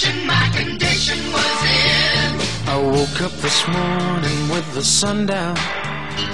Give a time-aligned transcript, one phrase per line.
[0.00, 2.68] condition my condition was in.
[2.68, 5.56] I woke up this morning with the sun down,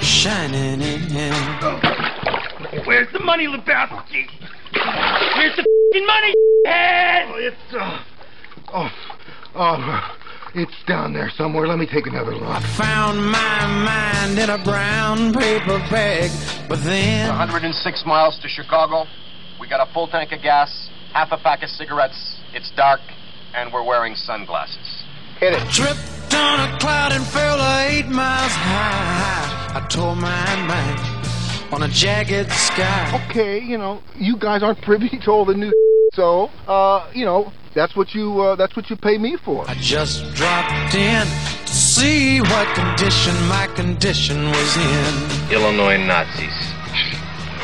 [0.01, 1.33] shining in.
[2.85, 4.29] Where's the money, Lebowski?
[5.37, 6.35] Where's the fing money,
[6.67, 7.29] head?
[7.29, 8.05] Oh, it's, uh,
[8.73, 8.91] oh,
[9.57, 10.19] oh,
[10.55, 11.67] it's down there somewhere.
[11.67, 12.45] Let me take another look.
[12.45, 16.31] I found my mind in a brown paper bag,
[16.69, 19.07] but then 106 miles to Chicago.
[19.59, 22.37] We got a full tank of gas, half a pack of cigarettes.
[22.53, 23.01] It's dark,
[23.55, 25.05] and we're wearing sunglasses.
[25.39, 25.69] Hit it.
[25.71, 29.77] tripped on a cloud and fell eight miles high.
[29.77, 33.27] I tore my mind on a jagged sky.
[33.29, 35.73] Okay, you know, you guys aren't privy to all the new
[36.15, 39.69] so, uh, you know, that's what you, uh, that's what you pay me for.
[39.69, 45.53] I just dropped in to see what condition my condition was in.
[45.53, 46.73] Illinois Nazis.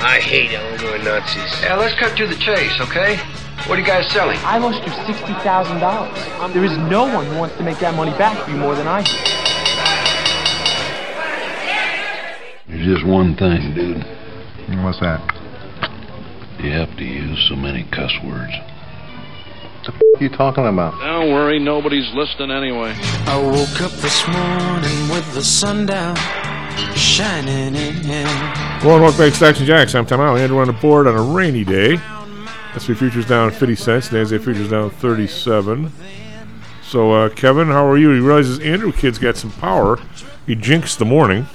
[0.05, 1.63] I hate Illinois Nazis.
[1.63, 3.19] Yeah, let's cut to the chase, okay?
[3.69, 4.39] What are you guys selling?
[4.43, 6.13] I lost you sixty thousand dollars.
[6.53, 8.89] There is no one who wants to make that money back for you more than
[8.89, 9.13] I do.
[12.69, 14.05] There's just one thing, dude.
[14.83, 15.21] What's that?
[16.59, 18.53] You have to use so many cuss words.
[19.85, 20.99] What are you talking about?
[21.01, 22.95] Don't worry, nobody's listening anyway.
[23.27, 26.17] I woke up this morning with the sun down,
[26.97, 28.27] shining in.
[28.85, 29.95] Well, and welcome back to Stocks and Jocks.
[29.95, 30.43] I'm Tom Allen.
[30.43, 31.97] Andrew on the board on a rainy day.
[32.73, 34.09] SP futures down 50 cents.
[34.09, 35.93] NASDAQ futures down 37.
[36.83, 38.11] So, uh, Kevin, how are you?
[38.11, 39.99] He realizes Andrew kid's got some power.
[40.47, 41.47] He jinxed the morning.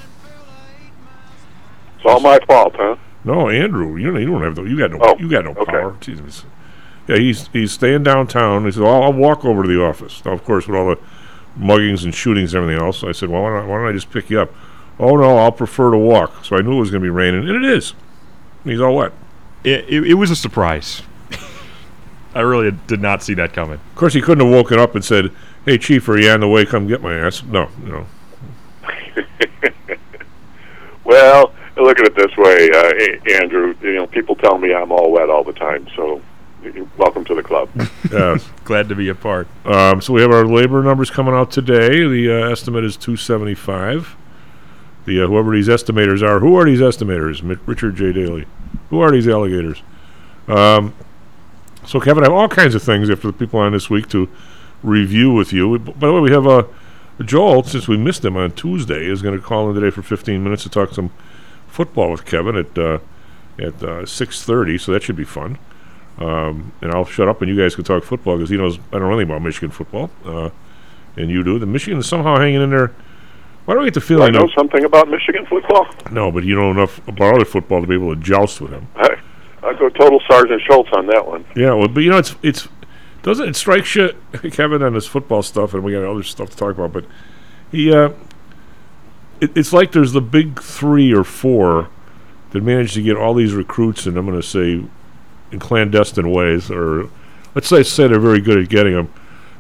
[1.98, 2.96] It's all my fault, huh?
[3.24, 5.52] No, Andrew, you don't, you don't have the, you got no Oh, you got no
[5.52, 5.66] okay.
[5.72, 5.98] power.
[6.00, 6.46] Jesus.
[7.08, 8.66] Yeah, he's he's staying downtown.
[8.66, 10.24] He said, well, I'll walk over to the office.
[10.26, 11.00] Now, of course, with all the
[11.60, 13.92] muggings and shootings and everything else, I said, well, why don't, I- why don't I
[13.92, 14.52] just pick you up?
[15.00, 16.44] Oh no, I'll prefer to walk.
[16.46, 17.94] So I knew it was going to be raining, and it is.
[18.64, 19.12] He's all wet.
[19.68, 21.02] It, it, it was a surprise.
[22.34, 23.74] I really did not see that coming.
[23.74, 25.30] Of course, he couldn't have woken up and said,
[25.66, 26.66] "Hey, chief, are you on the way?
[26.66, 28.06] Come get my ass." No, no.
[31.04, 33.74] Well, look at it this way, uh, Andrew.
[33.82, 36.22] You know, people tell me I'm all wet all the time, so
[36.98, 37.70] welcome to the club.
[38.12, 38.50] Yes.
[38.64, 39.48] Glad to be a part.
[39.66, 42.08] Um, so we have our labor numbers coming out today.
[42.08, 44.16] The uh, estimate is 275.
[45.08, 47.42] The uh, whoever these estimators are, who are these estimators?
[47.66, 48.12] Richard J.
[48.12, 48.46] Daley.
[48.90, 49.82] Who are these alligators?
[50.48, 50.94] Um,
[51.86, 54.30] so Kevin, I have all kinds of things for the people on this week to
[54.84, 55.70] review with you.
[55.70, 56.64] We- By the way, we have uh,
[57.24, 60.44] Joel, since we missed him on Tuesday, is going to call in today for 15
[60.44, 61.10] minutes to talk some
[61.68, 63.00] football with Kevin at uh,
[63.58, 64.80] at uh, 6:30.
[64.80, 65.58] So that should be fun.
[66.20, 68.98] Um, and I'll shut up and you guys can talk football because he knows I
[69.00, 70.50] don't know anything about Michigan football, uh,
[71.16, 71.60] and you do.
[71.60, 72.92] The Michigan is somehow hanging in there.
[73.68, 75.88] Why do I get the Do I know something about Michigan football.
[76.10, 78.88] no, but you know enough about other football to be able to joust with him.
[78.96, 79.18] I,
[79.62, 81.44] I'll go total Sergeant Schultz on that one.
[81.54, 82.70] Yeah, well, but you know, it's it's
[83.24, 84.14] doesn't it strike you,
[84.52, 87.04] Kevin, on this football stuff, and we got other stuff to talk about, but
[87.70, 88.12] he, uh,
[89.42, 91.90] it, it's like there's the big three or four
[92.52, 94.82] that managed to get all these recruits, and I'm going to say
[95.52, 97.10] in clandestine ways, or
[97.54, 99.12] let's say say they're very good at getting them.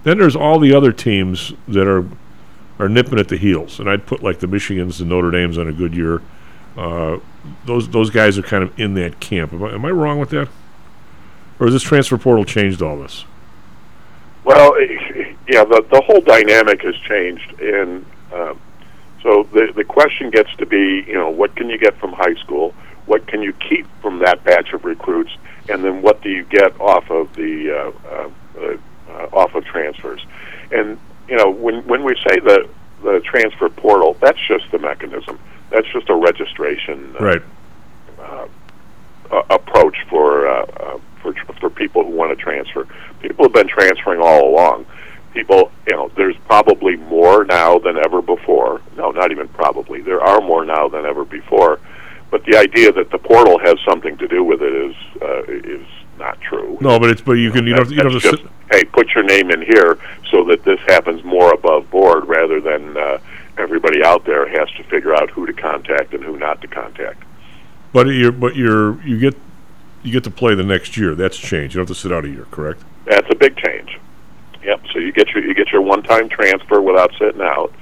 [0.03, 2.05] Then there's all the other teams that are
[2.79, 5.67] are nipping at the heels, and I'd put like the Michigans and Notre Dames on
[5.67, 6.21] a good year.
[6.77, 7.19] Uh,
[7.65, 9.53] those those guys are kind of in that camp.
[9.53, 10.47] Am I, am I wrong with that?
[11.59, 13.25] Or has this transfer portal changed all this?
[14.43, 18.59] Well, yeah, the the whole dynamic has changed, and um,
[19.23, 22.35] so the the question gets to be, you know, what can you get from high
[22.35, 22.73] school?
[23.07, 25.31] What can you keep from that batch of recruits?
[25.69, 28.77] And then what do you get off of the uh, uh,
[29.09, 30.25] uh, off of transfers?
[31.37, 32.67] You know, when when we say the
[33.03, 35.37] the transfer portal, that's just the mechanism.
[35.69, 37.41] That's just a registration uh, Right.
[38.19, 38.47] uh,
[39.29, 42.87] uh, approach for uh, uh, for tr- for people who want to transfer.
[43.21, 44.87] People have been transferring all along.
[45.35, 48.81] People, you know, there's probably more now than ever before.
[48.95, 50.01] No, not even probably.
[50.01, 51.79] There are more now than ever before.
[52.31, 55.85] But the idea that the portal has something to do with it is uh, is
[56.17, 56.79] not true.
[56.81, 58.39] No, but it's but you can you don't you don't just, sit,
[58.71, 59.99] hey, put your name in here
[60.31, 63.19] so that this happens more above board rather than uh,
[63.57, 67.23] everybody out there has to figure out who to contact and who not to contact.
[67.93, 69.35] but you're but you're you get
[70.03, 71.15] you get to play the next year.
[71.15, 71.73] That's changed.
[71.73, 72.83] You don't have to sit out a year, correct?
[73.05, 73.99] That's a big change.
[74.63, 74.81] Yep.
[74.93, 77.73] So you get your you get your one time transfer without sitting out,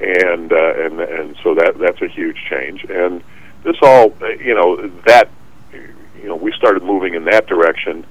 [0.00, 2.84] and uh, and and so that that's a huge change.
[2.84, 3.22] And
[3.62, 5.28] this all you know that
[5.72, 8.06] you know we started moving in that direction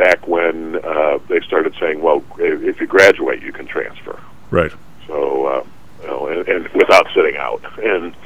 [0.00, 4.18] back when uh, they started saying, well, if you graduate, you can transfer.
[4.50, 4.72] Right.
[5.06, 5.66] So uh,
[6.00, 8.16] you know, and, and without sitting out, and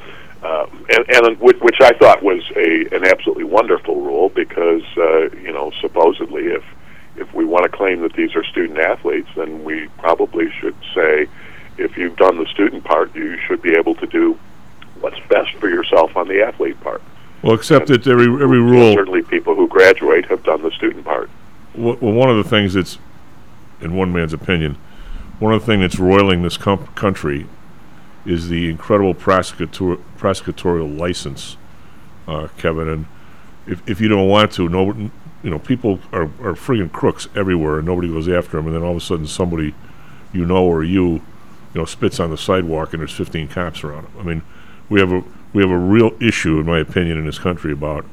[0.45, 5.53] uh, and, and which, I thought was a an absolutely wonderful rule because uh, you
[5.53, 6.63] know supposedly if
[7.17, 11.29] if we want to claim that these are student athletes, then we probably should say,
[11.79, 14.39] if you've done the student part, you should be able to do
[15.01, 17.03] what's best for yourself on the athlete part.
[17.43, 18.95] Well, except that every every rule.
[18.95, 21.31] certainly, people who graduate have done the student part.
[21.75, 22.99] Well, one of the things that's,
[23.81, 24.77] in one man's opinion,
[25.41, 27.47] one of the things that's roiling this com- country
[28.25, 31.57] is the incredible prosecutor- prosecutorial license,
[32.29, 32.89] uh, Kevin.
[32.89, 33.07] And
[33.67, 34.93] if, if you don't want to, no,
[35.43, 38.67] you know, people are, are friggin' crooks everywhere, and nobody goes after them.
[38.67, 39.75] And then all of a sudden, somebody
[40.33, 41.23] you know or you, you
[41.75, 44.13] know, spits on the sidewalk, and there's 15 cops around them.
[44.19, 44.43] I mean,
[44.89, 45.23] we have a
[45.53, 48.05] we have a real issue, in my opinion, in this country about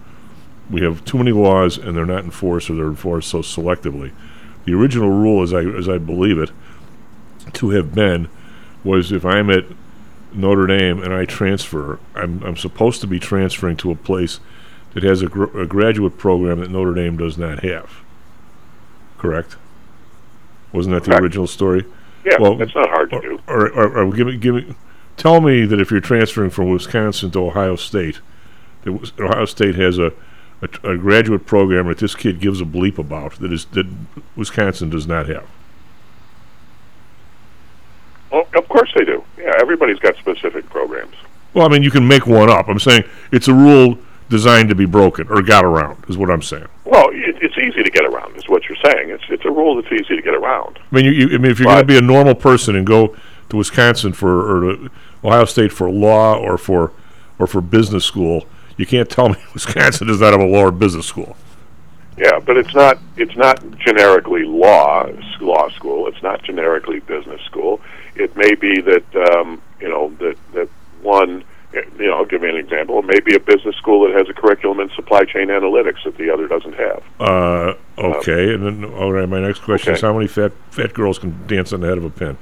[0.72, 4.12] we have too many laws and they're not enforced or they're enforced so selectively.
[4.66, 6.52] The original rule, as I as I believe it,
[7.54, 8.30] to have been,
[8.84, 9.66] was if I'm at
[10.34, 14.40] Notre Dame and I transfer, I'm I'm supposed to be transferring to a place
[14.94, 18.02] that has a, gr- a graduate program that Notre Dame does not have.
[19.18, 19.56] Correct?
[20.74, 21.24] Wasn't that the Correct.
[21.24, 21.86] original story?
[22.26, 23.40] Yeah, Well, that's not hard to do.
[23.48, 24.76] Or, or, or give me, give me,
[25.18, 28.20] tell me that if you're transferring from Wisconsin to Ohio State,
[28.84, 30.12] that Ohio State has a,
[30.62, 33.88] a, a graduate program that this kid gives a bleep about that is that
[34.36, 35.48] Wisconsin does not have.
[38.32, 39.24] Well, of course they do.
[39.38, 41.16] Yeah, everybody's got specific programs.
[41.54, 42.70] Well, I mean, you can make one up.
[42.70, 43.98] I'm saying it's a rule
[44.30, 46.68] designed to be broken or got around, is what I'm saying.
[46.86, 49.10] Well, it, it's easy to get around, is what you're saying.
[49.10, 50.80] It's it's a rule that's easy to get around.
[50.80, 52.88] I mean, you, you, I mean, if you're going to be a normal person and
[52.88, 53.16] go
[53.50, 54.90] to Wisconsin for or to
[55.24, 56.94] Ohio State for law or for
[57.38, 58.46] or for business school,
[58.78, 61.36] you can't tell me Wisconsin does not have a law or business school.
[62.18, 65.10] Yeah, but it's not it's not generically law
[65.40, 66.08] law school.
[66.08, 67.82] It's not generically business school.
[68.16, 70.70] It may be that um, you know that that
[71.02, 71.44] one.
[71.74, 73.00] You know, I'll give you an example.
[73.00, 76.18] It may be a business school that has a curriculum in supply chain analytics that
[76.18, 77.02] the other doesn't have.
[77.18, 79.28] Uh, okay, and then all right.
[79.28, 82.04] My next question is how many fat fat girls can dance on the head of
[82.04, 82.38] a pin?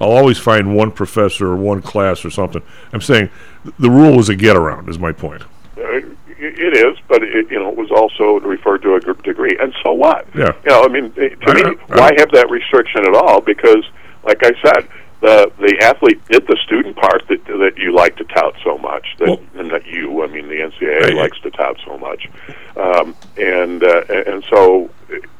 [0.00, 2.62] I'll always find one professor or one class or something.
[2.92, 3.30] I'm saying
[3.78, 4.88] the rule was a get around.
[4.88, 5.42] Is my point.
[5.76, 6.00] Uh,
[6.44, 9.56] it is, but it, you know, it was also referred to a gr- degree.
[9.60, 10.26] And so what?
[10.34, 10.52] Yeah.
[10.64, 13.40] You know, I mean, eh, to I me, why have that restriction at all?
[13.40, 13.84] Because,
[14.24, 14.88] like I said,
[15.20, 19.06] the the athlete did the student part that that you like to tout so much.
[19.18, 22.28] That and that you, I mean, the NCAA likes to tout so much.
[22.76, 24.90] Um, and uh, and so,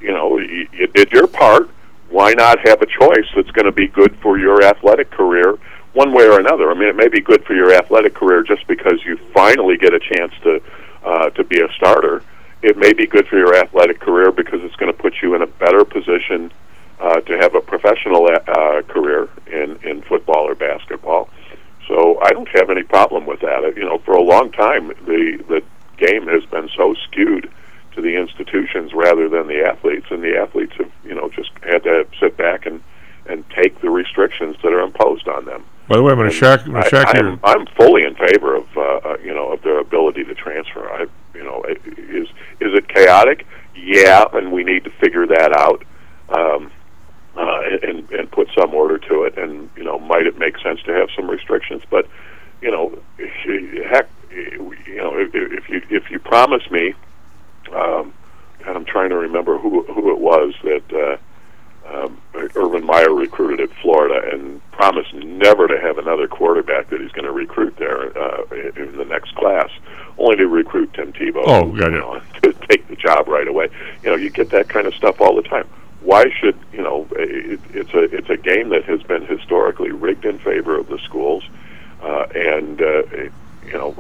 [0.00, 1.68] you know, you, you did your part.
[2.12, 5.58] Why not have a choice that's going to be good for your athletic career?
[5.94, 6.70] One way or another.
[6.70, 9.94] I mean, it may be good for your athletic career just because you finally get
[9.94, 10.62] a chance to
[11.04, 12.22] uh, to be a starter.
[12.60, 15.40] It may be good for your athletic career because it's going to put you in
[15.40, 16.52] a better position
[17.00, 21.30] uh, to have a professional uh, career in in football or basketball.
[21.88, 23.72] So I don't have any problem with that.
[23.74, 25.62] You know, for a long time, the the
[25.96, 27.50] game has been so skewed
[27.94, 31.82] to the institutions rather than the athletes, and the athletes have you know just had
[31.84, 32.82] to sit back and
[33.26, 35.64] and take the restrictions that are imposed on them.
[35.88, 37.40] By the way, I'm going to shock, I'm I, shock I'm.
[37.44, 40.88] I'm fully in favor of uh, uh, you know of their ability to transfer.
[40.88, 42.28] I you know is
[42.60, 43.46] is it chaotic?
[43.74, 45.84] Yeah, and we need to figure that out
[46.28, 46.70] um,
[47.36, 49.38] uh, and and put some order to it.
[49.38, 51.82] And you know, might it make sense to have some restrictions?
[51.90, 52.06] But
[52.60, 56.94] you know, heck, you know, if, if you if you promise me,
[57.74, 58.12] um,
[58.66, 60.82] and I'm trying to remember who who it was that.
[60.92, 61.16] Uh,
[61.84, 62.22] um,
[62.54, 67.24] Urban Meyer recruited at Florida and promised never to have another quarterback that he's going
[67.24, 68.44] to recruit there uh,
[68.76, 69.68] in the next class,
[70.16, 72.02] only to recruit Tim Tebow Oh, went it.
[72.02, 73.68] on to take the job right away.
[74.04, 75.68] You know, you get that kind of stuff all the time.
[76.02, 77.06] Why should you know?
[77.16, 80.98] It, it's a it's a game that has been historically rigged in favor of the
[81.00, 81.42] schools,
[82.00, 83.32] uh, and uh, it,
[83.66, 83.94] you know,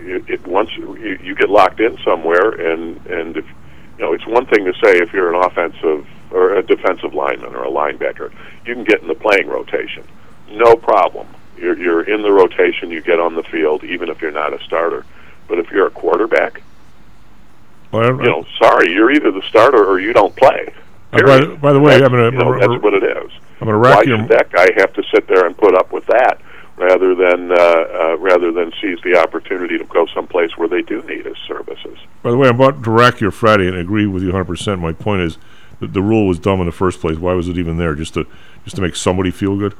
[0.00, 3.44] it, it once you, you get locked in somewhere, and and if
[3.98, 7.54] you know, it's one thing to say if you're an offensive or a defensive lineman
[7.54, 8.32] or a linebacker,
[8.64, 10.04] you can get in the playing rotation,
[10.50, 11.26] no problem.
[11.56, 14.62] You're you're in the rotation, you get on the field, even if you're not a
[14.64, 15.04] starter.
[15.48, 16.62] But if you're a quarterback,
[17.92, 20.72] Well, you know, sorry, you're either the starter or you don't play.
[21.12, 22.58] Uh, by, by the way, That's, I'm going you know, to.
[22.68, 23.32] that's what it is.
[23.60, 24.18] I'm going to Why rack your.
[24.18, 26.40] should that guy have to sit there and put up with that
[26.80, 31.02] rather than uh, uh, rather than seize the opportunity to go someplace where they do
[31.02, 31.98] need his services?
[32.22, 34.80] By the way, I'm about to rack your Friday and agree with you 100%.
[34.80, 35.38] My point is
[35.80, 37.18] that the rule was dumb in the first place.
[37.18, 37.94] Why was it even there?
[37.94, 38.26] Just to
[38.64, 39.74] just to make somebody feel good?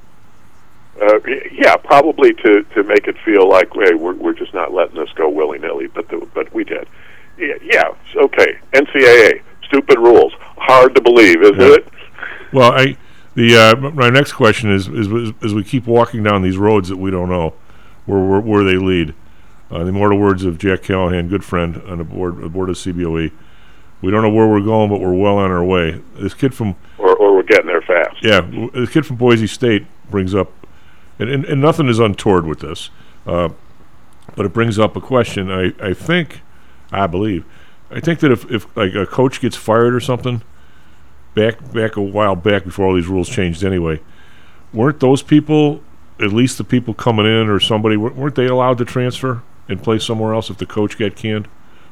[1.01, 1.19] Uh,
[1.53, 5.11] yeah, probably to to make it feel like hey, we're we're just not letting this
[5.15, 6.87] go willy nilly, but the, but we did.
[7.39, 8.59] Yeah, yeah, okay.
[8.75, 11.75] NCAA, stupid rules, hard to believe, isn't Yeah.
[11.77, 11.89] it?
[12.53, 12.97] Well, I
[13.41, 16.99] the uh, my next question is, is as we keep walking down these roads that
[16.99, 17.55] we don't know
[18.07, 19.15] where where, where they lead.
[19.71, 23.31] Uh, the immortal words of Jack Callahan, good friend on the board of CBOE.
[24.03, 26.03] We don't know where we're going, but we're well on our way.
[26.17, 28.17] This kid from or, or we're getting there fast.
[28.23, 30.51] yeah, w- this kid from Boise State brings up,
[31.19, 32.91] and, and, and nothing is untoward with this,
[33.27, 33.51] uh,
[34.35, 35.51] but it brings up a question.
[35.51, 36.41] I, I think,
[36.91, 37.45] I believe,
[37.91, 40.43] I think that if, if like a coach gets fired or something,
[41.35, 44.01] back back a while back before all these rules changed anyway,
[44.73, 45.83] weren't those people
[46.21, 49.99] at least the people coming in or somebody weren't they allowed to transfer and play
[49.99, 51.49] somewhere else if the coach got canned?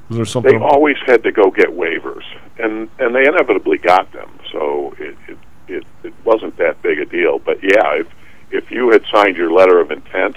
[0.08, 0.58] Was there something?
[0.58, 2.24] They always had to go get waivers,
[2.58, 4.30] and and they inevitably got them.
[4.52, 7.38] So it it, it, it wasn't that big a deal.
[7.38, 8.06] But yeah, if
[8.50, 10.36] if you had signed your letter of intent,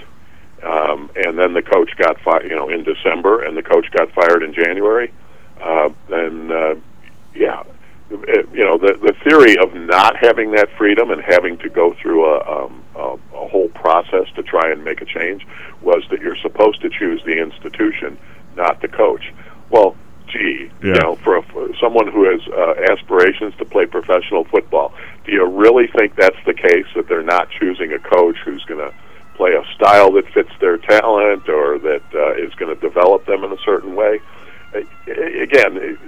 [0.62, 4.10] um, and then the coach got fired, you know, in December, and the coach got
[4.12, 5.10] fired in January,
[5.60, 6.74] uh, then uh,
[7.34, 7.62] yeah,
[8.52, 12.24] you know, the the theory of not having that freedom and having to go through
[12.26, 15.46] a, um, a a whole process to try and make a change
[15.80, 18.18] was that you're supposed to choose the institution,
[18.56, 19.32] not the coach.
[19.70, 19.96] Well,
[20.28, 24.94] gee, you know, for, a, for someone who has uh, aspirations to play professional football,
[25.24, 28.80] do you really think that's the case that they're not choosing a coach who's going
[28.80, 28.94] to
[29.34, 33.44] play a style that fits their talent or that uh, is going to develop them
[33.44, 34.20] in a certain way?
[34.74, 34.80] Uh,
[35.40, 35.98] again,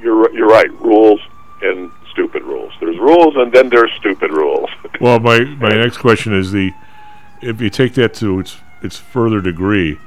[0.00, 0.70] you're you're right.
[0.80, 1.20] Rules
[1.62, 2.72] and stupid rules.
[2.80, 4.68] There's rules, and then there's stupid rules.
[5.02, 6.72] Well, my my next question is the
[7.40, 9.98] if you take that to its its further degree,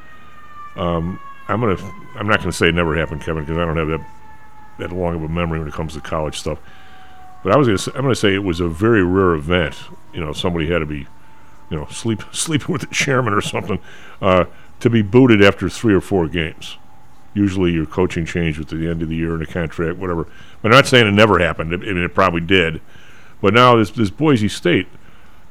[0.78, 1.76] um, I'm gonna
[2.16, 4.06] I'm not gonna say it never happened, Kevin, because I don't have that
[4.80, 6.60] that long of a memory when it comes to college stuff.
[7.44, 9.76] But I was gonna say, I'm gonna say it was a very rare event.
[10.14, 11.08] You know, somebody had to be,
[11.70, 13.80] you know, sleep sleeping with the chairman or something
[14.22, 14.46] uh,
[14.80, 16.78] to be booted after three or four games.
[17.34, 20.26] Usually, your coaching changed at the end of the year in a contract, whatever.
[20.62, 21.74] But I'm not saying it never happened.
[21.74, 22.80] I mean, it probably did.
[23.46, 24.88] But now this this Boise State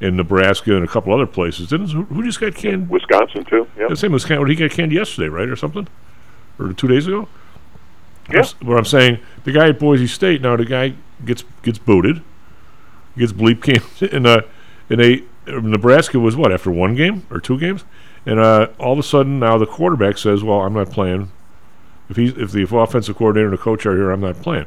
[0.00, 1.68] in Nebraska and a couple other places.
[1.68, 2.90] Didn't who, who just got canned?
[2.90, 3.68] Wisconsin too.
[3.78, 3.86] Yeah.
[3.86, 4.48] The same Wisconsin.
[4.48, 5.86] He got canned yesterday, right, or something,
[6.58, 7.28] or two days ago.
[8.28, 8.38] Yeah.
[8.38, 12.20] That's What I'm saying, the guy at Boise State now, the guy gets gets booted,
[13.16, 14.42] gets bleep canned, and uh,
[14.90, 17.84] and they uh, Nebraska was what after one game or two games,
[18.26, 21.30] and uh, all of a sudden now the quarterback says, "Well, I'm not playing."
[22.10, 24.66] If he's if the offensive coordinator and the coach are here, I'm not playing.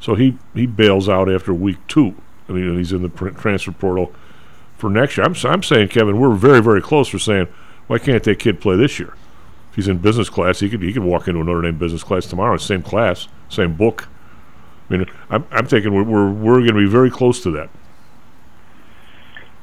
[0.00, 2.16] So he he bails out after week two.
[2.48, 4.12] I mean, he's in the transfer portal
[4.76, 5.26] for next year.
[5.26, 7.48] I'm I'm saying, Kevin, we're very very close for saying
[7.86, 9.14] why can't that kid play this year?
[9.70, 12.02] If he's in business class, he could he could walk into a Notre Dame business
[12.02, 14.08] class tomorrow, same class, same book.
[14.88, 17.70] I mean, I'm I'm thinking we're we're, we're going to be very close to that.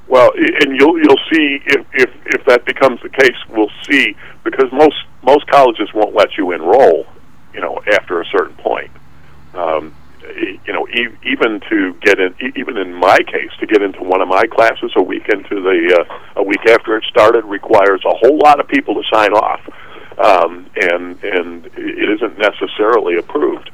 [0.08, 4.72] Well, and you'll you'll see if if if that becomes the case, we'll see because
[4.72, 7.06] most most colleges won't let you enroll,
[7.54, 8.92] you know, after a certain point.
[9.54, 9.96] Um,
[10.66, 10.88] you know,
[11.24, 14.92] even to get in, even in my case, to get into one of my classes
[14.96, 18.68] a week into the uh, a week after it started requires a whole lot of
[18.68, 19.62] people to sign off,
[20.18, 23.70] um, and and it isn't necessarily approved.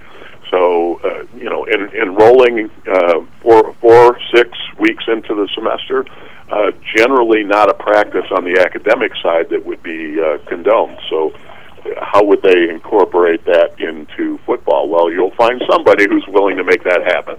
[0.50, 6.06] So, uh, you know, in, enrolling uh, four, four, six weeks into the semester,
[6.50, 10.98] uh, generally not a practice on the academic side that would be uh, condoned.
[11.10, 11.34] So,
[12.02, 14.90] how would they incorporate that into football?
[14.90, 17.38] Well, you'll find somebody who's willing to make that happen.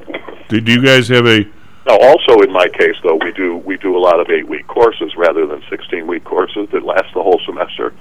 [0.49, 1.45] Do, do you guys have a
[1.87, 5.15] Now, also in my case, though, we do we do a lot of eight-week courses
[5.17, 7.95] rather than sixteen-week courses that last the whole semester.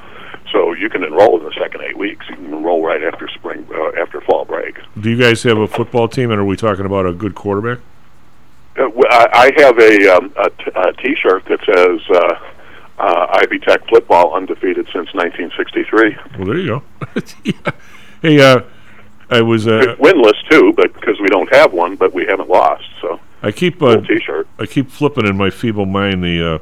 [0.52, 2.26] So you can enroll in the second eight weeks.
[2.30, 4.78] You can enroll right after spring, uh, after fall break.
[5.00, 7.80] do you guys have a football team, and are we talking about a good quarterback?
[8.78, 12.36] Uh, I have a, um, a, t- a T-shirt that says uh,
[12.98, 16.18] uh, Ivy Tech football undefeated since 1963.
[16.38, 16.84] Well, there you go.
[17.44, 17.72] Yeah.
[18.22, 18.62] Hey, uh,
[19.30, 22.86] I was uh, Winless too, but because we don't have one, but we haven't lost.
[23.02, 24.48] So I keep uh, T-shirt.
[24.58, 26.60] I keep flipping in my feeble mind the uh,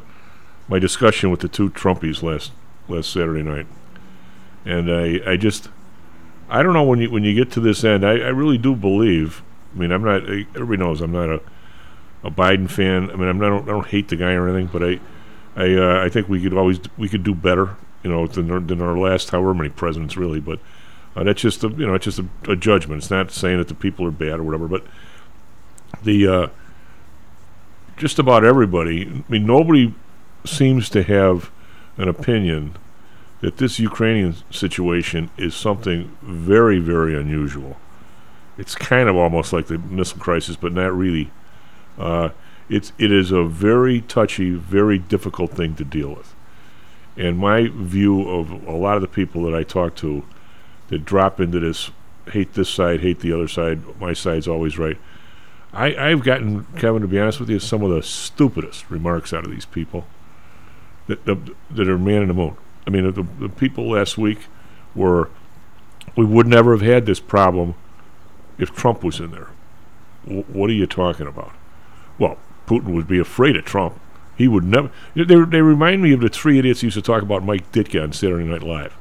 [0.68, 2.52] my discussion with the two Trumpies last
[2.88, 3.68] last Saturday night,
[4.66, 5.70] and I I just
[6.50, 8.76] I don't know when you when you get to this end, I, I really do
[8.76, 9.44] believe.
[9.74, 10.24] I mean, I'm not.
[10.24, 11.42] Everybody knows I'm not a
[12.24, 13.12] a Biden fan.
[13.12, 13.64] I mean, I'm not.
[13.64, 15.00] I don't hate the guy or anything, but I
[15.56, 17.76] I uh, I think we could always we could do better.
[18.04, 20.60] You know, than our, than our last however many presidents really, but.
[21.18, 23.02] Uh, that's just a you know it's just a, a judgment.
[23.02, 24.84] It's not saying that the people are bad or whatever, but
[26.04, 26.48] the uh,
[27.98, 29.08] just about everybody.
[29.08, 29.94] I mean, nobody
[30.44, 31.52] seems to have
[31.98, 32.76] an opinion
[33.42, 37.78] that this Ukrainian situation is something very, very unusual.
[38.58, 41.32] It's kind of almost like the missile crisis, but not really.
[41.98, 42.30] Uh,
[42.70, 46.34] it's it is a very touchy, very difficult thing to deal with.
[47.18, 50.26] And my view of a lot of the people that I talk to
[50.88, 51.92] that drop into this
[52.32, 54.98] hate this side, hate the other side, my side's always right.
[55.74, 59.44] I, I've gotten, Kevin, to be honest with you, some of the stupidest remarks out
[59.44, 60.06] of these people
[61.08, 62.58] that, that, that are man in the moon.
[62.88, 64.48] I mean, the, the people last week
[64.96, 65.30] were,
[66.16, 67.76] we would never have had this problem
[68.58, 69.50] if Trump was in there.
[70.24, 71.52] W- what are you talking about?
[72.18, 74.00] Well, Putin would be afraid of Trump.
[74.38, 74.92] He would never.
[75.16, 78.04] They, they remind me of the three idiots who used to talk about Mike Ditka
[78.04, 78.96] on Saturday Night Live.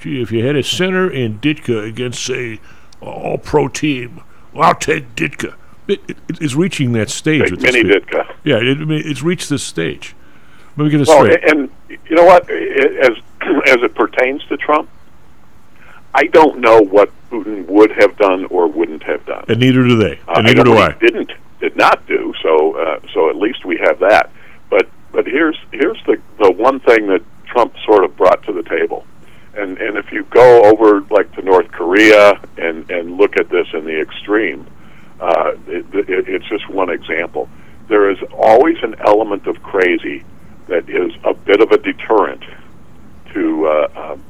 [0.00, 2.60] Gee, if you had a center in Ditka against, say,
[3.00, 4.22] all pro team,
[4.52, 5.54] well, I'll take Ditka.
[5.88, 7.42] It, it, it's reaching that stage.
[7.42, 7.82] Take with mini.
[7.82, 8.32] Ditka.
[8.44, 10.14] Yeah, it, it's reached this stage.
[10.76, 11.42] Let me get this Well, straight.
[11.50, 12.48] and you know what?
[12.48, 13.16] As
[13.66, 14.88] as it pertains to Trump,
[16.14, 19.44] I don't know what Putin would have done or wouldn't have done.
[19.48, 20.20] and neither do they.
[20.28, 20.92] Uh, And neither do I.
[20.92, 22.76] Didn't did not do so.
[22.76, 24.30] Uh, so at least we have that.
[24.70, 28.62] But but here's here's the the one thing that Trump sort of brought to the
[28.62, 29.06] table.
[29.54, 33.66] And and if you go over like to North Korea and and look at this
[33.72, 34.66] in the extreme,
[35.20, 37.48] uh, it, it, it's just one example.
[37.88, 40.24] There is always an element of crazy
[40.68, 42.44] that is a bit of a deterrent
[43.32, 44.24] to uh, um,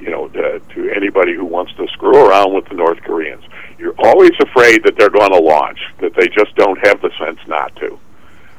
[0.00, 3.44] you know uh, to anybody who wants to screw around with the North Koreans.
[3.78, 7.40] You're always afraid that they're going to launch, that they just don't have the sense
[7.46, 7.98] not to.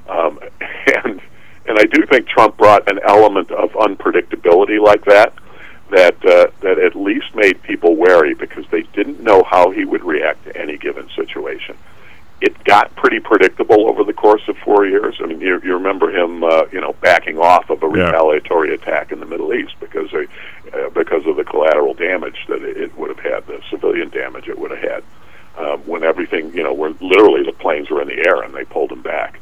[0.07, 0.39] Um,
[1.05, 1.21] and
[1.67, 5.33] and I do think Trump brought an element of unpredictability like that
[5.91, 10.03] that uh, that at least made people wary because they didn't know how he would
[10.03, 11.77] react to any given situation.
[12.39, 15.15] It got pretty predictable over the course of four years.
[15.19, 18.05] I mean, you, you remember him, uh, you know, backing off of a Yeah.
[18.05, 20.27] retaliatory attack in the Middle East because they,
[20.71, 24.47] uh, because of the collateral damage that it, it would have had, the civilian damage
[24.47, 25.03] it would have had.
[25.57, 28.65] Um, when everything, you know, when literally the planes were in the air and they
[28.65, 29.39] pulled him back.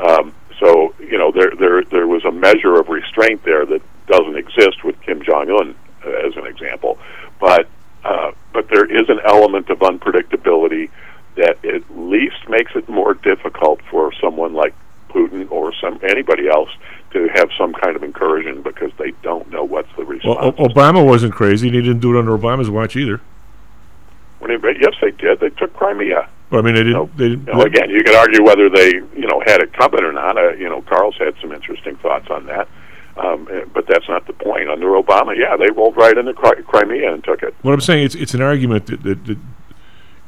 [0.00, 4.36] Um, so, you know, there there there was a measure of restraint there that doesn't
[4.36, 5.74] exist with Kim Jong Un,
[6.06, 6.98] uh, as an example.
[7.38, 7.68] But
[8.04, 10.88] uh, but there is an element of unpredictability
[11.38, 14.74] that at least makes it more difficult for someone like
[15.10, 16.68] Putin or some anybody else
[17.12, 20.38] to have some kind of incursion because they don't know what's the response.
[20.38, 23.20] Well, O- Obama wasn't crazy, and he didn't do it under Obama's watch either.
[24.40, 25.40] When they- yes, they did.
[25.40, 26.28] They took Crimea.
[26.50, 27.16] Well, I mean, they didn't.
[27.16, 30.02] They didn't You know, again, you could argue whether they, you know, had it coming
[30.04, 30.36] or not.
[30.38, 32.68] Uh, you know, Carl's had some interesting thoughts on that,
[33.16, 34.70] um, eh, but that's not the point.
[34.70, 37.54] Under Obama, yeah, they rolled right into Cri- Crimea and took it.
[37.62, 39.38] What I'm saying, it's it's an argument that, that, that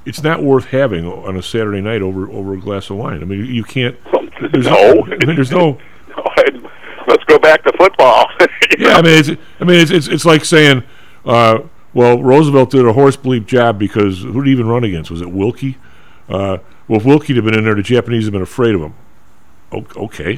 [0.06, 3.22] it's not worth having on a Saturday night over over a glass of wine.
[3.22, 3.96] I mean, you can't.
[4.52, 5.78] There's no, I mean, there's no.
[7.06, 8.26] Let's go back to football.
[8.78, 9.28] Yeah, I mean, it's
[9.60, 10.84] I mean, it's it's, it's like saying,
[11.26, 11.58] uh,
[11.92, 15.10] well, Roosevelt did a horse bleep job because who did he even run against?
[15.10, 15.76] Was it Willkie?
[16.28, 16.58] Uh,
[16.88, 18.94] well, if Willkie had been in there, the Japanese have been afraid of him.
[19.72, 20.36] O- Okay,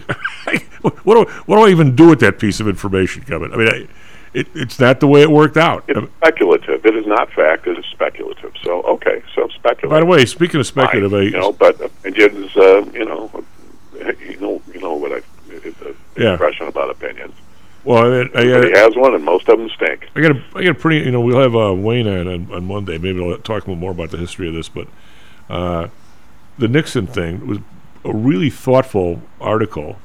[0.82, 3.52] what do what do I even do with that piece of information, Kevin?
[3.52, 3.86] I mean, I,
[4.34, 5.84] it, it's not the way it worked out.
[5.88, 6.84] It's speculative.
[6.86, 7.66] It is not fact.
[7.66, 8.52] It is speculative.
[8.62, 9.90] So okay, so speculative.
[9.90, 13.44] By the way, speaking of speculative, I, you know, but is uh, you know,
[13.94, 16.32] you know, you know what I it's a Yeah.
[16.34, 17.34] expression about opinions.
[17.84, 20.08] well, I, I, Everybody has one, and most of them stink.
[20.16, 22.52] I got a, I got a pretty, you know, we'll have uh, Wayne on, on
[22.52, 22.98] on Monday.
[22.98, 24.88] Maybe I'll talk a little more about the history of this, but
[25.50, 25.88] uh,
[26.58, 27.58] the Nixon thing was
[28.04, 29.98] a really thoughtful article.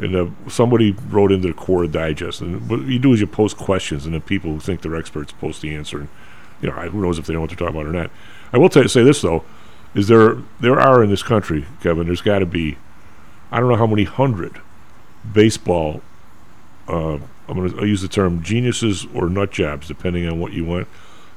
[0.00, 3.56] And uh, somebody wrote into the Quora Digest, and what you do is you post
[3.56, 6.00] questions, and then people who think they're experts post the answer.
[6.00, 6.08] And
[6.60, 8.10] you know, who knows if they know what they're talking about or not.
[8.52, 9.44] I will you, say this though,
[9.94, 12.06] is there there are in this country, Kevin.
[12.06, 12.76] There's got to be,
[13.52, 14.60] I don't know how many hundred
[15.32, 16.02] baseball
[16.88, 20.64] uh, I'm going to use the term geniuses or nut jobs, depending on what you
[20.64, 20.88] want.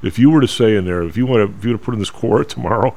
[0.01, 1.83] If you were to say in there, if you want to, if you were to
[1.83, 2.95] put in this Quora tomorrow,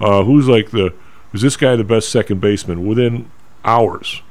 [0.00, 0.92] uh, who's like the,
[1.32, 2.86] is this guy the best second baseman?
[2.86, 3.30] Within
[3.64, 4.22] hours,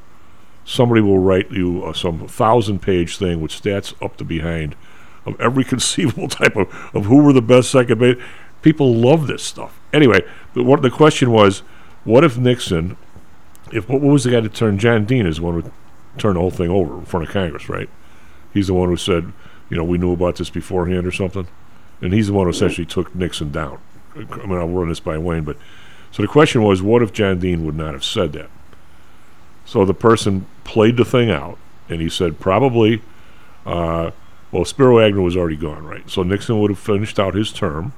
[0.66, 4.76] somebody will write you uh, some thousand page thing with stats up to behind
[5.26, 8.18] of every conceivable type of, of who were the best second base.
[8.62, 9.80] People love this stuff.
[9.92, 10.22] Anyway,
[10.54, 11.60] the, what the question was,
[12.04, 12.98] what if Nixon,
[13.72, 15.72] if what was the guy that turned John Dean is the one who
[16.18, 17.90] turned the whole thing over in front of Congress, right?
[18.54, 19.32] He's the one who said,
[19.70, 21.48] you know, we knew about this beforehand or something,
[22.02, 23.80] and he's the one who essentially took Nixon down.
[24.16, 25.58] I mean, I'll run this by Wayne, but
[26.12, 28.50] so the question was, what if John Dean would not have said that?
[29.66, 31.58] So the person played the thing out,
[31.90, 33.02] and he said probably,
[33.66, 34.12] uh,
[34.54, 36.10] well, Spiro Agnew was already gone, right?
[36.10, 37.92] So Nixon would have finished out his term.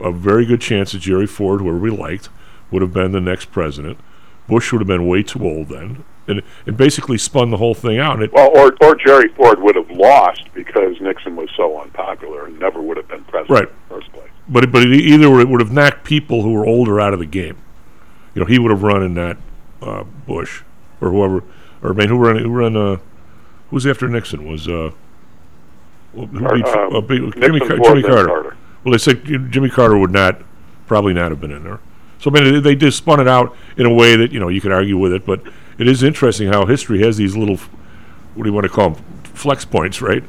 [0.00, 2.28] A very good chance that Jerry Ford, whoever we liked,
[2.70, 3.98] would have been the next president.
[4.48, 7.98] Bush would have been way too old then, and and basically spun the whole thing
[7.98, 8.22] out.
[8.22, 12.58] It, Well, or or Jerry Ford would have lost because Nixon was so unpopular and
[12.60, 13.68] never would have been president Right.
[13.68, 14.30] in the first place.
[14.48, 17.18] but it, but it either it would have knocked people who were older out of
[17.18, 17.56] the game.
[18.34, 19.36] You know, he would have run in that
[19.82, 20.62] uh, Bush
[21.00, 21.42] or whoever,
[21.82, 24.92] or I mean, who ran who ran uh, who was after Nixon was uh,
[26.14, 28.26] who beat, um, uh, beat- Jimmy, Car- Jimmy Carter.
[28.26, 28.56] Carter.
[28.84, 30.40] Well, they said Jimmy Carter would not
[30.86, 31.80] probably not have been in there.
[32.18, 34.48] So I mean, they, they just spun it out in a way that you know
[34.48, 35.42] you could argue with it, but
[35.78, 37.56] it is interesting how history has these little
[38.34, 40.22] what do you want to call them flex points, right?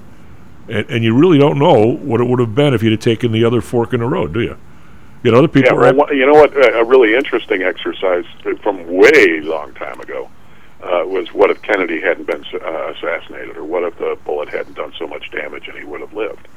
[0.67, 3.31] And, and you really don't know what it would have been if you'd have taken
[3.31, 4.57] the other fork in the road, do you?
[5.23, 6.55] You know, other people yeah, well, you know what?
[6.55, 8.25] A really interesting exercise
[8.61, 10.29] from way long time ago
[10.83, 14.75] uh, was what if Kennedy hadn't been uh, assassinated, or what if the bullet hadn't
[14.75, 16.47] done so much damage and he would have lived,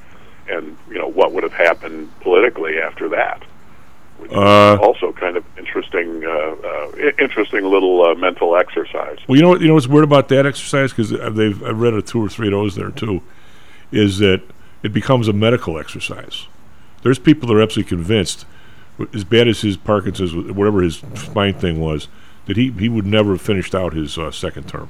[0.48, 3.42] and you know what would have happened politically after that.
[4.18, 9.18] Which is Uh, also kind of interesting, uh, uh, interesting little uh, mental exercise.
[9.28, 9.60] Well, you know what?
[9.60, 12.48] You know what's weird about that exercise because they've I've read a two or three
[12.48, 13.22] of those there too,
[13.92, 14.40] is that
[14.82, 16.46] it becomes a medical exercise.
[17.02, 18.46] There's people that are absolutely convinced,
[19.14, 22.08] as bad as his Parkinson's, whatever his spine thing was,
[22.46, 24.88] that he he would never have finished out his uh, second term.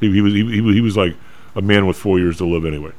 [0.00, 1.14] He, he was he, he, was- like
[1.54, 2.92] a man with four years to live anyway.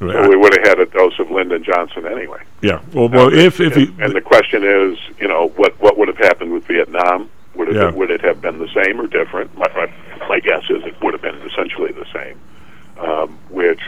[0.00, 2.42] Well, we would have had a dose of Lyndon Johnson anyway.
[2.60, 2.82] yeah.
[2.92, 6.08] Well, well, if if he, and, and the question is, you know, what what would
[6.08, 7.30] have happened with Vietnam?
[7.54, 7.90] Would it Yeah.
[7.92, 9.56] would it have been the same or different?
[9.56, 9.92] My, my
[10.28, 12.38] my guess is it would have been essentially the same,
[12.98, 13.80] um, which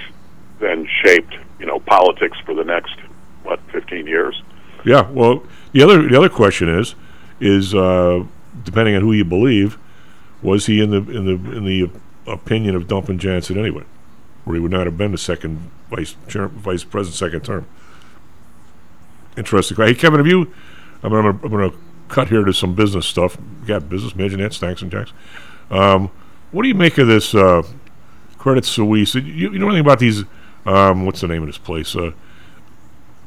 [0.61, 2.97] then shaped you know politics for the next
[3.43, 4.41] what fifteen years.
[4.85, 6.95] Yeah, well, the other the other question is,
[7.41, 8.25] is uh,
[8.65, 9.79] depending on who you believe,
[10.43, 11.91] was he in the in the in the
[12.27, 13.85] opinion of Lyndon Johnson anyway,
[14.45, 17.67] where he would not have been the second vice chair, vice president second term.
[19.37, 19.77] Interesting.
[19.77, 20.53] Hey, Kevin, have you?
[21.03, 21.73] I'm gonna I'm gonna
[22.09, 23.37] cut here to some business stuff.
[23.63, 25.13] You got business, imagine that, Stocks and Jocks.
[25.71, 26.11] Um,
[26.53, 27.63] what do you make of this uh,
[28.39, 29.15] Credit Suisse?
[29.15, 30.25] You, you know anything about these?
[30.65, 31.95] Um, what's the name of this place?
[31.95, 32.13] Uh,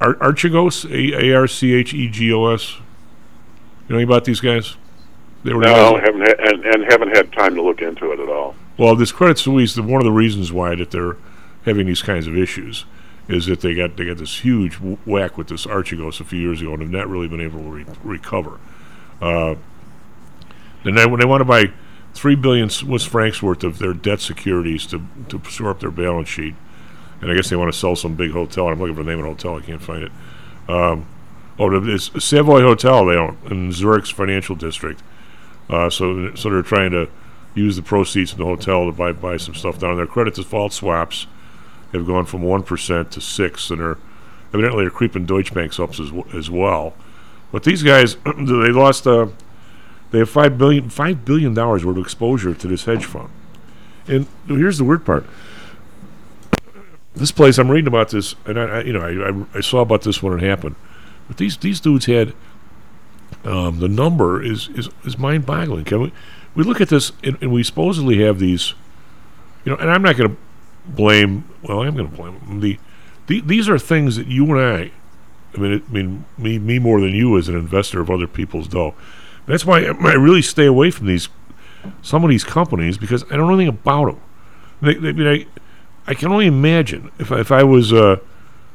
[0.02, 2.78] Ar- Archegos, A R C H E G O S.
[3.90, 4.78] You know anything about these guys?
[5.44, 8.30] They were No, haven't had, and, and haven't had time to look into it at
[8.30, 8.56] all.
[8.78, 11.18] well, this Credit Suisse, the, one of the reasons why that they're
[11.66, 12.86] having these kinds of issues
[13.28, 14.76] is that they got they got this huge
[15.06, 17.70] whack with this Archegos a few years ago and have not really been able to
[17.70, 18.60] re- recover.
[19.22, 19.56] Uh,
[20.84, 21.72] then they, when they want to buy
[22.14, 26.30] three billion Swiss francs worth of their debt securities to to shore up their balance
[26.30, 26.56] sheet,
[27.22, 28.68] and I guess they want to sell some big hotel.
[28.68, 29.58] I'm looking for the name of the hotel.
[29.58, 30.12] I can't find it.
[30.68, 31.08] Um,
[31.60, 35.04] oh, it's Savoy Hotel they own in Zurich's financial district.
[35.70, 37.10] Uh, so so they're trying to
[37.54, 40.08] use the proceeds from the hotel to buy buy some stuff down there.
[40.08, 41.28] Credit default swaps
[41.92, 43.98] have gone from one percent to six, and they're
[44.54, 46.94] evidently they're creeping Deutsche Banks up as, as well.
[47.52, 49.06] But these guys, they lost.
[49.06, 49.28] Uh,
[50.12, 53.30] they have five billion five billion dollars worth of exposure to this hedge fund.
[54.08, 55.26] And here's the weird part.
[57.16, 59.82] This place, I'm reading about this, and I, I you know, I, I, I saw
[59.82, 60.76] about this when it happened.
[61.30, 62.34] But these these dudes had
[63.46, 65.86] um, the number is is, is mind boggling.
[65.86, 66.14] Can we
[66.56, 68.74] we look at this and, and we supposedly have these,
[69.64, 70.38] you know, and I'm not going to
[70.86, 71.48] blame.
[71.62, 72.60] Well, I'm going to blame them.
[72.60, 72.80] The,
[73.28, 74.92] the these are things that you and I,
[75.56, 78.28] I mean, it, I mean me me more than you as an investor of other
[78.28, 78.96] people's dough.
[79.46, 81.30] That's why I really stay away from these
[82.02, 84.22] some of these companies because I don't know anything about them.
[84.82, 88.18] They, they, I, mean, I, I can only imagine if if I was uh,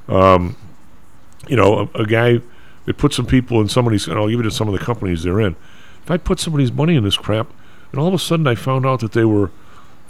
[0.09, 0.57] um,
[1.49, 2.41] you know, a, a guy
[2.85, 4.79] that put some people in some of these, and I'll give it to some of
[4.79, 5.57] the companies they're in.
[6.03, 7.51] If I put somebody's money in this crap,
[7.91, 9.51] and all of a sudden I found out that they were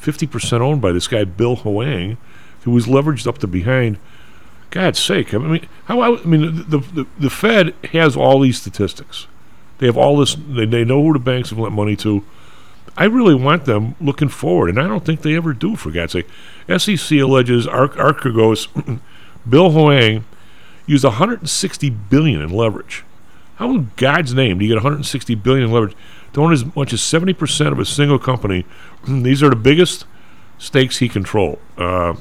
[0.00, 2.16] 50% owned by this guy, Bill Hwang,
[2.62, 3.98] who was leveraged up to behind.
[4.70, 5.32] God's sake.
[5.32, 9.28] I mean, how, I mean, the, the, the Fed has all these statistics.
[9.78, 12.24] They have all this, they, they know who the banks have lent money to.
[12.96, 16.12] I really want them looking forward, and I don't think they ever do, for God's
[16.14, 16.26] sake.
[16.76, 18.66] SEC alleges Ar- Archegos,
[19.48, 20.24] Bill Hwang,
[20.86, 23.04] used 160 billion in leverage.
[23.56, 25.96] How in God's name do you get 160 billion in leverage
[26.32, 28.66] to own as much as 70% of a single company?
[29.06, 30.06] these are the biggest
[30.58, 31.58] stakes he controlled.
[31.78, 32.14] Uh,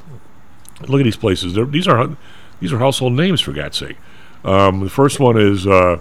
[0.87, 1.53] look at these places.
[1.53, 2.15] They're, these are
[2.59, 3.97] these are household names for God's sake.
[4.43, 5.99] Um, the first one is uh,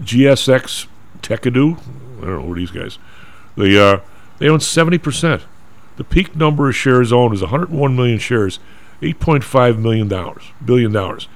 [0.00, 0.86] GSX
[1.20, 1.78] Techedu.
[1.78, 2.98] I don't know who are these guys.
[3.56, 4.00] They uh,
[4.38, 5.42] they own 70%.
[5.96, 8.60] The peak number of shares owned is 101 million shares,
[9.02, 11.28] 8.5 million dollars, billion dollars.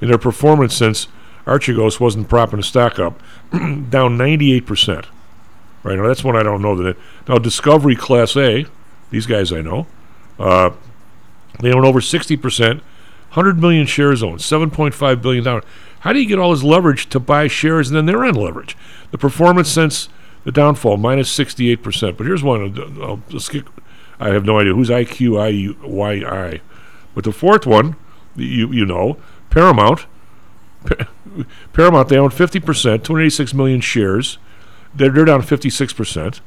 [0.00, 1.08] In their performance since
[1.46, 3.20] Archegos wasn't propping the stock up,
[3.52, 5.06] down 98%.
[5.82, 6.76] Right now, that's one I don't know.
[6.76, 6.96] That
[7.28, 8.66] now Discovery Class A,
[9.10, 9.86] these guys I know,
[10.38, 10.70] uh,
[11.60, 15.64] they own over 60%, 100 million shares owned, 7.5 billion dollars.
[16.00, 18.76] How do you get all this leverage to buy shares and then they're on leverage?
[19.10, 20.08] The performance since
[20.44, 22.16] the downfall minus 68%.
[22.16, 22.78] But here's one.
[22.78, 23.22] I'll, I'll
[24.18, 26.60] I have no idea who's IQIYI.
[27.14, 27.96] But the fourth one,
[28.36, 29.18] you you know,
[29.50, 30.06] Paramount.
[30.86, 31.06] Pa-
[31.72, 32.62] Paramount they own 50%,
[33.04, 34.38] 286 million shares.
[34.94, 36.40] They're, they're down 56%.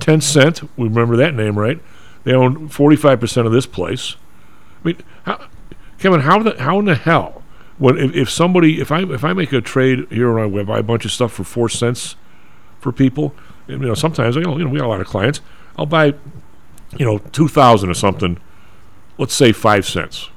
[0.00, 1.80] Tencent, we remember that name, right?
[2.24, 4.16] They own 45% of this place.
[4.82, 5.46] I mean, how,
[5.98, 7.42] Kevin, how the how in the hell
[7.78, 10.78] when if, if somebody if I if I make a trade here on web, buy
[10.78, 12.16] a bunch of stuff for four cents
[12.80, 13.34] for people,
[13.66, 15.40] you know, sometimes you know we got a lot of clients.
[15.78, 16.14] I'll buy,
[16.96, 18.38] you know, two thousand or something.
[19.18, 20.30] Let's say five cents.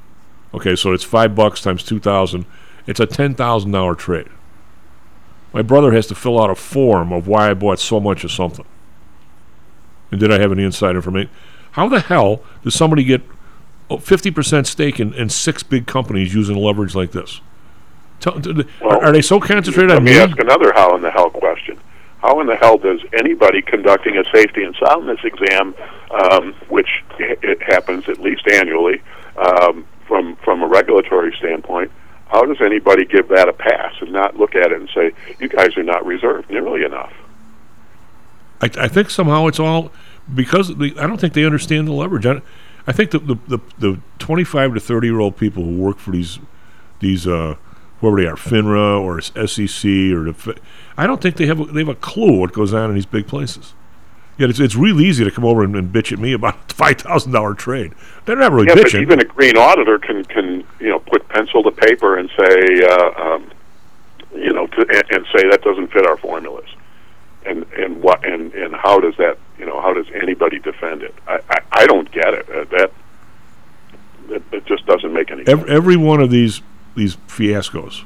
[0.53, 2.45] Okay, so it's five bucks times two thousand,
[2.87, 4.27] it's a ten thousand dollar trade.
[5.53, 8.31] My brother has to fill out a form of why I bought so much of
[8.31, 8.65] something.
[10.11, 11.31] And did I have any inside information?
[11.71, 13.21] How the hell does somebody get
[13.89, 17.41] a 50% stake in, in six big companies using leverage like this?
[18.19, 20.19] Tell, t- are, are they so concentrated Let on me me?
[20.19, 21.79] ask another how in the hell question.
[22.21, 25.73] How in the hell does anybody conducting a safety and soundness exam,
[26.11, 29.01] um, which it happens at least annually,
[29.37, 31.89] um, from from a regulatory standpoint,
[32.27, 35.47] how does anybody give that a pass and not look at it and say, "You
[35.47, 37.13] guys are not reserved nearly enough"?
[38.61, 39.93] I, I think somehow it's all
[40.35, 42.25] because the, I don't think they understand the leverage.
[42.25, 42.41] I,
[42.87, 46.11] I think the, the, the, the 25 to 30 year old people who work for
[46.11, 46.39] these
[46.99, 47.55] these uh,
[47.99, 50.59] whoever they are, FINRA or SEC or the,
[50.97, 53.05] I don't think they have a, they have a clue what goes on in these
[53.05, 53.73] big places.
[54.37, 56.97] Yet it's it's real easy to come over and, and bitch at me about five
[56.97, 57.93] thousand dollar trade.
[58.25, 61.61] They're not really yeah, but even a green auditor can can you know put pencil
[61.63, 63.51] to paper and say, uh, um,
[64.33, 66.69] you know, to, and, and say that doesn't fit our formulas.
[67.45, 71.13] And and what and and how does that you know how does anybody defend it?
[71.27, 72.49] I I, I don't get it.
[72.49, 72.91] Uh, that,
[74.29, 75.59] that it just doesn't make any sense.
[75.59, 76.61] every, every one of these
[76.95, 78.03] these fiascos,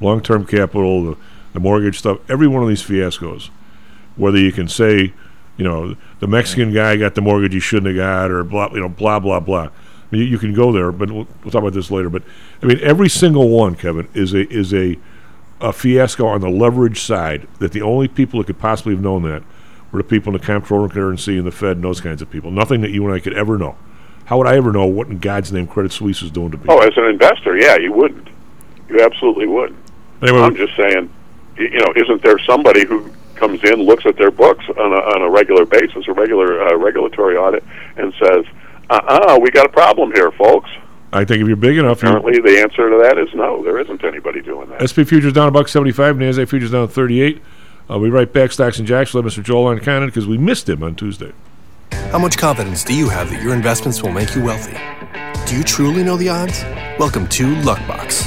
[0.00, 1.16] long term capital, the,
[1.52, 3.50] the mortgage stuff, every one of these fiascos,
[4.16, 5.12] whether you can say,
[5.60, 8.80] you know, the Mexican guy got the mortgage he shouldn't have got, or blah, you
[8.80, 9.68] know, blah blah blah.
[10.10, 12.08] You, you can go there, but we'll, we'll talk about this later.
[12.08, 12.22] But
[12.62, 14.98] I mean, every single one, Kevin, is a is a
[15.60, 17.46] a fiasco on the leverage side.
[17.58, 19.42] That the only people that could possibly have known that
[19.92, 22.50] were the people in the comptroller currency and the Fed and those kinds of people.
[22.50, 23.76] Nothing that you and I could ever know.
[24.24, 26.72] How would I ever know what in God's name Credit Suisse is doing to people?
[26.72, 28.28] Oh, as an investor, yeah, you wouldn't.
[28.88, 29.78] You absolutely wouldn't.
[30.22, 31.12] Anyway, I'm just saying,
[31.58, 35.22] you know, isn't there somebody who comes in, looks at their books on a, on
[35.22, 37.64] a regular basis, a regular uh, regulatory audit,
[37.96, 38.44] and says,
[38.90, 40.70] "Uh-uh, we got a problem here, folks."
[41.12, 43.64] I think if you're big enough, you, Apparently, the answer to that is no.
[43.64, 44.86] There isn't anybody doing that.
[44.86, 46.14] SP futures down a buck seventy-five.
[46.16, 47.42] Nasdaq futures down thirty eight.
[47.88, 48.52] I'll be right back.
[48.52, 49.14] Stocks and Jocks.
[49.14, 49.42] Let Mr.
[49.42, 51.32] Joel Unconnen because we missed him on Tuesday.
[52.12, 54.76] How much confidence do you have that your investments will make you wealthy?
[55.46, 56.62] Do you truly know the odds?
[56.98, 58.26] Welcome to Luckbox,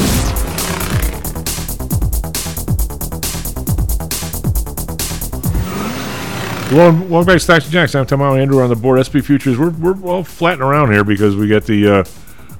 [6.71, 7.95] Welcome, welcome back to Stocks and Jocks.
[7.95, 9.03] I'm Tom Andrew on the board.
[9.03, 12.03] SP Futures, we're, we're well flattening around here because we get the uh,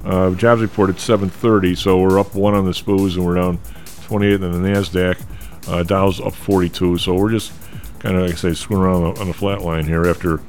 [0.03, 3.57] uh, jobs report at 7.30, so we're up one on the SPOOs and we're down
[4.07, 5.69] 28 on the NASDAQ.
[5.69, 7.53] Uh, Dow's up 42, so we're just
[7.99, 10.41] kind of, like I say, screwing around on the flat line here after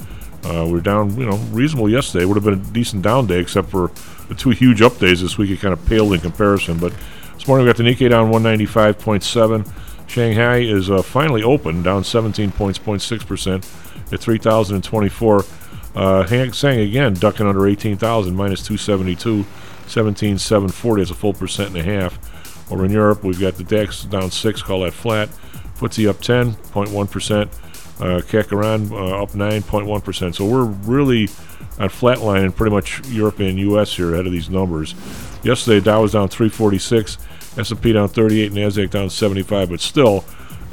[0.42, 2.24] uh, we are down, you know, reasonable yesterday.
[2.24, 3.92] Would have been a decent down day except for
[4.26, 5.50] the two huge up days this week.
[5.50, 6.92] It kind of paled in comparison, but
[7.34, 9.72] this morning we got the Nikkei down 195.7.
[10.12, 15.44] Shanghai is uh, finally open, down 17 points, 0.6% at 3,024.
[15.94, 19.46] Uh, Hang Seng again ducking under 18,000, minus 272,
[19.86, 21.00] 17,740.
[21.00, 22.70] That's a full percent and a half.
[22.70, 25.30] Over in Europe, we've got the DAX down 6, call that flat.
[25.78, 27.42] FTSE up 10.1%.
[27.98, 30.34] Uh, Kakaran uh, up 9.1%.
[30.34, 31.22] So we're really
[31.78, 33.96] on flatline in pretty much Europe and U.S.
[33.96, 34.94] here ahead of these numbers.
[35.42, 37.16] Yesterday, Dow was down 346.
[37.58, 40.24] S&P down 38, Nasdaq down 75, but still,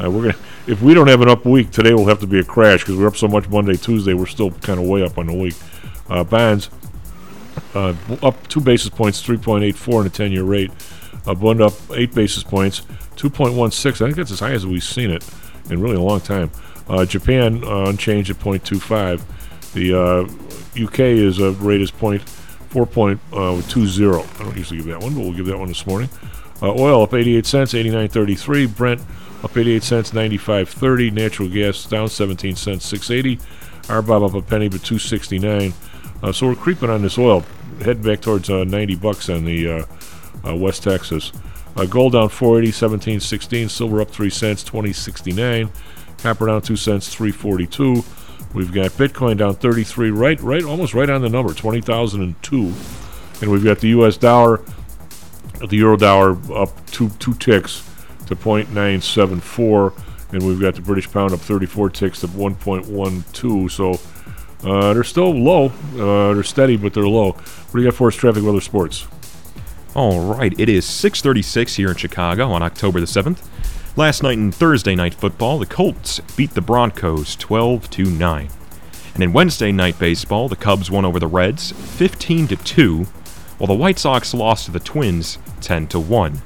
[0.01, 0.43] uh, we're gonna.
[0.67, 2.95] If we don't have an up week today, will have to be a crash because
[2.95, 4.13] we're up so much Monday, Tuesday.
[4.13, 5.55] We're still kind of way up on the week.
[6.09, 6.69] Uh, bonds
[7.73, 9.61] uh, up two basis points, 3.84
[10.01, 10.71] in a 10-year rate.
[11.25, 12.81] Uh, Bund up eight basis points,
[13.17, 13.89] 2.16.
[13.89, 15.27] I think that's as high as we've seen it
[15.69, 16.51] in really a long time.
[16.87, 19.21] Uh, Japan uh, unchanged at 0.25.
[19.73, 22.27] The uh, UK is uh, rate is point
[22.69, 24.25] four point uh, two zero.
[24.39, 26.09] I don't usually give that one, but we'll give that one this morning.
[26.61, 28.75] Uh, oil up 88 cents, 89.33.
[28.75, 29.01] Brent
[29.43, 31.13] up 88 cents, 95.30.
[31.13, 33.43] Natural gas down 17 cents, 680.
[33.83, 35.73] RBOB up a penny, but 269.
[36.21, 37.43] Uh, so we're creeping on this oil,
[37.81, 39.85] heading back towards uh, 90 bucks on the uh,
[40.47, 41.31] uh, West Texas.
[41.75, 43.69] Uh, gold down 480, 17.16.
[43.69, 45.69] Silver up 3 cents, 20.69.
[46.21, 48.03] Copper down 2 cents, 342.
[48.53, 52.73] We've got Bitcoin down 33, right, right, almost right on the number, 20,002.
[53.41, 54.17] And we've got the U.S.
[54.17, 54.61] dollar
[55.67, 57.83] the euro dollar up two two ticks
[58.27, 59.93] to 0.974
[60.31, 63.99] and we've got the british pound up 34 ticks to 1.12 so
[64.69, 68.07] uh, they're still low uh, they're steady but they're low what do you got for
[68.07, 69.07] us traffic weather sports
[69.95, 73.39] All right, it is 6:36 here in Chicago on October the 7th.
[73.95, 78.49] Last night in Thursday night football, the Colts beat the Broncos 12 to 9.
[79.15, 83.07] And in Wednesday night baseball, the Cubs won over the Reds 15 to 2,
[83.59, 86.41] while the White Sox lost to the Twins 10 to 1.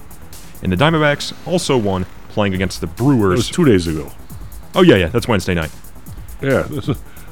[0.61, 3.33] And the Diamondbacks also won playing against the Brewers.
[3.33, 4.11] It was two days ago.
[4.75, 5.71] Oh yeah, yeah, that's Wednesday night.
[6.41, 6.89] yeah is,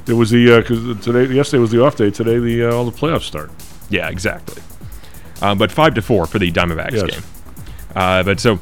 [0.08, 2.92] it was the because today yesterday was the off day today the uh, all the
[2.92, 3.50] playoffs start
[3.90, 4.62] Yeah, exactly.
[5.42, 7.10] Uh, but five to four for the Diamondbacks Yes.
[7.12, 7.24] game.
[7.96, 8.60] Uh, but so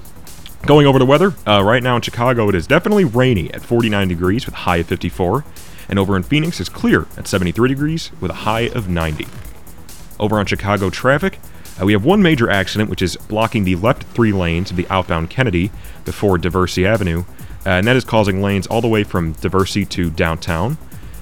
[0.65, 4.07] going over the weather uh, right now in Chicago, it is definitely rainy at 49
[4.07, 5.43] degrees with a high of 54,
[5.89, 9.27] and over in Phoenix it's clear at 73 degrees with a high of 90.
[10.19, 11.39] Over on Chicago traffic,
[11.81, 14.87] uh, we have one major accident which is blocking the left three lanes of the
[14.89, 15.71] outbound Kennedy
[16.05, 17.23] before Diversey Avenue,
[17.65, 20.77] uh, and that is causing lanes all the way from Diversey to downtown.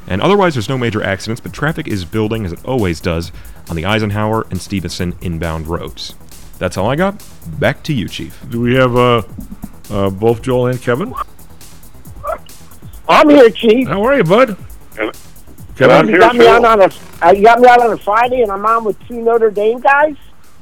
[0.07, 3.31] And otherwise, there's no major accidents, but traffic is building as it always does
[3.69, 6.15] on the Eisenhower and Stevenson inbound roads.
[6.57, 7.21] That's all I got.
[7.60, 8.39] Back to you, Chief.
[8.49, 9.21] do we have uh,
[9.91, 11.13] uh, both joel and kevin
[13.07, 13.88] I'm here, Chief.
[13.88, 14.57] how are you bud
[15.80, 16.13] And, Kevin?
[16.13, 18.52] you got me on on a uh, you got me out on a Friday, and
[18.52, 20.16] I'm on with two Notre Dame guys.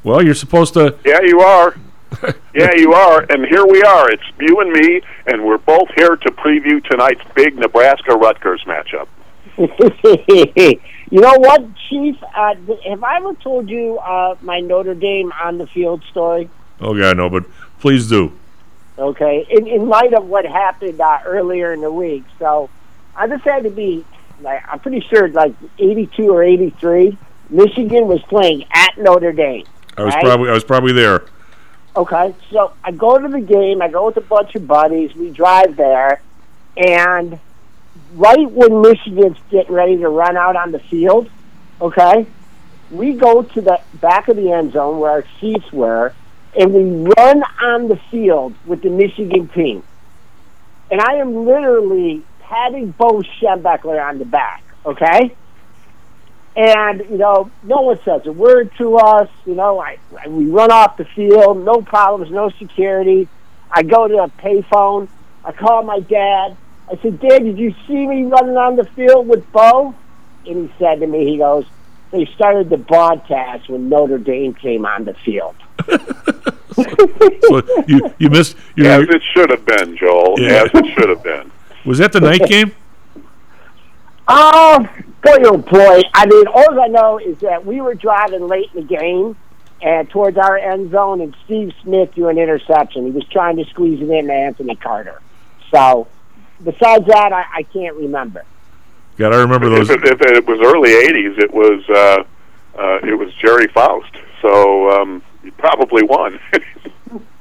[0.04, 1.76] well you're supposed to yeah, you are.
[2.54, 3.26] yeah, you are.
[3.30, 4.10] And here we are.
[4.10, 9.08] It's you and me, and we're both here to preview tonight's big Nebraska Rutgers matchup.
[9.58, 12.16] you know what, Chief?
[12.36, 12.56] Uh,
[12.88, 16.50] have I ever told you uh, my Notre Dame on the field story?
[16.82, 17.46] oh god no but
[17.80, 18.34] please do
[18.98, 22.70] Okay, in, in light of what happened uh, earlier in the week, so
[23.16, 24.06] I just had to be
[24.42, 27.18] like I'm pretty sure like 82 or 83.
[27.50, 29.66] Michigan was playing at Notre Dame.
[29.98, 30.24] i was right?
[30.24, 31.26] probably i was probably there
[31.98, 33.82] Okay, so I go to the game.
[33.82, 35.16] I go with a bunch of buddies.
[35.16, 36.22] We drive there,
[36.76, 37.40] and
[38.16, 41.30] right when Michigan's getting ready to run out on the field,
[41.80, 42.28] okay,
[42.92, 46.14] we go to the back of the end zone where our seats were,
[46.60, 49.82] and we run on the field with the Michigan team.
[50.92, 55.36] And I am literally patting Bo Schembechler on the back, okay?
[56.56, 59.30] and you know, no one says a word to us.
[59.46, 63.28] You know, I, I we run off the field, no problems, no security.
[63.70, 65.10] I go to a payphone.
[65.44, 66.56] I call my dad.
[66.90, 69.96] I said, Dad, did you see me running on the field with Bo?
[70.46, 71.66] And he said to me, he goes,
[72.12, 75.56] they started the broadcast when Notre Dame came on the field.
[76.72, 78.56] so you you missed.
[78.76, 80.40] You, As it should have been, Joel.
[80.40, 80.64] Yeah.
[80.64, 81.52] As it should have been.
[81.86, 82.74] Was that the night game?
[84.28, 84.88] Oh,
[85.24, 86.02] boy, oh boy.
[86.14, 89.38] I mean, all I know is that we were driving late in the game
[89.82, 93.06] and towards our end zone, and Steve Smith threw an interception.
[93.06, 95.22] He was trying to squeeze it in to Anthony Carter.
[95.72, 96.08] So,
[96.64, 98.46] besides that, I, I can't remember.
[99.18, 99.90] God, I remember those.
[99.90, 102.24] If, it, if it was early '80s, it was uh,
[102.82, 104.12] uh, it was Gerry Faust.
[104.42, 106.40] So um, you probably won.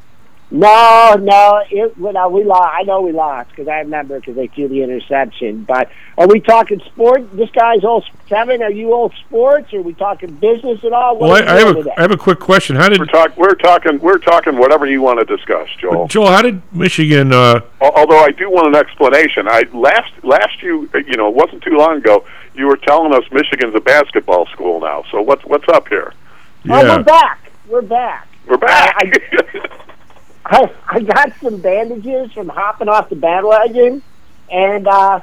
[0.55, 2.69] No, no, it, well, no, we lost.
[2.73, 5.65] I know we lost because I remember because they threw the interception.
[5.65, 7.37] But are we talking sport?
[7.37, 8.63] This guy's all Kevin.
[8.63, 9.75] Are you all sports?
[9.75, 11.19] Are we talking business at all?
[11.19, 11.95] What Well, I, I have a today?
[11.97, 12.77] I have a quick question.
[12.77, 16.07] How did we're, talk, we're talking we're talking whatever you want to discuss, Joel.
[16.07, 16.29] Joel?
[16.29, 17.33] How did Michigan?
[17.33, 19.49] Uh, Although I do want an explanation.
[19.49, 22.25] I last last you you know it wasn't too long ago.
[22.55, 25.03] You were telling us Michigan's a basketball school now.
[25.11, 26.13] So what's what's up here?
[26.71, 27.51] Oh, we're back.
[27.67, 28.29] We're back.
[28.47, 28.95] We're back.
[28.99, 29.81] I, I
[30.45, 34.03] got some bandages from hopping off the bandwagon,
[34.51, 35.21] and uh,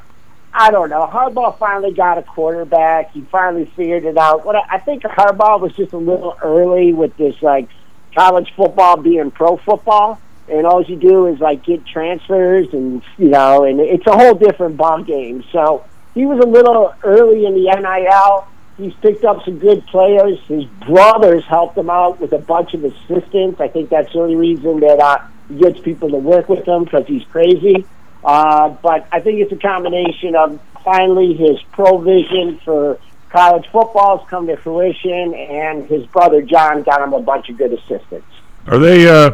[0.53, 1.07] I don't know.
[1.07, 3.11] Harbaugh finally got a quarterback.
[3.11, 4.45] He finally figured it out.
[4.45, 7.69] What I, I think Harbaugh was just a little early with this like
[8.15, 10.19] college football being pro football,
[10.49, 14.33] and all you do is like get transfers, and you know, and it's a whole
[14.33, 15.43] different ball game.
[15.51, 18.47] So he was a little early in the NIL.
[18.77, 20.39] He's picked up some good players.
[20.47, 23.59] His brothers helped him out with a bunch of assistants.
[23.59, 25.19] I think that's the only reason that uh,
[25.49, 27.85] he gets people to work with him because he's crazy.
[28.23, 32.99] Uh, but I think it's a combination of finally his provision for
[33.29, 37.57] college football has come to fruition, and his brother John got him a bunch of
[37.57, 38.27] good assistants.
[38.67, 39.07] are they?
[39.07, 39.31] Uh,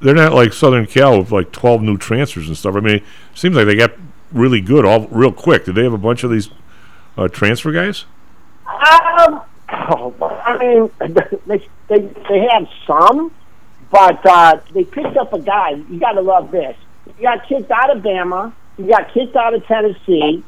[0.00, 2.76] they're not like Southern Cal with like twelve new transfers and stuff.
[2.76, 3.04] I mean, it
[3.34, 3.92] seems like they got
[4.32, 5.64] really good all real quick.
[5.64, 6.50] Did they have a bunch of these
[7.16, 8.04] uh, transfer guys?
[8.78, 10.14] Um, oh,
[10.44, 10.90] I mean,
[11.46, 13.32] they, they they have some,
[13.90, 15.70] but uh, they picked up a guy.
[15.70, 16.76] You got to love this.
[17.16, 18.52] He got kicked out of Bama.
[18.76, 20.44] He got kicked out of Tennessee,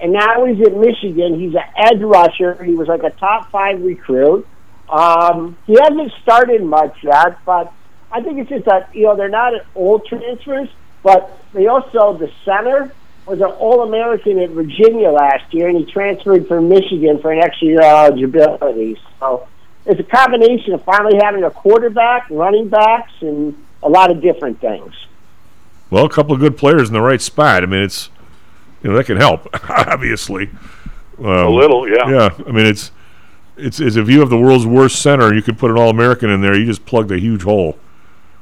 [0.00, 1.38] and now he's at Michigan.
[1.38, 2.62] He's an edge rusher.
[2.64, 4.46] He was like a top five recruit.
[4.88, 7.72] Um, he hasn't started much yet, but
[8.10, 10.68] I think it's just that you know they're not old transfers,
[11.02, 12.92] but they also the center
[13.26, 17.42] was an All American at Virginia last year, and he transferred from Michigan for an
[17.42, 18.98] extra year eligibility.
[19.18, 19.48] So
[19.86, 24.60] it's a combination of finally having a quarterback, running backs, and a lot of different
[24.60, 24.92] things.
[25.90, 27.62] Well, a couple of good players in the right spot.
[27.62, 28.10] I mean, it's
[28.82, 30.50] you know that can help obviously.
[31.18, 32.08] Um, A little, yeah.
[32.08, 32.90] Yeah, I mean it's
[33.56, 36.30] it's as if you have the world's worst center, you could put an All American
[36.30, 36.56] in there.
[36.58, 37.78] You just plugged a huge hole.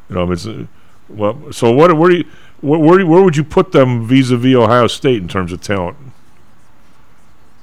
[0.09, 0.67] You know, it's uh,
[1.09, 1.53] well.
[1.53, 1.97] So what?
[1.97, 2.25] Where do you?
[2.63, 5.99] Where, where, where would you put them vis-a-vis Ohio State in terms of talent?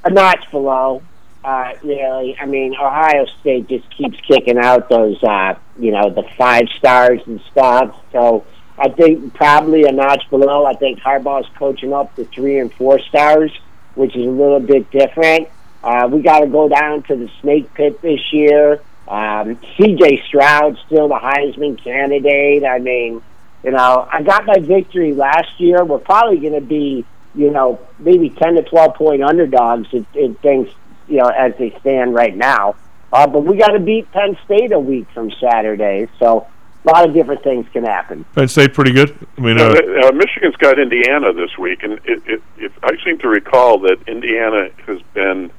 [0.04, 1.02] a notch below.
[1.43, 6.24] Uh, really, I mean, Ohio State just keeps kicking out those, uh, you know, the
[6.38, 7.95] five stars and stuff.
[8.12, 8.45] So
[8.78, 10.66] I think probably a notch below.
[10.66, 13.52] I think Harbaugh's coaching up the three and four stars,
[13.95, 15.47] which is a little bit different.
[15.82, 18.82] Uh, we got to go down to the snake pit this year.
[19.08, 20.24] Um, C.J.
[20.28, 22.66] Stroud still the Heisman candidate.
[22.66, 23.24] I mean,
[23.64, 25.84] you know, I got my victory last year.
[25.84, 27.05] We're probably going to be,
[27.36, 30.70] you know, maybe ten to twelve point underdogs if, if things,
[31.07, 32.76] you know, as they stand right now.
[33.12, 36.47] Uh, but we got to beat Penn State a week from Saturday, so
[36.86, 38.24] a lot of different things can happen.
[38.36, 39.16] Penn State pretty good.
[39.38, 42.91] I mean, Uh, uh, uh, Michigan's got Indiana this week, and it, it, it, I
[43.03, 45.51] seem to recall that Indiana has been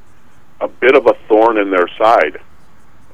[0.60, 2.40] a bit of a thorn in their side.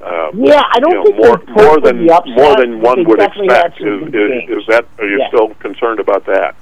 [0.01, 3.81] Uh, Yeah, I don't you know, think more more than more than one would expect.
[3.81, 5.29] Is, is, is that are you Yeah.
[5.29, 6.55] still concerned about that?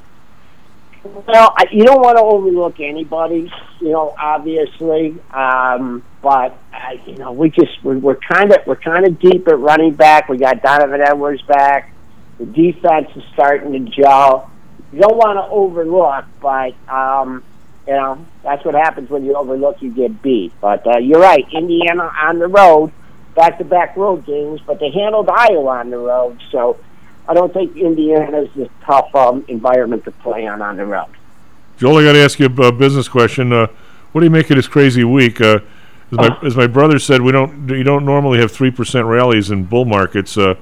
[1.05, 5.17] Well, I, you don't want to overlook anybody, you know, obviously.
[5.33, 9.47] Um, but uh, you know, we just we're, we're kind of we're kind of deep
[9.49, 10.29] at running back.
[10.29, 11.93] We got Donovan Edwards back.
[12.39, 14.51] The defense is starting to gel.
[14.93, 17.43] You don't want to overlook, but um,
[17.87, 19.83] you know that's what happens when you overlook.
[19.83, 20.53] You get beat.
[20.61, 21.45] But uh, you're right.
[21.53, 22.93] Indiana on the road,
[23.35, 26.79] back-to-back road games, but they handled Iowa on the road, so.
[27.27, 31.09] I don't think Indiana's a tough um, environment to play on on the road.
[31.77, 33.53] Joel, I got to ask you a, a business question.
[33.53, 33.67] Uh,
[34.13, 35.41] what do you make of this crazy week?
[35.41, 35.61] Uh,
[36.13, 39.51] as, my, as my brother said, we don't you don't normally have three percent rallies
[39.51, 40.37] in bull markets.
[40.37, 40.55] Uh,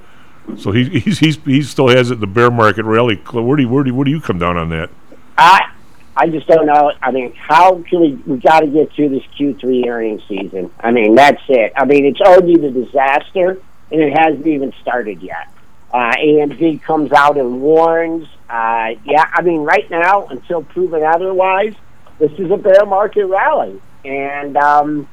[0.56, 3.16] so he he's, he's he still has it the bear market rally.
[3.16, 4.90] Where do you, where do you, where do you come down on that?
[5.36, 5.70] I
[6.16, 6.92] I just don't know.
[7.00, 8.12] I mean, how can we?
[8.26, 10.70] We got to get through this Q3 earnings season.
[10.78, 11.72] I mean, that's it.
[11.74, 15.48] I mean, it's already the disaster, and it hasn't even started yet.
[15.92, 18.26] Uh, AMD comes out and warns.
[18.48, 21.74] Uh, yeah, I mean, right now, until proven otherwise,
[22.18, 25.08] this is a bear market rally, and um,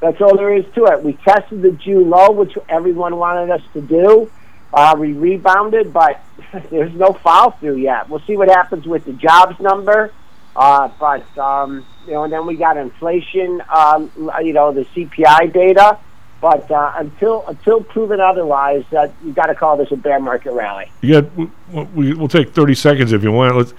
[0.00, 1.02] that's all there is to it.
[1.02, 4.30] We tested the June low, which everyone wanted us to do.
[4.72, 6.22] Uh, we rebounded, but
[6.70, 8.10] there's no follow through yet.
[8.10, 10.12] We'll see what happens with the jobs number.
[10.54, 13.62] Uh, but um, you know, and then we got inflation.
[13.74, 14.10] Um,
[14.42, 15.98] you know, the CPI data.
[16.42, 20.50] But uh, until until proven otherwise, uh, you got to call this a bear market
[20.52, 20.90] rally.
[21.00, 21.94] You got.
[21.94, 23.56] We, we'll take thirty seconds if you want.
[23.56, 23.70] Let's.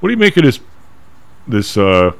[0.00, 0.58] What do you make of this?
[1.46, 2.12] This uh,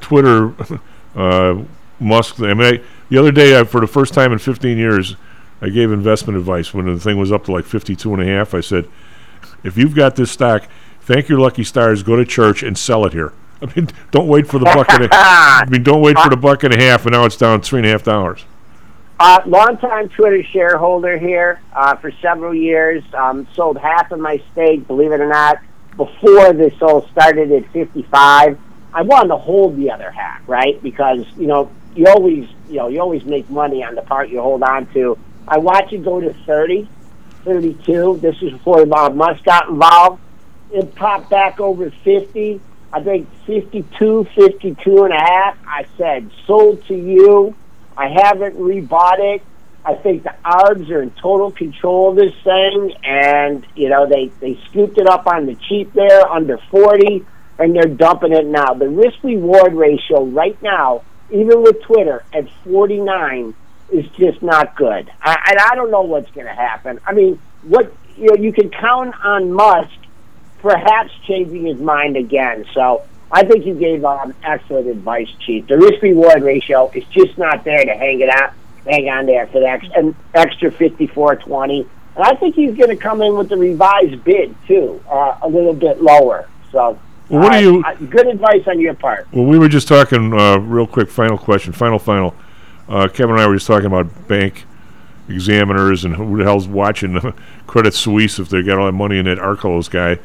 [0.00, 0.54] Twitter
[1.16, 1.60] uh,
[1.98, 2.40] Musk.
[2.40, 5.16] I mean, I, the other day, I, for the first time in fifteen years,
[5.60, 8.54] I gave investment advice when the thing was up to like fifty-two and a half.
[8.54, 8.88] I said,
[9.64, 10.68] if you've got this stock,
[11.00, 12.04] thank your lucky stars.
[12.04, 13.32] Go to church and sell it here.
[13.62, 16.36] I mean, don't wait for the buck and a, I mean, don't wait for the
[16.36, 18.44] buck and a half, and now it's down three and a half dollars.
[19.20, 23.04] Uh, longtime Twitter shareholder here uh, for several years.
[23.14, 25.58] Um, sold half of my stake, believe it or not,
[25.96, 28.58] before this all started at 55.
[28.92, 30.82] I wanted to hold the other half, right?
[30.82, 34.40] Because you know you always you know you always make money on the part you
[34.40, 35.16] hold on to.
[35.46, 36.88] I watched it go to 30,
[37.44, 38.18] 32.
[38.20, 40.20] This is before Bob Musk got involved.
[40.72, 42.60] It popped back over 50.
[42.92, 45.56] I think 52, 52 and a half.
[45.66, 47.54] I said, sold to you.
[47.96, 49.42] I haven't rebought it.
[49.84, 54.28] I think the Arbs are in total control of this thing, and you know they
[54.40, 57.26] they scooped it up on the cheap there under forty,
[57.58, 58.74] and they're dumping it now.
[58.74, 63.54] The risk reward ratio right now, even with Twitter at forty nine,
[63.90, 65.10] is just not good.
[65.20, 67.00] I, and I don't know what's going to happen.
[67.04, 69.90] I mean, what you know, you can count on Musk
[70.62, 72.64] perhaps changing his mind again.
[72.72, 75.66] So I think you gave um, excellent advice, Chief.
[75.66, 78.52] The risk reward ratio is just not there to hang it out,
[78.86, 81.86] hang on there for the ex- an extra fifty four twenty.
[82.14, 85.48] And I think he's going to come in with the revised bid too, uh, a
[85.48, 86.48] little bit lower.
[86.70, 86.98] So.
[87.28, 87.82] Well, what uh, do you?
[87.82, 89.26] uh, good advice on your part.
[89.32, 90.38] Well, we were just talking.
[90.38, 91.72] Uh, real quick, final question.
[91.72, 92.34] Final, final.
[92.88, 94.66] Uh, Kevin and I were just talking about bank
[95.28, 97.18] examiners and who the hell's watching
[97.66, 100.18] Credit Suisse if they got all that money in that Archegos guy.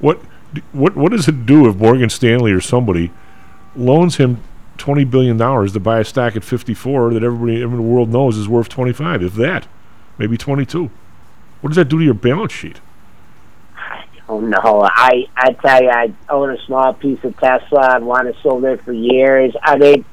[0.00, 0.20] What
[0.72, 3.10] what what does it do if Morgan Stanley or somebody
[3.76, 4.42] loans him
[4.76, 8.10] twenty billion dollars to buy a stock at fifty four that everybody in the world
[8.10, 9.66] knows is worth twenty five, if that,
[10.16, 10.90] maybe twenty two?
[11.60, 12.80] What does that do to your balance sheet?
[14.28, 14.82] Oh no!
[14.84, 17.96] I I tell you, I own a small piece of Tesla.
[17.96, 19.54] I've wanted to sold it for years.
[19.62, 20.04] I mean,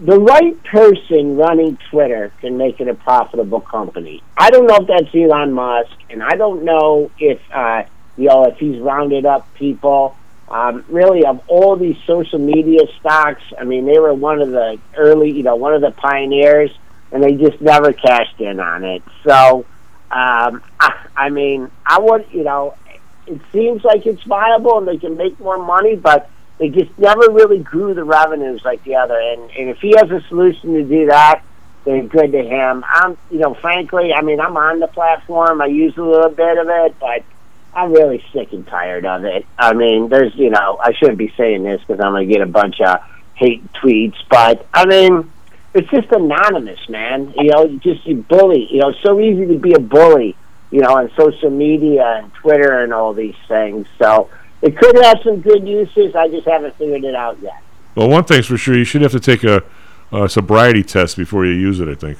[0.00, 4.22] the right person running Twitter can make it a profitable company.
[4.36, 7.84] I don't know if that's Elon Musk, and I don't know if uh,
[8.16, 10.16] you know if he's rounded up people.
[10.48, 14.78] Um, really, of all these social media stocks, I mean, they were one of the
[14.98, 16.70] early, you know, one of the pioneers,
[17.10, 19.02] and they just never cashed in on it.
[19.26, 19.64] So,
[20.10, 22.74] um, I, I mean, I would, you know,
[23.26, 27.30] it seems like it's viable and they can make more money, but they just never
[27.30, 29.18] really grew the revenues like the other.
[29.18, 31.42] And, and if he has a solution to do that,
[31.84, 32.84] then good to him.
[32.86, 35.60] I'm, you know, frankly, I mean, I'm on the platform.
[35.60, 37.24] I use a little bit of it, but
[37.74, 39.46] I'm really sick and tired of it.
[39.58, 42.42] I mean, there's, you know, I shouldn't be saying this because I'm going to get
[42.42, 43.00] a bunch of
[43.34, 45.30] hate tweets, but I mean,
[45.74, 47.32] it's just anonymous, man.
[47.36, 48.68] You know, just you bully.
[48.70, 50.36] You know, it's so easy to be a bully
[50.72, 53.86] you know, on social media and Twitter and all these things.
[53.98, 54.30] So
[54.62, 56.16] it could have some good uses.
[56.16, 57.62] I just haven't figured it out yet.
[57.94, 59.62] Well, one thing's for sure, you should have to take a,
[60.10, 61.88] a sobriety test before you use it.
[61.88, 62.18] I think.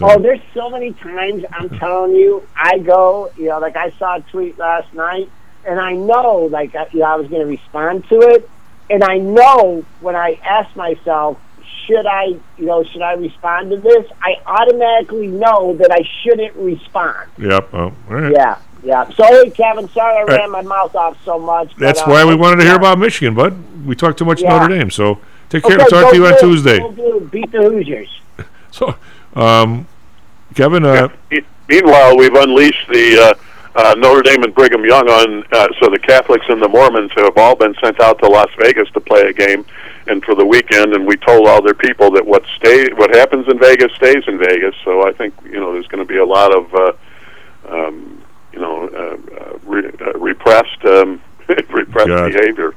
[0.00, 4.16] Oh, there's so many times I'm telling you, I go, you know, like I saw
[4.16, 5.28] a tweet last night,
[5.66, 8.48] and I know, like, I- you know, I was going to respond to it,
[8.90, 11.38] and I know when I ask myself,
[11.86, 14.06] should I, you know, should I respond to this?
[14.22, 17.28] I automatically know that I shouldn't respond.
[17.38, 17.68] Yep.
[17.74, 18.32] Oh, right.
[18.32, 19.10] Yeah, yeah.
[19.14, 19.88] Sorry, Kevin.
[19.90, 20.38] Sorry I right.
[20.40, 21.68] ran my mouth off so much.
[21.70, 23.84] but, That's uh, why we wanted to hear about Michigan, bud.
[23.84, 24.58] We talked too much Yeah.
[24.58, 25.18] Notre Dame, so
[25.50, 25.76] take care.
[25.78, 26.78] Okay, Talk to you on Tuesday.
[27.30, 28.20] beat the Hoosiers.
[28.70, 28.96] So,
[29.34, 29.86] um,
[30.54, 31.08] Kevin, uh,
[31.68, 33.18] Meanwhile, we've unleashed the
[33.74, 37.10] uh, uh, Notre Dame and Brigham Young on, uh, so the Catholics and the Mormons
[37.16, 39.64] have all been sent out to Las Vegas to play a game,
[40.06, 40.92] and for the weekend.
[40.94, 44.38] And we told all their people that what stay, what happens in Vegas stays in
[44.38, 44.74] Vegas.
[44.84, 46.92] So I think you know there's going to be a lot of, uh,
[47.70, 48.22] um,
[48.52, 52.30] you know, uh, uh, re- uh, repressed, um, repressed God.
[52.30, 52.74] behavior.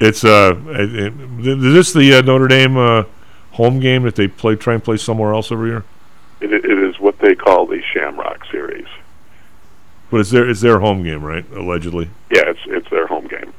[0.00, 3.04] it's uh, it, it- is this the uh, Notre Dame uh,
[3.52, 5.84] home game that they play try and play somewhere else every year?
[6.40, 8.86] It, it is what they call the Shamrock Series.
[10.10, 11.44] But it's their it's their home game, right?
[11.52, 12.10] Allegedly.
[12.30, 13.52] Yeah, it's it's their home game.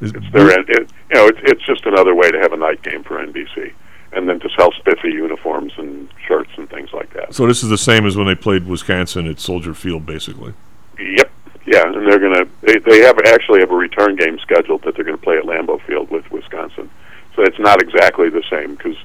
[0.00, 2.82] Is- It's their, it, you know, it's it's just another way to have a night
[2.82, 3.72] game for NBC,
[4.12, 7.34] and then to sell spiffy uniforms and shirts and things like that.
[7.34, 10.52] So this is the same as when they played Wisconsin at Soldier Field, basically.
[10.98, 11.30] Yep.
[11.64, 15.04] Yeah, and they're gonna they they have actually have a return game scheduled that they're
[15.04, 16.90] gonna play at Lambeau Field with Wisconsin.
[17.34, 18.96] So it's not exactly the same because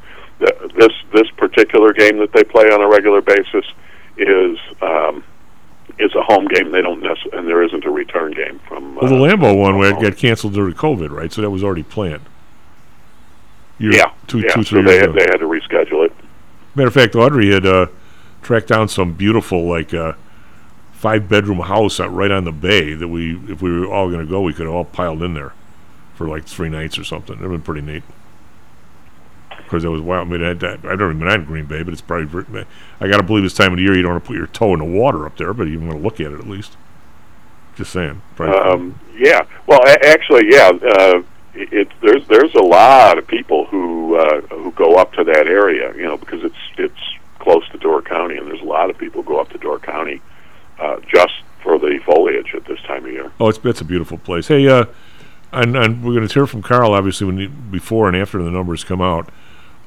[0.76, 3.66] this this particular game that they play on a regular basis
[4.18, 5.24] is um,
[6.00, 6.72] is a home game.
[6.72, 8.96] They don't necess- and there isn't a return game from.
[8.96, 11.32] Well, the Lambeau one where it got canceled during COVID, right?
[11.32, 12.24] So that was already planned.
[13.78, 14.54] Year- yeah, two, yeah.
[14.54, 16.14] two, so they had, they had to reschedule it.
[16.76, 17.88] Matter of fact, Audrey had uh,
[18.42, 20.14] tracked down some beautiful, like, uh,
[20.94, 24.24] five bedroom house out right on the bay that we, if we were all going
[24.24, 25.54] to go, we could have all piled in there
[26.14, 27.38] for like three nights or something.
[27.38, 28.04] It'd been pretty neat.
[29.72, 30.28] Because it was wild.
[30.28, 32.66] I mean, I, I, I've never been at Green Bay, but it's probably.
[33.00, 34.48] I got to believe this time of the year you don't want to put your
[34.48, 36.76] toe in the water up there, but you want to look at it at least.
[37.78, 38.22] Just saying.
[38.38, 39.46] Um, yeah.
[39.68, 40.72] Well, a- actually, yeah.
[40.72, 45.24] Uh, it, it there's there's a lot of people who uh, who go up to
[45.24, 47.00] that area, you know, because it's it's
[47.40, 49.80] close to Door County, and there's a lot of people who go up to Door
[49.80, 50.22] County
[50.80, 53.32] uh, just for the foliage at this time of year.
[53.40, 54.50] Oh, it's it's a beautiful place.
[54.50, 54.84] Hey, uh,
[55.54, 58.84] and, and we're going to hear from Karl obviously when before and after the numbers
[58.84, 59.30] come out.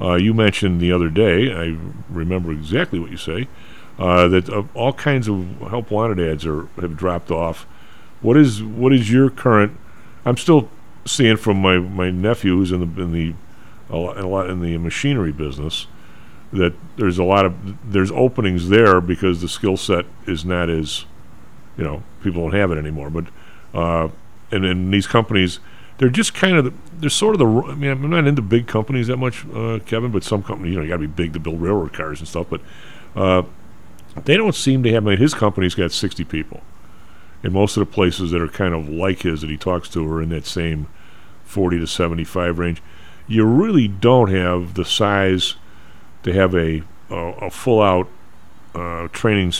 [0.01, 1.77] Uh, you mentioned the other day, I
[2.09, 3.49] remember exactly what you say,
[3.99, 7.67] uh, that uh, all kinds of help wanted ads are have dropped off.
[8.21, 9.77] What is what is your current?
[10.25, 10.69] I'm still
[11.07, 13.35] seeing from my, my nephew who's in the in the
[13.91, 15.87] a lot, in the machinery business
[16.53, 21.05] that there's a lot of there's openings there because the skill set is not as
[21.77, 23.27] you know people don't have it anymore but
[23.75, 24.09] uh,
[24.51, 25.59] and in these companies
[25.99, 28.67] they're just kind of the, they're sort of the I mean I'm not into big
[28.67, 31.33] companies that much uh, Kevin but some companies you know you got to be big
[31.35, 32.61] to build railroad cars and stuff but
[33.15, 33.43] uh,
[34.25, 36.63] they don't seem to have I mean his company's got 60 people
[37.43, 40.11] and most of the places that are kind of like his that he talks to
[40.11, 40.89] are in that same
[41.45, 42.83] 40 to 75 range
[43.27, 45.55] you really don't have the size
[46.23, 48.09] to have a a, a full out
[48.75, 49.53] uh, training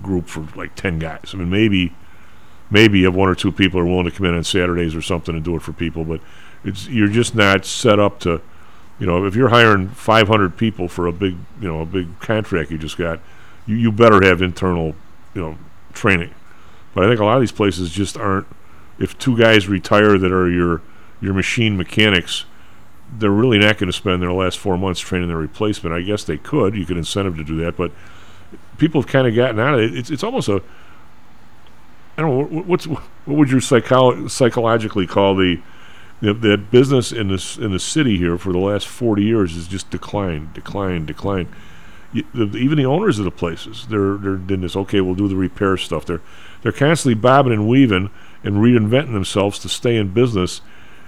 [0.00, 1.30] group for like 10 guys.
[1.32, 1.92] I mean, maybe
[2.72, 4.94] maybe you have one or two people who are willing to come in on Saturdays
[4.94, 6.20] or something and do it for people, but
[6.64, 8.40] it's you're just not set up to,
[8.98, 12.70] you know, if you're hiring 500 people for a big, you know, a big contract
[12.70, 13.20] you just got,
[13.66, 14.94] you, you better have internal,
[15.34, 15.58] you know,
[15.92, 16.34] training.
[16.94, 18.46] But I think a lot of these places just aren't.
[18.98, 20.82] If two guys retire that are your
[21.20, 22.44] your machine mechanics,
[23.18, 25.94] they're really not going to spend their last four months training their replacement.
[25.94, 26.74] I guess they could.
[26.74, 27.92] You could incentive them to do that, but
[28.78, 29.96] people have kind of gotten out of it.
[29.96, 30.62] It's it's almost a
[32.16, 35.60] I don't know what, what's what would you psycho- psychologically call the
[36.20, 39.66] the that business in this in the city here for the last forty years has
[39.66, 41.48] just declined, declined, declined.
[42.12, 44.76] You, the, even the owners of the places, they're they're in this.
[44.76, 46.04] Okay, we'll do the repair stuff.
[46.04, 46.20] They're
[46.62, 48.10] they're constantly bobbing and weaving
[48.44, 50.60] and reinventing themselves to stay in business.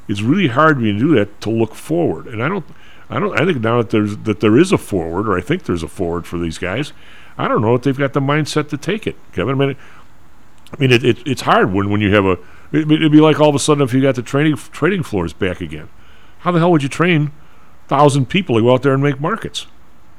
[0.09, 2.27] It's really hard when you to do that to look forward.
[2.27, 2.65] And I don't,
[3.09, 5.65] I don't, I think now that there's that there is a forward, or I think
[5.65, 6.93] there's a forward for these guys.
[7.37, 9.61] I don't know if they've got the mindset to take it, Kevin.
[9.61, 9.77] I mean,
[10.79, 12.33] I mean, it, it, it's hard when, when you have a.
[12.73, 15.33] It, it'd be like all of a sudden if you got the training trading floors
[15.33, 15.89] back again.
[16.41, 17.33] How the hell would you train
[17.89, 19.67] thousand people to go out there and make markets?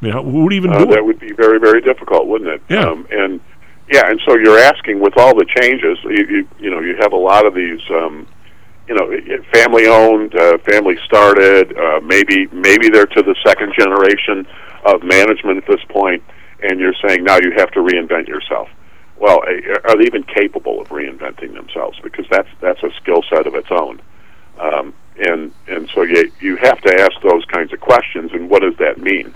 [0.02, 1.06] I mean, how, who would even Uh, do that it?
[1.06, 2.62] would be very, very difficult, wouldn't it?
[2.70, 2.90] Yeah.
[2.90, 3.40] Um, and
[3.92, 7.14] yeah, and so you're asking with all the changes, you you, you know, you have
[7.14, 8.28] a lot of these, um,
[8.88, 9.12] you know,
[9.54, 11.78] family owned, uh, family started.
[11.78, 14.48] Uh, maybe maybe they're to the second generation
[14.86, 16.24] of management at this point,
[16.64, 18.70] and you're saying now you have to reinvent yourself.
[19.18, 22.00] Well, are they even capable of reinventing themselves?
[22.04, 24.02] Because that's that's a skill set of its own.
[24.60, 28.32] Um, and and so you you have to ask those kinds of questions.
[28.34, 29.34] And what does that mean?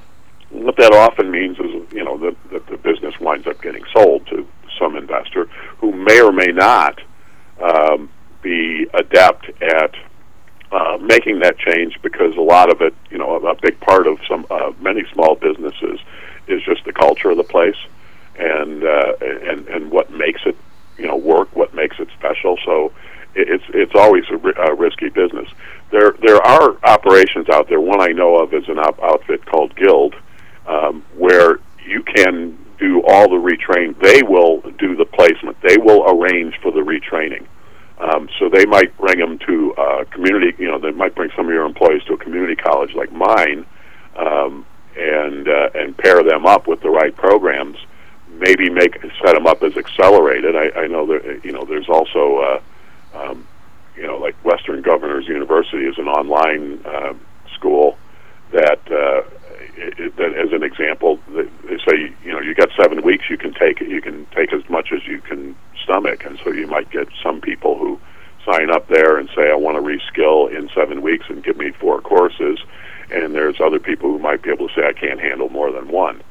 [0.49, 4.25] What that often means is, you know, that, that the business winds up getting sold
[4.27, 4.47] to
[4.79, 5.45] some investor
[5.77, 6.99] who may or may not
[7.61, 8.09] um,
[8.41, 9.95] be adept at
[10.71, 14.17] uh, making that change because a lot of it, you know, a big part of
[14.27, 15.99] some uh, many small businesses
[16.47, 17.77] is just the culture of the place
[18.39, 20.55] and uh, and and what makes it,
[20.97, 22.57] you know, work, what makes it special.
[22.65, 22.91] So
[23.35, 25.49] it's it's always a, risky business.
[25.91, 27.81] There there are operations out there.
[27.81, 30.15] One I know of is an op- outfit called Guild,
[30.67, 33.99] um, where you can do all the retraining.
[33.99, 35.57] They will do the placement.
[35.61, 37.45] They will arrange for the retraining.
[37.99, 40.55] Um, so they might bring them to a community.
[40.57, 43.65] You know, they might bring some of your employees to a community college like mine,
[44.15, 44.65] um,
[44.97, 47.77] and uh, and pair them up with the right programs.
[48.39, 50.55] Maybe make set them up as accelerated.
[50.55, 52.61] I, I know that you know there's also uh,
[53.13, 53.47] um,
[53.95, 57.13] you know like Western Governors University is an online uh,
[57.53, 57.97] school
[58.51, 59.21] that uh,
[59.75, 63.53] it, that as an example they say you know you got seven weeks you can
[63.53, 66.89] take it you can take as much as you can stomach and so you might
[66.91, 67.99] get some people who
[68.45, 71.71] sign up there and say I want to reskill in seven weeks and give me
[71.71, 72.59] four courses,
[73.11, 75.89] and there's other people who might be able to say I can't handle more than
[75.89, 76.21] one.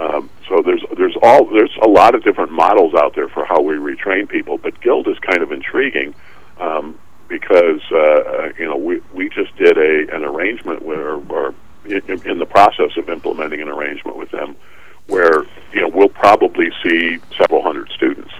[0.00, 3.60] Um, so there's there's all there's a lot of different models out there for how
[3.60, 6.14] we retrain people, but Guild is kind of intriguing
[6.58, 6.98] um,
[7.28, 12.02] because uh, uh, you know we we just did a an arrangement where or in,
[12.26, 14.56] in the process of implementing an arrangement with them
[15.06, 15.42] where
[15.74, 18.32] you know we'll probably see several hundred students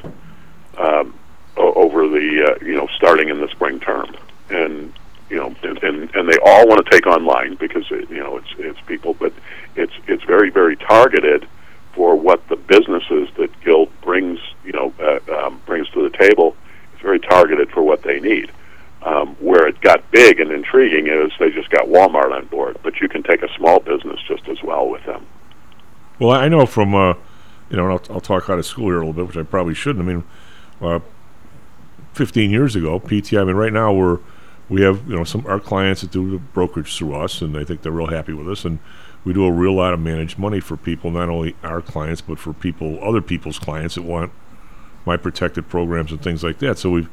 [0.78, 1.14] um,
[1.58, 4.16] over the uh, you know starting in the spring term.
[4.48, 4.94] And
[5.30, 8.36] you know and, and and they all want to take online because it, you know
[8.36, 9.32] it's it's people but
[9.76, 11.48] it's it's very very targeted
[11.94, 16.56] for what the businesses that Guild brings you know uh, um, brings to the table
[16.92, 18.50] it's very targeted for what they need
[19.02, 23.00] um, where it got big and intriguing is they just got Walmart on board but
[23.00, 25.26] you can take a small business just as well with them
[26.20, 27.14] Well, I know from, uh,
[27.70, 29.72] you know, I'll, I'll talk out of school here a little bit, which I probably
[29.72, 30.06] shouldn't.
[30.06, 30.24] I mean,
[30.82, 31.00] uh,
[32.12, 33.40] 15 years ago, PTI.
[33.40, 34.18] I mean, right now we're
[34.70, 37.82] we have you know some our clients that do brokerage through us, and I think
[37.82, 38.64] they're real happy with us.
[38.64, 38.78] And
[39.24, 42.38] we do a real lot of managed money for people, not only our clients, but
[42.38, 44.32] for people, other people's clients that want
[45.04, 46.78] my protected programs and things like that.
[46.78, 47.10] So we've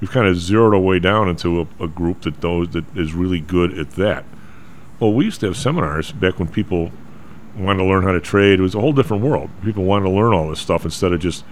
[0.00, 3.12] we've kind of zeroed our way down into a, a group that knows that is
[3.12, 4.24] really good at that.
[5.00, 6.92] Well, we used to have seminars back when people
[7.56, 8.60] wanted to learn how to trade.
[8.60, 9.50] It was a whole different world.
[9.64, 11.44] People wanted to learn all this stuff instead of just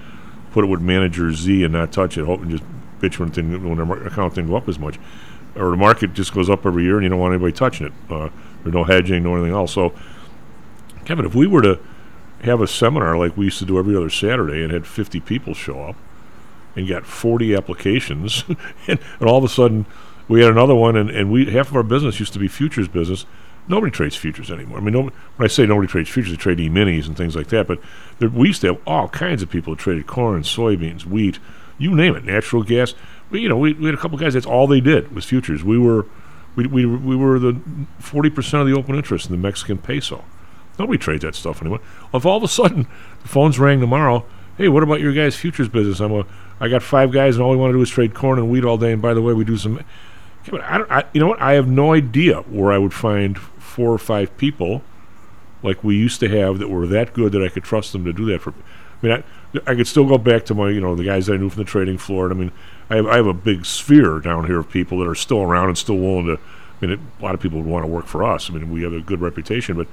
[0.53, 2.65] put it with manager Z and not touch it, hoping just
[3.01, 4.99] bitch when thing when their account didn't go up as much,
[5.57, 7.93] or the market just goes up every year and you don't want anybody touching it.
[8.11, 8.31] Uh,
[8.63, 9.73] there's no hedging, no anything else.
[9.73, 9.93] So,
[11.05, 11.81] Kevin, if we were to
[12.43, 15.55] have a seminar like we used to do every other Saturday and had 50 people
[15.55, 15.97] show up
[16.75, 18.45] and got 40 applications,
[18.87, 19.87] and, and all of a sudden
[20.29, 22.89] we had another one, and, and we half of our business used to be futures
[22.89, 23.27] business.
[23.69, 24.79] Nobody trades futures anymore.
[24.79, 27.47] I mean, no, when I say nobody trades futures, they trade e-minis and things like
[27.49, 27.69] that.
[27.69, 27.79] But
[28.19, 31.39] there, we used to have all kinds of people that traded corn, soybeans, wheat,
[31.79, 32.95] you name it, natural gas.
[33.33, 34.35] You know, we, we had a couple guys.
[34.35, 35.65] That's all they did was futures.
[35.65, 36.07] We were,
[36.55, 37.61] we, we, we were the
[37.99, 40.25] forty percent of the open interest in the Mexican peso.
[40.79, 41.81] Nobody trades that stuff anymore.
[42.15, 42.87] If all of a sudden
[43.23, 44.25] the phones rang tomorrow,
[44.57, 46.01] hey, what about your guys' futures business?
[46.01, 46.27] I'm a,
[46.61, 48.65] I got five guys, and all we want to do is trade corn and wheat
[48.65, 48.93] all day.
[48.93, 49.83] And by the way, we do some.
[50.53, 51.41] I don't, I, you know what?
[51.41, 54.83] I have no idea where I would find four or five people
[55.63, 58.13] like we used to have that were that good that I could trust them to
[58.13, 58.51] do that for.
[58.51, 61.37] I mean, I, I could still go back to my, you know, the guys I
[61.37, 62.25] knew from the trading floor.
[62.27, 62.53] And I mean,
[62.93, 65.69] I have, I have a big sphere down here of people that are still around
[65.69, 66.33] and still willing to.
[66.35, 68.51] I mean, it, a lot of people would want to work for us.
[68.51, 69.87] I mean, we have a good reputation, but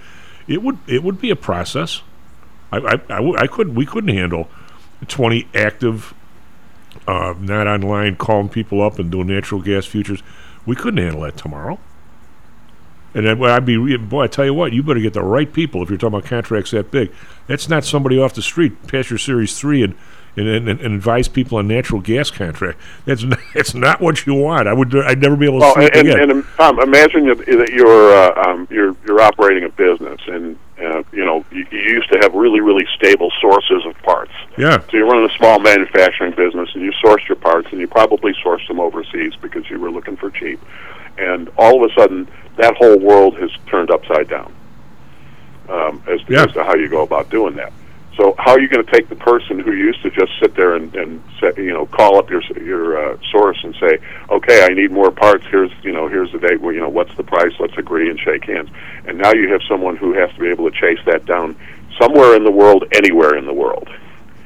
[0.47, 2.01] it would it would be a process.
[2.73, 4.49] I I, I, w- I couldn't we couldn't handle
[5.07, 6.13] twenty active,
[7.07, 10.21] uh, not online calling people up and doing natural gas futures.
[10.65, 11.79] We couldn't handle that tomorrow.
[13.13, 15.81] And well, I'd be, boy, I tell you what, you better get the right people
[15.81, 17.11] if you're talking about contracts that big.
[17.47, 19.95] That's not somebody off the street, pass your Series 3 and,
[20.35, 22.79] and, and, and advise people on natural gas contract.
[23.05, 24.67] That's not, that's not what you want.
[24.67, 26.21] I would, I'd never be able to Well, sleep and, again.
[26.21, 30.57] and, and Tom, imagine that that you're uh, um, you're you're operating a business, and
[30.81, 34.31] uh, you know you, you used to have really really stable sources of parts.
[34.57, 34.79] yeah.
[34.89, 38.33] So you're running a small manufacturing business, and you sourced your parts, and you probably
[38.43, 40.59] sourced them overseas because you were looking for cheap.
[41.17, 44.53] And all of a sudden, that whole world has turned upside down
[45.67, 46.43] um, as, to, Yeah.
[46.45, 47.73] as to how you go about doing that.
[48.19, 50.75] So how are you going to take the person who used to just sit there
[50.75, 53.97] and, and say, you know call up your your uh, source and say,
[54.29, 55.45] okay, I need more parts.
[55.49, 56.59] Here's you know here's the date.
[56.59, 57.53] Well, you know what's the price?
[57.59, 58.69] Let's agree and shake hands.
[59.07, 61.55] And now you have someone who has to be able to chase that down
[61.97, 63.87] somewhere in the world, anywhere in the world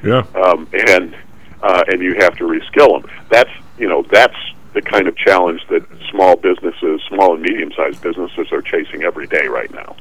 [0.03, 0.23] Yeah.
[0.35, 1.15] um, and
[1.63, 3.09] uh, and you have to reskill them.
[3.31, 3.49] That's
[3.79, 4.37] you know that's
[4.73, 9.25] the kind of challenge that small businesses, small and medium sized businesses, are chasing every
[9.25, 9.95] day right now.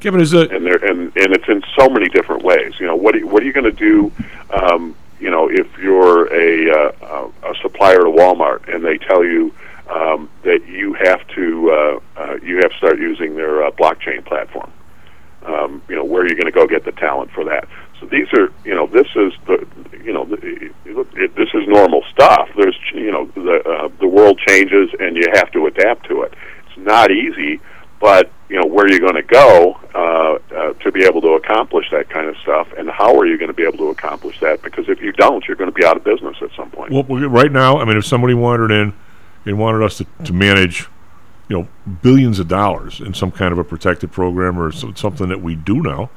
[0.00, 0.52] Kevin, is it?
[0.52, 2.74] And they're and and it's in so many different ways.
[2.78, 4.12] You know what are you, what are you going to do?
[4.50, 9.52] Um, you know if you're a uh, a supplier to Walmart and they tell you.
[9.90, 14.22] Um, that you have to uh, uh, you have to start using their uh, blockchain
[14.22, 14.70] platform.
[15.46, 17.66] Um, you know where are you going to go get the talent for that?
[18.00, 19.66] So these are you know this is the
[20.04, 20.36] you know the,
[21.14, 22.48] it, this is normal stuff.
[22.56, 26.34] There's you know the uh, the world changes and you have to adapt to it.
[26.66, 27.60] It's not easy,
[28.00, 31.32] but you know where are you going to go uh, uh, to be able to
[31.32, 34.38] accomplish that kind of stuff, and how are you going to be able to accomplish
[34.40, 34.62] that?
[34.62, 36.92] Because if you don't, you're going to be out of business at some point.
[36.92, 38.94] Well, right now, I mean, if somebody wandered in
[39.44, 40.86] and wanted us to, to manage,
[41.48, 41.68] you know,
[42.02, 45.54] billions of dollars in some kind of a protected program or so, something that we
[45.54, 46.10] do now,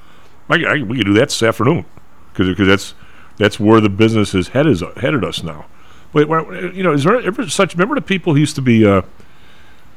[0.50, 1.86] I, I, we could do that this afternoon
[2.34, 2.94] because that's
[3.38, 5.66] that's where the business has headed headed us now.
[6.14, 6.28] Wait,
[6.76, 7.74] you know, is there ever such?
[7.74, 9.02] Remember the people who used to be, uh,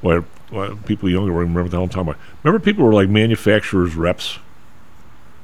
[0.01, 0.25] well,
[0.55, 2.21] well, people younger will remember the hell I'm talking about.
[2.43, 4.39] Remember people were like manufacturers reps,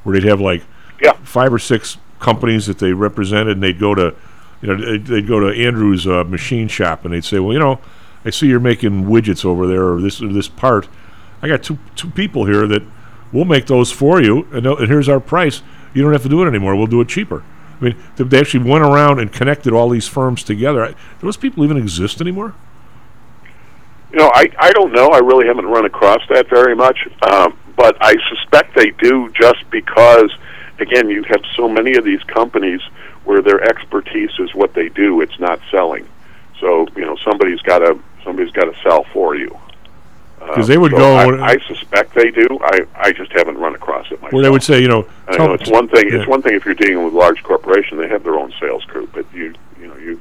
[0.04, 0.62] where they'd have like
[1.00, 1.12] yeah.
[1.24, 4.14] five or six companies that they represented, and they'd go to
[4.62, 7.58] you know, they'd, they'd go to Andrew's uh, machine shop and they'd say, "Well, you
[7.58, 7.80] know,
[8.24, 10.88] I see you're making widgets over there, or this or this part.
[11.42, 12.82] I got two two people here that
[13.32, 15.62] we'll make those for you, and, and here's our price.
[15.92, 16.76] You don't have to do it anymore.
[16.76, 17.42] We'll do it cheaper."
[17.80, 20.84] I mean, they actually went around and connected all these firms together.
[20.84, 22.54] I, do those people even exist anymore?
[24.12, 25.08] You know, I I don't know.
[25.08, 29.68] I really haven't run across that very much, um, but I suspect they do just
[29.70, 30.30] because,
[30.80, 32.80] again, you have so many of these companies
[33.24, 35.20] where their expertise is what they do.
[35.20, 36.08] It's not selling.
[36.58, 39.56] So you know, somebody's got to somebody's got to sell for you.
[40.40, 42.46] 'Cause they would so go I, I suspect they do.
[42.62, 44.32] I I just haven't run across it myself.
[44.32, 46.08] Where they would say, you know, I know it's one thing.
[46.08, 46.20] yeah.
[46.20, 48.82] It's one thing if you're dealing with a large corporation; they have their own sales
[48.86, 49.10] group.
[49.12, 50.18] But you, you know, you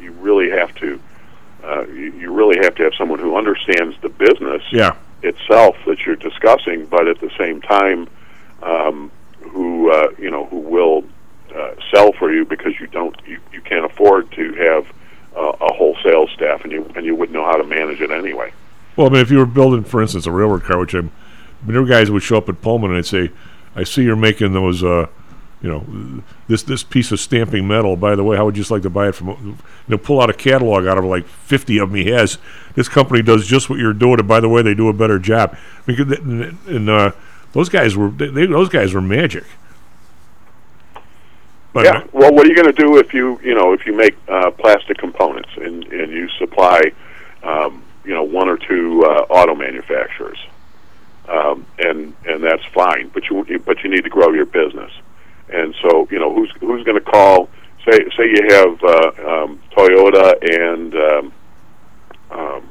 [0.00, 1.00] you really have to,
[1.66, 4.94] uh, you, you really have to have someone who understands the business Yeah.
[5.22, 8.08] itself that you're discussing, but at the same time,
[8.62, 9.10] um,
[9.40, 11.04] who uh, you know who will
[11.54, 14.86] uh, sell for you because you don't you, you can't afford to have
[15.36, 18.10] uh, a whole sales staff, and you and you wouldn't know how to manage it
[18.10, 18.52] anyway.
[18.96, 21.10] Well, I mean, if you were building, for instance, a railroad car, which I'm,
[21.62, 23.30] I mean, there were guys would show up at Pullman and they'd say,
[23.74, 25.06] "I see you're making those, uh,
[25.62, 27.96] you know, this this piece of stamping metal.
[27.96, 29.56] By the way, how would you just like to buy it from?" You
[29.88, 32.38] know, pull out a catalog out of like 50 of them he has.
[32.74, 35.18] This company does just what you're doing, and by the way, they do a better
[35.18, 35.56] job.
[35.86, 37.12] Because and, uh,
[37.52, 39.44] those guys were they, they, those guys were magic.
[41.72, 42.04] But yeah.
[42.12, 44.50] Well, what are you going to do if you you know if you make uh,
[44.50, 46.80] plastic components and and you supply
[47.42, 50.38] um, you know one or two uh, auto manufacturers,
[51.28, 53.08] um, and and that's fine.
[53.08, 54.92] But you but you need to grow your business,
[55.48, 57.48] and so you know who's who's going to call?
[57.88, 61.32] Say say you have uh, um, Toyota and um,
[62.30, 62.68] um,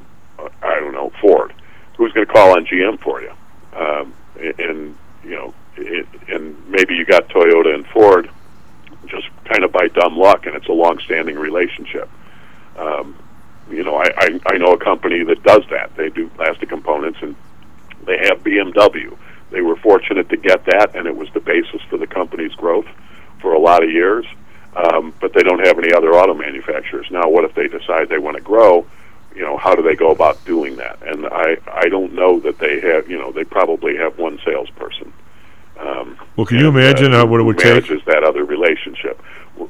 [0.61, 1.53] I don't know Ford.
[1.97, 3.31] Who's going to call on GM for you?
[3.73, 8.29] Um, and, and you know, it, and maybe you got Toyota and Ford
[9.07, 12.09] just kind of by dumb luck, and it's a long-standing relationship.
[12.77, 13.15] Um,
[13.69, 15.95] you know, I, I I know a company that does that.
[15.95, 17.35] They do plastic components, and
[18.05, 19.17] they have BMW.
[19.51, 22.87] They were fortunate to get that, and it was the basis for the company's growth
[23.41, 24.25] for a lot of years.
[24.75, 27.29] Um, but they don't have any other auto manufacturers now.
[27.29, 28.85] What if they decide they want to grow?
[29.33, 31.01] You know, how do they go about doing that?
[31.01, 33.09] And I I don't know that they have.
[33.09, 35.13] You know, they probably have one salesperson.
[35.79, 37.73] Um, Well, can you imagine uh, uh, what it would take?
[37.89, 39.21] manages that other relationship.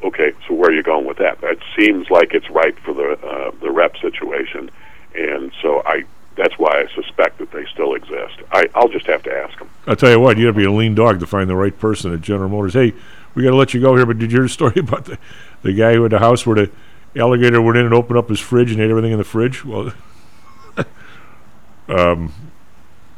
[0.04, 1.42] Okay, so where are you going with that?
[1.42, 4.72] That seems like it's right for the uh, the rep situation,
[5.14, 6.04] and so I
[6.36, 8.40] that's why I suspect that they still exist.
[8.52, 9.70] I, I'll just have to ask them.
[9.88, 11.78] I'll tell you what, you got to be a lean dog to find the right
[11.78, 12.74] person at General Motors.
[12.74, 12.94] Hey,
[13.34, 15.18] we got to let you go here, but did you hear the story about the,
[15.62, 16.72] the guy who had a house where the
[17.16, 19.64] alligator went in and opened up his fridge and ate everything in the fridge?
[19.64, 19.94] Well,
[21.88, 22.34] um,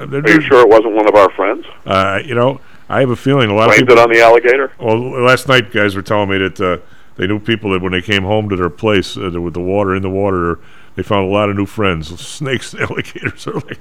[0.00, 1.64] Are you sure it wasn't one of our friends?
[1.84, 4.20] Uh, you know, I have a feeling a lot Blamed of people it on the
[4.20, 4.72] alligator.
[4.78, 6.78] Well, last night, guys were telling me that uh,
[7.16, 9.94] they knew people that when they came home to their place uh, with the water
[9.94, 10.60] in the water,
[10.98, 12.08] they found a lot of new friends.
[12.20, 13.78] Snakes, alligators are like,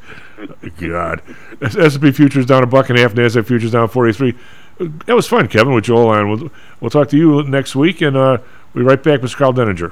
[0.78, 1.24] God.
[1.60, 3.14] S&P futures down a buck and a half.
[3.16, 4.36] Nasdaq futures down forty three.
[4.78, 6.30] That was fun, Kevin, with Joel on.
[6.30, 8.38] We'll, we'll talk to you next week, and uh,
[8.74, 9.92] we'll be right back with Karl Denninger.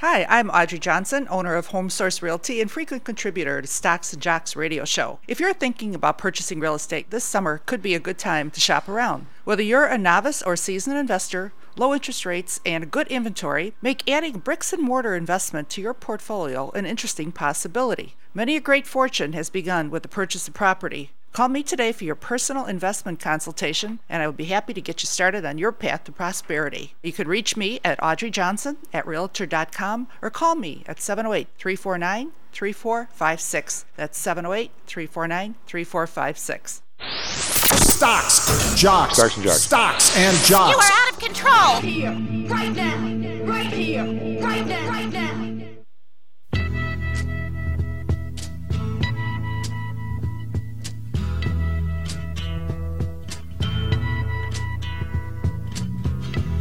[0.00, 4.22] Hi, I'm Audrey Johnson, owner of Home Source Realty and frequent contributor to Stocks and
[4.22, 5.18] Jocks radio show.
[5.26, 8.60] If you're thinking about purchasing real estate this summer could be a good time to
[8.60, 9.26] shop around.
[9.42, 14.38] Whether you're a novice or seasoned investor, low interest rates and good inventory make adding
[14.38, 18.14] bricks and mortar investment to your portfolio an interesting possibility.
[18.32, 21.10] Many a great fortune has begun with the purchase of property.
[21.32, 25.02] Call me today for your personal investment consultation, and I will be happy to get
[25.02, 26.94] you started on your path to prosperity.
[27.02, 32.32] You can reach me at Audrey Johnson at Realtor.com or call me at 708 349
[32.52, 33.84] 3456.
[33.96, 36.82] That's 708 349 3456.
[37.70, 39.60] Stocks, jocks, Stocks and jocks.
[39.60, 40.72] stocks and jocks.
[40.72, 41.52] You are out of control.
[41.52, 42.10] Right Here,
[42.48, 44.04] right now, right here,
[44.42, 45.47] right now, right now.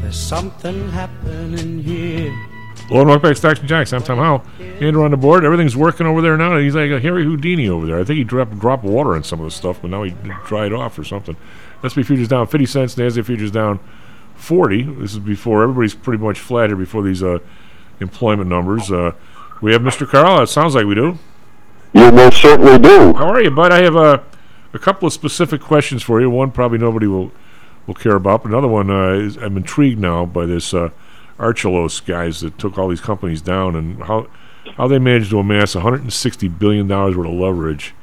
[0.08, 2.32] There's something happening here.
[2.88, 3.92] Hello and welcome back to Stocks and Jocks.
[3.92, 4.42] I'm Tom Howell.
[4.80, 5.44] Andrew on the board.
[5.44, 6.58] Everything's working over there now.
[6.58, 8.00] He's like a Harry Houdini over there.
[8.00, 10.72] I think he dropped dropped water on some of the stuff, but now he dried
[10.72, 11.36] off or something.
[11.84, 12.96] SP futures down 50 cents.
[12.96, 13.82] Nasdaq futures down
[14.36, 14.84] 40.
[14.84, 17.40] This is before everybody's pretty much flat here before these uh,
[18.00, 18.90] employment numbers.
[18.90, 19.12] Uh,
[19.62, 20.08] we have Mr.
[20.08, 20.42] Karl.
[20.42, 21.20] It sounds like we do.
[21.92, 23.14] You most certainly do.
[23.14, 23.74] How are you, bud?
[23.74, 24.20] I have uh,
[24.74, 26.30] a couple of specific questions for you.
[26.30, 27.34] One probably nobody will
[27.88, 30.90] will care about, but another one uh, is I'm intrigued now by this uh,
[31.40, 34.28] Archegos guys that took all these companies down and how
[34.76, 37.94] how they managed to amass 160 billion dollars worth of leverage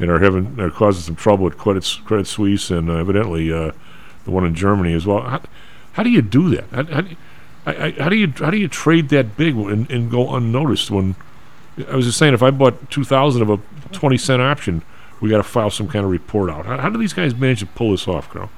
[0.00, 3.70] and are having are causing some trouble with Credit Credit Suisse and uh, evidently uh,
[4.24, 5.20] the one in Germany as well.
[5.22, 5.40] How,
[5.92, 6.64] how do you do that?
[6.70, 7.16] How, how, do you-
[7.66, 11.14] I, how do you how do you trade that big and, and go unnoticed when
[11.88, 13.60] I was just saying, if I bought two thousand of a
[13.92, 14.80] twenty cent option,
[15.20, 16.64] we got to file some kind of report out.
[16.64, 18.50] How, how do these guys manage to pull this off, Karl?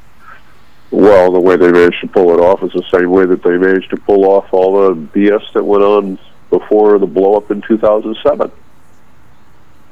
[0.93, 3.57] Well, the way they managed to pull it off is the same way that they
[3.57, 6.18] managed to pull off all the BS that went on
[6.51, 8.53] before the blow up in 2007.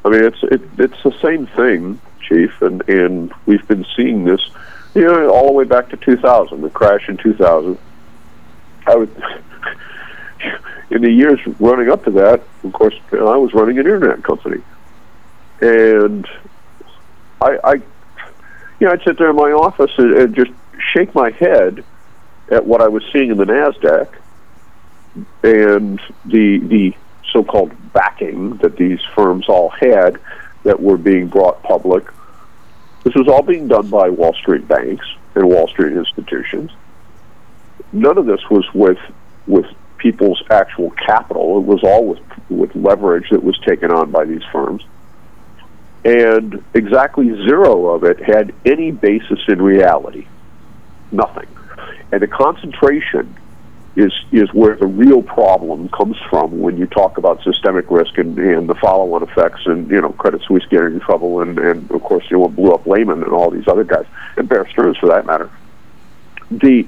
[0.05, 4.43] I mean, it's it, it's the same thing, Chief, and and we've been seeing this,
[4.95, 7.79] you know, all the way back to 2000, the crash in 2000.
[8.87, 9.23] I would.
[10.91, 14.61] In the years running up to that, of course, I was running an internet company,
[15.61, 16.27] and
[17.41, 17.83] I, I you
[18.81, 20.51] know, I'd sit there in my office and, and just
[20.93, 21.85] shake my head
[22.51, 24.15] at what I was seeing in the Nasdaq
[25.43, 26.95] and the the
[27.33, 30.19] so-called backing that these firms all had
[30.65, 32.05] that were being brought public.
[33.05, 36.71] This was all being done by Wall Street banks and Wall Street institutions.
[37.93, 38.99] None of this was with
[39.47, 39.67] with
[39.99, 41.59] people's actual capital.
[41.59, 44.85] It was all with with leverage that was taken on by these firms
[46.05, 50.27] and exactly zero of it had any basis in reality.
[51.13, 51.47] Nothing.
[52.13, 53.37] And the concentration
[53.97, 58.39] is is where the real problem comes from when you talk about systemic risk and,
[58.39, 62.01] and the follow-on effects and you know Credit Suisse getting in trouble and, and of
[62.03, 64.07] course you know blew up Lehman and all these other guys
[64.37, 65.51] and Bear Stearns for that matter.
[66.53, 66.87] The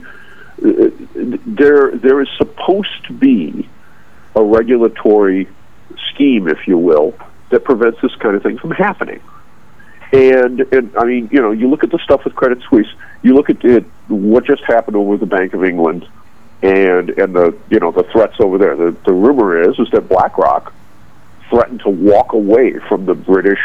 [0.59, 3.69] there there is supposed to be
[4.37, 5.49] a regulatory
[6.13, 7.15] scheme, if you will,
[7.51, 9.21] that prevents this kind of thing from happening.
[10.13, 12.89] And, and I mean, you know, you look at the stuff with Credit Suisse.
[13.23, 16.07] You look at it, what just happened over the Bank of England,
[16.63, 18.77] and and the you know the threats over there.
[18.77, 20.73] The the rumor is is that BlackRock
[21.51, 23.61] threatened to walk away from the British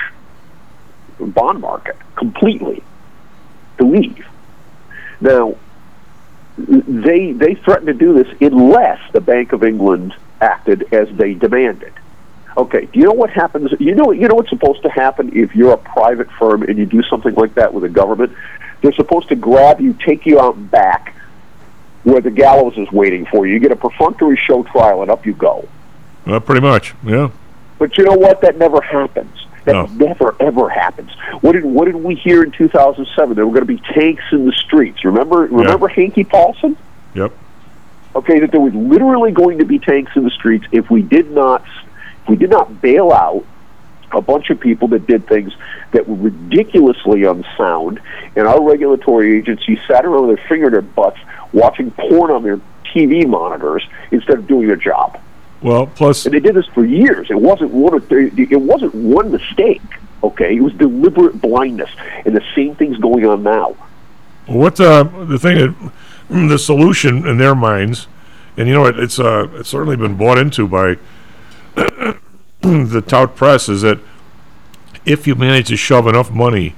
[1.20, 2.84] bond market completely,
[3.78, 4.26] to leave.
[5.22, 5.56] Now,
[6.58, 11.94] they they threatened to do this unless the Bank of England acted as they demanded.
[12.58, 13.72] Okay, do you know what happens?
[13.80, 16.88] You know, you know what's supposed to happen if you're a private firm and you
[16.88, 18.36] do something like that with a government.
[18.82, 21.16] They're supposed to grab you, take you out back,
[22.04, 23.54] where the gallows is waiting for you.
[23.54, 25.68] You get a perfunctory show trial, and up you go.
[26.26, 27.30] Well, pretty much, yeah.
[27.80, 28.42] But you know what?
[28.42, 29.46] That never happens.
[29.66, 29.86] That No.
[29.88, 31.12] never ever happens.
[31.42, 33.36] What did what did we hear in 2007?
[33.36, 35.04] There were going to be tanks in the streets.
[35.04, 35.42] Remember?
[35.42, 36.78] Remember Hanky Paulson?
[37.16, 37.32] Yep.
[38.16, 41.30] okay, that there was literally going to be tanks in the streets if we did
[41.32, 41.64] not
[42.24, 43.44] if we did not bail out
[44.12, 45.54] a bunch of people that did things
[45.92, 48.00] that were ridiculously unsound,
[48.36, 51.20] and our regulatory agencies sat around with their finger in their butts
[51.54, 52.60] watching porn on their
[52.94, 55.20] TV monitors instead of doing their job.
[55.62, 57.32] Well, plus, And they did this for years.
[57.32, 58.02] It wasn't one.
[58.10, 59.82] It wasn't one mistake.
[60.24, 61.90] Okay, it was deliberate blindness,
[62.26, 63.76] and the same thing's going on now.
[64.46, 65.92] What uh, the thing that
[66.50, 68.08] the solution in their minds,
[68.56, 70.98] and you know it, it's uh, it's certainly been bought into by
[72.62, 74.00] the tout press is that
[75.06, 76.76] if you manage to shove enough money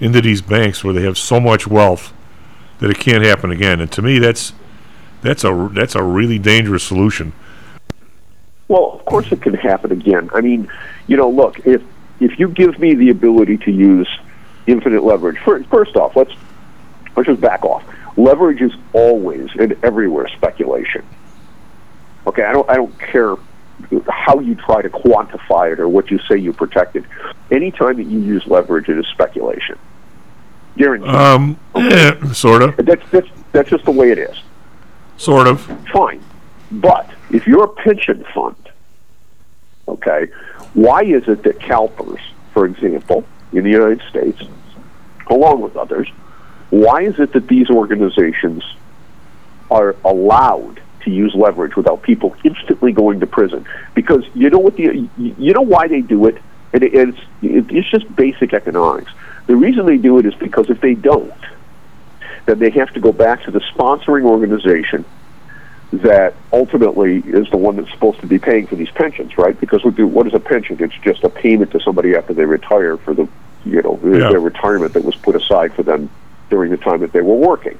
[0.00, 2.12] into these banks where they have so much wealth
[2.78, 4.52] that it can't happen again, and to me that's
[5.22, 7.32] that's a that's a really dangerous solution.
[8.68, 10.28] Well, of course it can happen again.
[10.34, 10.70] I mean,
[11.06, 11.82] you know, look, if
[12.20, 14.08] if you give me the ability to use
[14.66, 16.32] infinite leverage, first, first off, let's
[17.16, 17.84] let's just back off.
[18.16, 21.04] Leverage is always and everywhere speculation.
[22.26, 23.36] Okay, I don't I don't care
[24.08, 27.06] how you try to quantify it or what you say you protected.
[27.50, 29.78] Anytime that you use leverage, it is speculation.
[30.76, 31.10] Guaranteed.
[31.10, 32.76] Um, yeah, sort of.
[32.76, 34.36] That's that's that's just the way it is.
[35.16, 35.60] Sort of.
[35.92, 36.22] Fine,
[36.70, 38.56] but if you're a pension fund,
[39.88, 40.26] okay,
[40.74, 42.20] why is it that CalPERS,
[42.52, 44.42] for example, in the United States,
[45.28, 46.08] along with others,
[46.70, 48.62] why is it that these organizations
[49.70, 53.64] are allowed to use leverage without people instantly going to prison?
[53.94, 56.36] Because you know what the you know why they do it,
[56.74, 59.10] and it's it's just basic economics.
[59.46, 61.32] The reason they do it is because if they don't,
[62.46, 65.04] then they have to go back to the sponsoring organization
[65.92, 69.58] that ultimately is the one that's supposed to be paying for these pensions, right?
[69.60, 70.76] Because what, do, what is a pension?
[70.80, 73.28] It's just a payment to somebody after they retire for the,
[73.64, 74.30] you know, Yeah.
[74.30, 76.10] their retirement that was put aside for them
[76.50, 77.78] during the time that they were working.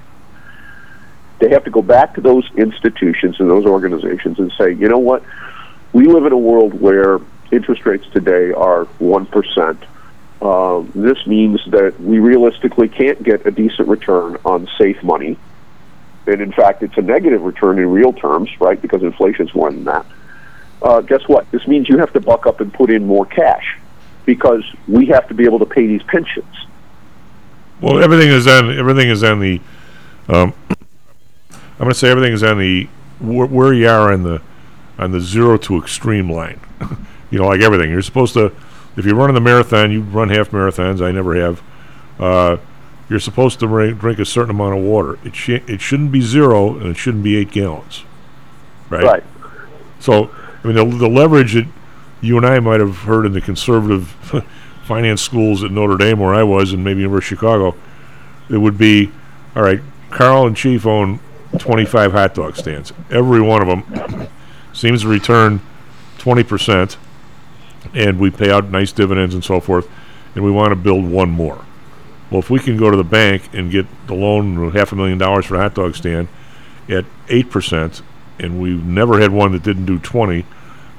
[1.39, 4.99] They have to go back to those institutions and those organizations and say, you know
[4.99, 5.23] what?
[5.93, 7.21] We live in a world where
[7.51, 9.83] interest rates today are one percent.
[10.41, 15.39] Uh, this means that we realistically can't get a decent return on safe money
[16.27, 18.81] and in fact, it's a negative return in real terms, right?
[18.81, 20.07] Because inflation's more than that.
[20.83, 21.51] Uh, guess what?
[21.53, 23.79] This means you have to buck up and put in more cash
[24.25, 26.67] because we have to be able to pay these pensions.
[27.81, 29.61] Well, everything is on everything is on the.
[30.29, 30.53] Um,
[31.79, 34.41] I'm going to say everything is on the where, where you are on the
[34.99, 36.61] on the zero to extreme line.
[37.31, 37.91] you know, like everything.
[37.91, 38.53] You're supposed to,
[38.97, 41.03] if you're running the marathon, you run half marathons.
[41.03, 41.63] I never have.
[42.19, 42.57] Uh,
[43.09, 45.19] you're supposed to drink, drink a certain amount of water.
[45.23, 48.05] It sh- it shouldn't be zero, and it shouldn't be eight gallons.
[48.89, 49.05] Right.
[49.05, 49.25] Right.
[50.01, 50.31] So,
[50.65, 51.67] I mean, the, the leverage that
[52.21, 54.09] you and I might have heard in the conservative
[54.85, 57.77] finance schools at Notre Dame, where I was, and maybe University of Chicago,
[58.49, 59.11] it would be,
[59.55, 61.21] all right, Karl and Chief own
[61.59, 62.93] 25 hot dog stands.
[63.11, 64.29] Every one of them
[64.73, 65.61] seems to return
[66.19, 66.97] 20%,
[67.95, 69.89] and we pay out nice dividends and so forth,
[70.35, 71.65] and we want to build one more.
[72.31, 75.19] Well, if we can go to the bank and get the loan half a million
[75.19, 76.29] dollars for a hot dog stand
[76.89, 78.03] at 8%,
[78.39, 80.45] and we've never had one that didn't do 20,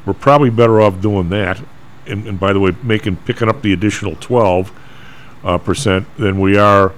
[0.06, 1.62] we're probably better off doing that.
[2.06, 4.72] And, and by the way, making picking up the additional 12
[5.44, 6.94] uh, percent than we are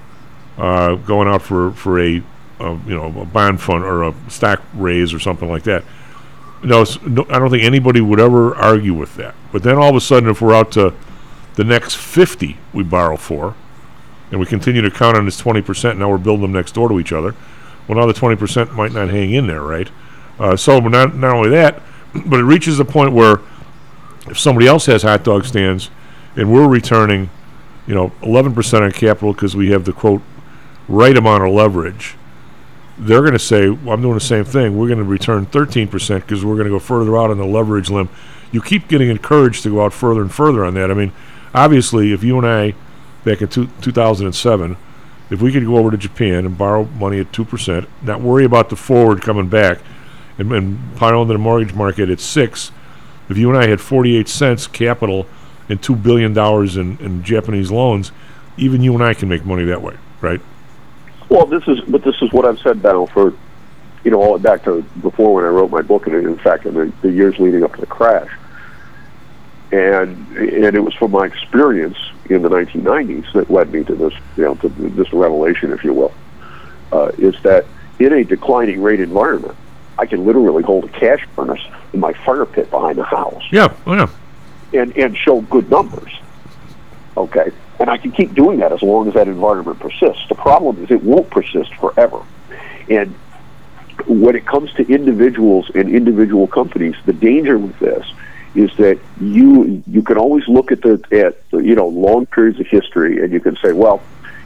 [0.57, 2.21] uh, going out for for a
[2.59, 5.83] uh, you know a bond fund or a stock raise or something like that.
[6.61, 9.33] No, no, I don't think anybody would ever argue with that.
[9.51, 10.93] But then all of a sudden, if we're out to
[11.55, 13.55] the next 50 we borrow for,
[14.31, 16.99] and we continue to count on this 20%, now we're building them next door to
[16.99, 17.33] each other.
[17.87, 19.89] Well, now the 20% might not hang in there, right?
[20.37, 21.81] Uh, so not, not only that,
[22.25, 23.39] but it reaches a point where
[24.27, 25.89] if somebody else has hot dog stands
[26.35, 27.29] and we're returning,
[27.87, 30.21] you know, 11% on capital because we have the quote
[30.87, 32.15] right amount of leverage,
[32.99, 34.77] they're going to say, well, I'm doing the same thing.
[34.77, 37.89] We're going to return 13% because we're going to go further out on the leverage
[37.89, 38.09] limb.
[38.51, 40.91] You keep getting encouraged to go out further and further on that.
[40.91, 41.11] I mean,
[41.53, 42.75] obviously, if you and I,
[43.23, 44.77] back in two, 2007,
[45.29, 48.69] if we could go over to Japan and borrow money at 2%, not worry about
[48.69, 49.79] the forward coming back,
[50.37, 52.71] and, and pile into the mortgage market at 6
[53.29, 55.27] if you and I had 48 cents capital
[55.69, 58.11] and $2 billion in, in Japanese loans,
[58.57, 60.41] even you and I can make money that way, right?
[61.29, 63.33] Well, this is, but this is what I've said now for,
[64.03, 66.37] you know, all the way back to before when I wrote my book, and in
[66.37, 68.31] fact, in the, the years leading up to the crash.
[69.71, 71.97] And and it was from my experience
[72.27, 75.93] in the 1990s that led me to this, you know, to this revelation, if you
[75.93, 76.13] will,
[76.91, 77.65] uh, is that
[77.99, 79.55] in a declining rate environment,
[79.99, 81.61] I can literally hold a cash furnace
[81.93, 84.09] in my fire pit behind the house Yeah, oh yeah.
[84.73, 86.11] and and show good numbers.
[87.15, 90.27] Okay, and I can keep doing that as long as that environment persists.
[90.27, 92.21] The problem is it won't persist forever,
[92.89, 93.15] and
[94.07, 98.05] when it comes to individuals and individual companies, the danger with this
[98.55, 102.67] is that you you can always look at the at you know long periods of
[102.67, 104.01] history and you can say, well,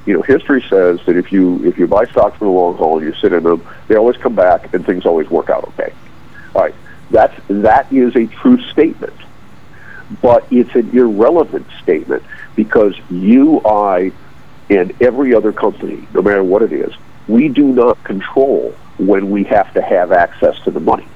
[0.06, 2.98] you know, history says that if you if you buy stocks for the long haul
[2.98, 5.94] and you sit in them, they always come back and things always work out okay.
[6.54, 6.76] All right,
[7.10, 9.16] that's that is a true statement,
[10.22, 12.24] but it's an irrelevant statement
[12.56, 14.12] because you, I,
[14.70, 16.94] and every other company, no matter what it is,
[17.28, 21.08] we do not control when we have to have access to the money.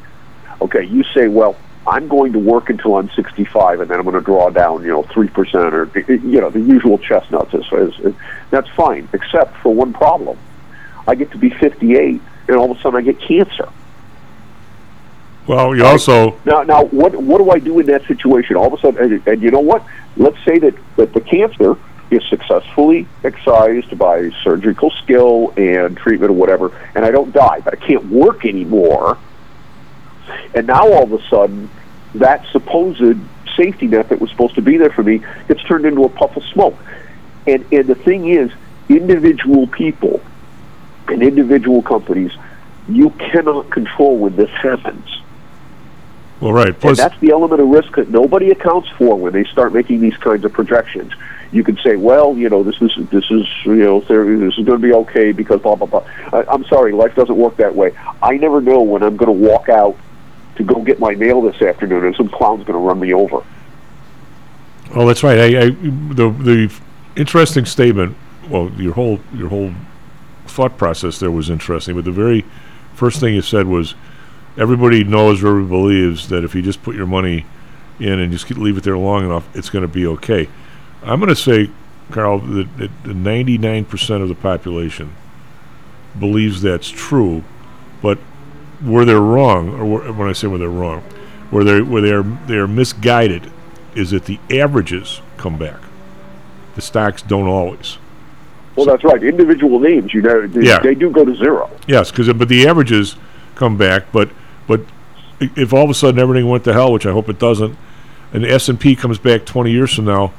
[0.62, 4.16] Okay, you say, well, I'm going to work until I'm 65, and then I'm going
[4.16, 7.54] to draw down, you know, three percent or you know the usual chestnuts.
[8.50, 10.38] That's fine, except for one problem.
[11.08, 13.70] I get to be 58, and all of a sudden I get cancer.
[15.48, 18.58] Well, you also Now, now, what what do I do in that situation?
[18.58, 19.84] All of a sudden, and, and you know what?
[20.18, 21.78] Let's say that that the cancer
[22.12, 27.74] is successfully excised by surgical skill and treatment or whatever, and I don't die, but
[27.74, 29.18] I can't work anymore.
[30.54, 31.70] And now all of a sudden,
[32.16, 33.02] that supposed
[33.56, 36.36] safety net that was supposed to be there for me gets turned into a puff
[36.36, 36.78] of smoke.
[37.46, 38.52] And and the thing is,
[38.90, 40.22] individual people
[41.08, 42.32] and individual companies,
[42.90, 45.22] you cannot control when this happens.
[46.40, 46.84] Well, right.
[46.84, 50.16] And that's the element of risk that nobody accounts for when they start making these
[50.18, 51.14] kinds of projections.
[51.52, 54.80] You can say, well, you know, this is this is you know this is going
[54.82, 56.06] to be okay because blah blah blah.
[56.34, 57.98] I, I'm sorry, life doesn't work that way.
[58.22, 59.98] I never know when I'm going to walk out
[60.58, 63.44] to go get my mail this afternoon and some clown's going to run me over.
[64.96, 65.40] Oh, that's right.
[65.40, 66.74] I, I the the
[67.16, 68.16] interesting statement.
[68.50, 69.74] Well, your whole your whole
[70.46, 72.46] thought process there was interesting, but the very
[72.94, 73.96] first thing you said was
[74.58, 77.46] everybody knows or everybody believes that if you just put your money
[78.00, 80.48] in and just leave it there long enough, it's going to be okay.
[81.04, 81.70] I'm going to say,
[82.12, 85.14] Karl, that, that 99% of the population
[86.20, 87.44] believes that's true,
[88.02, 88.18] but
[88.82, 91.02] where they're wrong, or where, when I say where they're wrong,
[91.50, 93.52] where they where they're they're misguided,
[93.96, 95.80] is that the averages come back.
[96.76, 97.98] The stocks don't always.
[98.76, 99.24] Well, that's right.
[99.24, 100.80] Individual names, you know, they, Yeah.
[100.80, 101.70] they do go to zero.
[101.88, 103.16] Yes, because but the averages
[103.56, 104.12] come back.
[104.12, 104.30] But
[105.40, 107.78] if all of a sudden everything went to hell, which I hope it doesn't,
[108.34, 110.34] and the S and P comes back twenty years from now,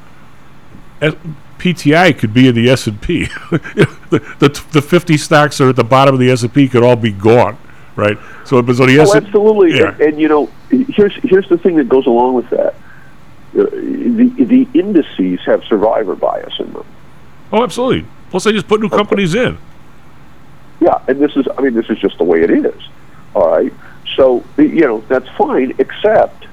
[1.59, 3.25] PTI could be in the S and P.
[3.51, 6.67] the, the the fifty stocks that are at the bottom of the S and P
[6.67, 7.57] could all be gone,
[7.95, 8.17] right?
[8.45, 9.77] So so the S Oh, absolutely.
[9.77, 9.91] Yeah.
[9.91, 12.75] And, and you know, here's here's the thing that goes along with that.
[13.57, 16.85] Uh, the the indices have survivor bias in them.
[17.51, 18.07] Oh, absolutely.
[18.29, 19.57] Plus, they just put new companies in.
[20.79, 22.81] Yeah, and this is I mean this is just the way it is.
[23.33, 23.73] All right.
[24.19, 26.45] So you know that's fine, except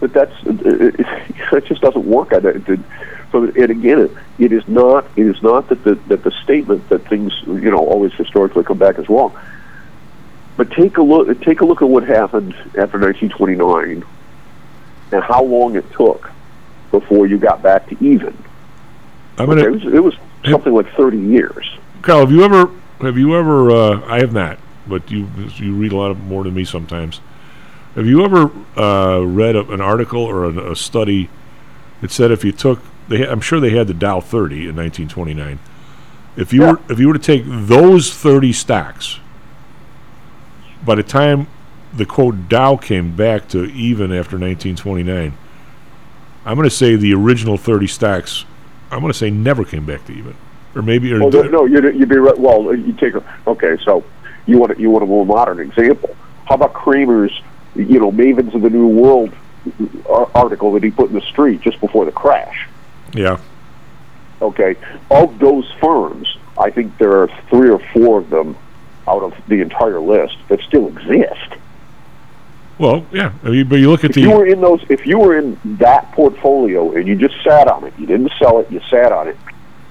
[0.00, 2.32] that that's it just doesn't work.
[2.32, 2.80] I it-
[3.30, 6.88] So and again, it, it is not it is not that the that the statement
[6.88, 9.32] that things you know always historically come back as wrong.
[10.56, 14.04] But take a look take a look at what happened after 1929
[15.12, 16.28] and how long it took
[16.90, 18.36] before you got back to even.
[19.38, 19.62] I'm gonna.
[19.62, 20.14] it was, it was
[20.50, 21.70] something like 30 years.
[22.02, 22.68] Karl, have you ever
[23.00, 26.54] have you ever uh, I have not, but you you read a lot more than
[26.54, 27.20] me sometimes.
[27.94, 31.28] Have you ever uh, read a, an article or a, a study
[32.00, 34.76] that said if you took they ha- I'm sure they had the Dow 30 in
[34.76, 35.58] 1929.
[36.36, 39.18] If you were if you were to take those 30 stocks
[40.84, 41.46] by the time
[41.92, 45.36] the quote Dow came back to even after 1929,
[46.44, 48.44] I'm going to say the original 30 stocks
[48.92, 50.36] I'm going to say never came back to even.
[50.74, 52.38] Or maybe or Well, no, no, you'd, you'd be right.
[52.38, 53.14] Well, you take
[53.46, 53.76] okay.
[53.84, 54.04] So
[54.46, 56.16] you want you want a more modern example?
[56.46, 57.32] How about Cramer's,
[57.74, 59.32] you know, Mavens of the New World
[60.34, 62.68] article that he put in the street just before the crash?
[63.14, 63.38] Yeah.
[64.40, 64.76] Okay,
[65.10, 68.56] of those firms, I think there are three or four of them
[69.06, 71.56] out of the entire list that still exist.
[72.78, 75.06] Well, yeah, I mean, but you look at If the you were in those, if
[75.06, 78.70] you were in that portfolio and you just sat on it, you didn't sell it,
[78.72, 79.36] you sat on it,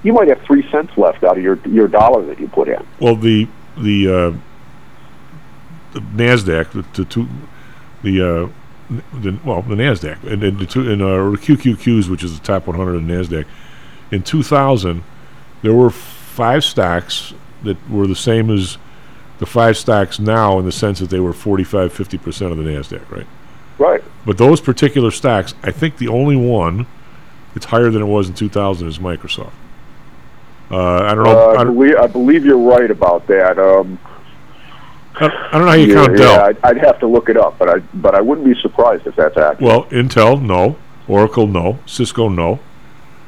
[0.02, 2.84] you might have three cents left out of your your dollar that you put in.
[3.00, 4.32] well the the uh,
[5.92, 7.28] the Nasdaq the, the two
[8.02, 8.48] the uh,
[9.20, 12.44] the well the Nasdaq and, and the two and uh, the QQQs which is the
[12.44, 13.46] top 100 in Nasdaq.
[14.10, 15.02] In 2000
[15.62, 18.78] there were five stocks that were the same as
[19.38, 22.64] the five stocks now in the sense that they were 45 50 percent of the
[22.64, 23.26] Nasdaq right?
[23.78, 24.04] Right.
[24.26, 26.86] but those particular stocks I think the only one
[27.54, 29.52] that's higher than it was in 2000 is Microsoft
[30.72, 33.58] uh, I don't know Uh, I don't, believe, I believe you're right about that.
[33.58, 33.98] Um,
[35.14, 36.32] I don't know how you yeah, count Dell.
[36.32, 39.06] yeah, I'd, I'd have to look it up, but I but I wouldn't be surprised
[39.06, 39.60] if that's accurate.
[39.60, 40.76] Well, Intel, no.
[41.06, 41.78] Oracle, no.
[41.84, 42.60] Cisco, no.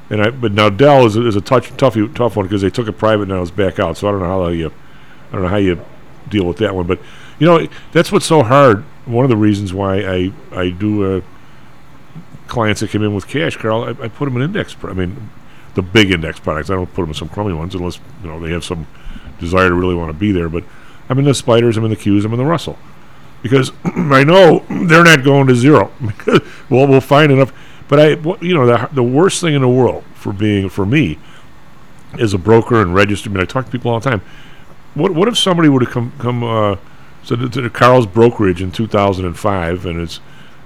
[0.08, 2.70] And I, but now Dell is a, is a touch tough tough one because they
[2.70, 3.96] took it private now it's back out.
[3.98, 4.72] So I don't know how you,
[5.28, 5.84] I don't know how you
[6.28, 6.86] deal with that one.
[6.86, 7.00] But
[7.38, 8.84] you know that's what's so hard.
[9.04, 11.20] One of the reasons why I I do uh,
[12.48, 14.76] clients that come in with cash, Karl, I, I put them in index.
[14.82, 15.30] I mean,
[15.74, 16.70] the big index products.
[16.70, 18.86] I don't put them in some crummy ones unless you know they have some
[19.38, 20.48] desire to really want to be there.
[20.48, 20.64] But
[21.08, 22.78] I'm in the spiders, I'm in the Qs, I'm in the Russell
[23.42, 25.92] because I know they're not going to zero.
[26.70, 27.52] well, we'll find enough.
[27.86, 28.08] But I,
[28.40, 31.18] you know, the the worst thing in the world for being for me
[32.18, 33.32] as a broker and registered.
[33.32, 34.22] I mean, I talk to people all the time.
[34.94, 36.76] What what if somebody would have come come uh,
[37.26, 40.20] to, to Karl's brokerage in 2005 and it's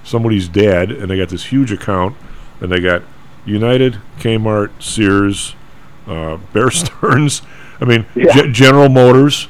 [0.05, 2.17] somebody's dad, and they got this huge account,
[2.61, 3.03] and they got
[3.49, 5.55] United, Kmart, Sears,
[6.07, 7.43] uh, Bear Stearns.
[7.81, 8.33] I mean, Yeah.
[8.47, 9.49] Ge- General Motors.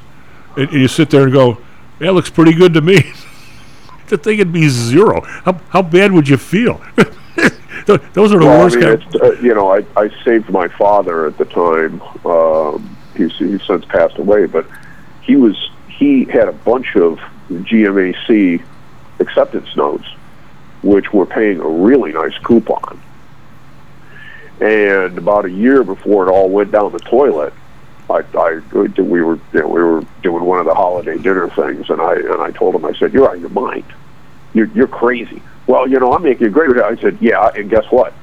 [0.57, 1.59] And you sit there and go,
[1.99, 3.13] "That looks pretty good to me."
[4.09, 5.21] the thing would be zero.
[5.45, 6.81] How how bad would you feel?
[7.87, 9.23] Those are the well, worst I mean, kind.
[9.23, 12.03] uh, you know, I, I saved my father at the time.
[12.27, 14.67] Um, he's, he's since passed away, but
[15.23, 17.19] he was he had a bunch of
[17.51, 18.63] GMAC
[19.21, 20.07] acceptance notes,
[20.83, 23.01] which were paying a really nice coupon.
[24.61, 27.53] And about a year before it all went down the toilet,
[28.11, 31.91] I, I we were you know, we were doing one of the holiday dinner things,
[31.91, 33.85] and I and I told him I said you're out of your mind,
[34.55, 35.43] you're you're crazy.
[35.67, 36.77] Well, you know I'm making a great.
[36.79, 38.15] I said yeah, and guess what?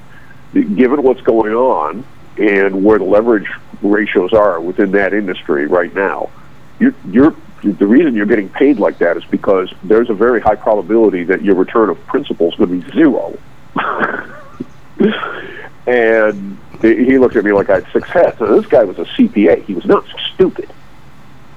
[0.54, 2.06] Given what's going on
[2.38, 3.50] and where the leverage
[3.82, 6.32] ratios are within that industry right now,
[6.80, 10.56] you're you're the reason you're getting paid like that is because there's a very high
[10.56, 13.38] probability that your return of principal is going to be zero.
[15.88, 18.40] and he looked at me like I had six heads.
[18.40, 19.64] This guy was a CPA.
[19.64, 20.70] He was not stupid.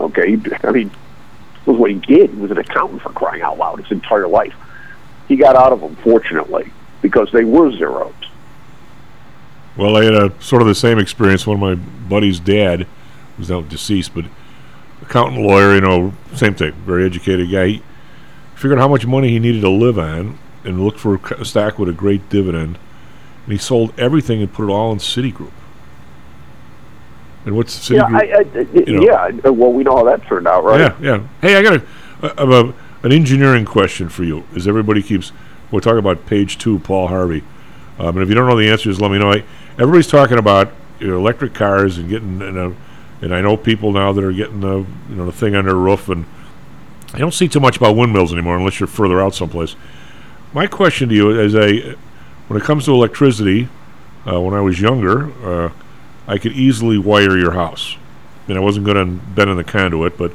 [0.01, 2.31] Okay, I mean, it was what he did.
[2.31, 4.55] He was an accountant for crying out loud his entire life.
[5.27, 6.73] He got out of them, fortunately,
[7.03, 8.15] because they were zeros.
[9.77, 11.47] Well, I had a sort of the same experience.
[11.47, 11.75] One of my
[12.09, 12.87] buddies' dad
[13.39, 14.25] was now deceased, but
[15.03, 16.73] accountant, lawyer, you know, same thing.
[16.73, 17.67] Very educated guy.
[17.67, 17.83] He
[18.57, 21.89] figured how much money he needed to live on and looked for a stock with
[21.89, 22.79] a great dividend.
[23.49, 25.53] And he sold everything and put it all in Citigroup.
[27.47, 28.15] And what's Yeah, Citigroup?
[28.15, 29.33] I, I, you know.
[29.43, 29.49] yeah.
[29.49, 30.81] Well, we know how that turned out, right?
[30.81, 31.27] Yeah, yeah.
[31.41, 31.83] Hey, I got
[32.23, 34.45] a, a, a an engineering question for you.
[34.55, 35.33] As everybody keeps,
[35.71, 37.43] we're talking about page two, Paul Harvey.
[37.99, 39.33] Um, and if you don't know the answers, let me know.
[39.33, 39.45] I,
[39.79, 40.71] everybody's talking about
[41.01, 42.71] you know, electric cars and getting, and, uh,
[43.23, 45.75] and I know people now that are getting the you know the thing on their
[45.75, 46.27] roof, and
[47.15, 49.75] I don't see too much about windmills anymore unless you're further out someplace.
[50.53, 51.97] My question to you is, a
[52.49, 53.69] when it comes to electricity,
[54.27, 55.73] uh, when I was younger, uh,
[56.27, 57.97] I could easily wire your house.
[57.97, 60.33] I mean, I wasn't good on bending the conduit, but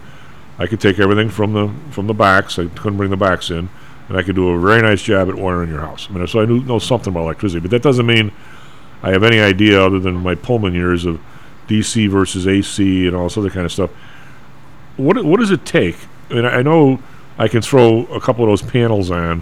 [0.58, 2.58] I could take everything from the from the backs.
[2.60, 3.70] I couldn't bring the backs in,
[4.08, 6.08] and I could do a very nice job at wiring your house.
[6.10, 8.32] I mean, so I knew know something about electricity, but that doesn't mean
[9.02, 11.20] I have any idea other than my Pullman years of
[11.68, 13.90] DC versus AC and all this other kind of stuff.
[14.98, 15.98] What what does it take?
[16.30, 17.00] I mean, I know
[17.38, 19.42] I can throw a couple of those panels on,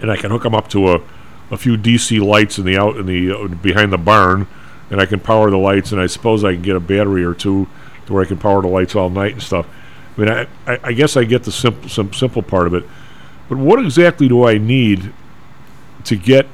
[0.00, 1.00] and I can hook them up to a,
[1.50, 4.46] a few DC lights in the out in the uh, behind the barn,
[4.90, 7.34] and I can power the lights, and I suppose I can get a battery or
[7.34, 7.68] two
[8.06, 9.66] to where I can power the lights all night and stuff.
[10.16, 12.84] I mean, I, I, I guess I get the simple some simple part of it,
[13.48, 15.12] but what exactly do I need
[16.04, 16.46] to get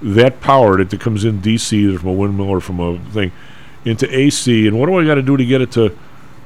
[0.00, 3.32] that power that that comes in DC either from a windmill or from a thing
[3.84, 5.96] into AC, and what do I got to do to get it to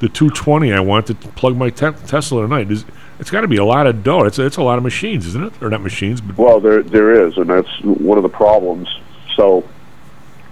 [0.01, 2.71] the 220 I want to plug my te- Tesla tonight?
[2.71, 2.85] Is,
[3.23, 4.25] it's got to be a lot of dough.
[4.25, 5.63] It's it's a lot of machines, isn't it?
[5.63, 8.89] Or not machines, but Well, there there is, and that's one of the problems.
[9.37, 9.61] So,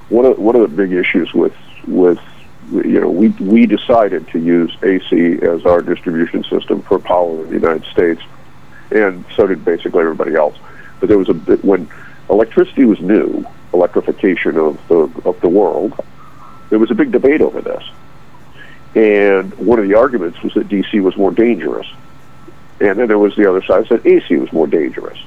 [0.09, 1.53] one of one of the big issues with
[1.89, 2.21] with
[2.71, 7.49] you know we we decided to use AC as our distribution system for power in
[7.49, 8.23] the United States,
[8.93, 10.57] and so did basically everybody else.
[11.01, 11.91] But there was a bit when
[12.31, 13.45] electricity was new,
[13.75, 15.95] electrification of the of the world.
[16.69, 17.83] There was a big debate over this,
[18.95, 21.89] and one of the arguments was that DC was more dangerous.
[22.81, 25.19] And then there was the other side that said AC was more dangerous.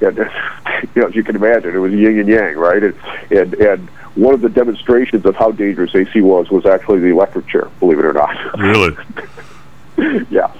[0.00, 0.16] And
[0.94, 2.82] you know, as you can imagine, it was yin and yang, right?
[2.82, 2.94] And,
[3.30, 7.48] and and one of the demonstrations of how dangerous AC was was actually the electric
[7.48, 7.68] chair.
[7.80, 8.58] Believe it or not.
[8.58, 10.52] really, yeah.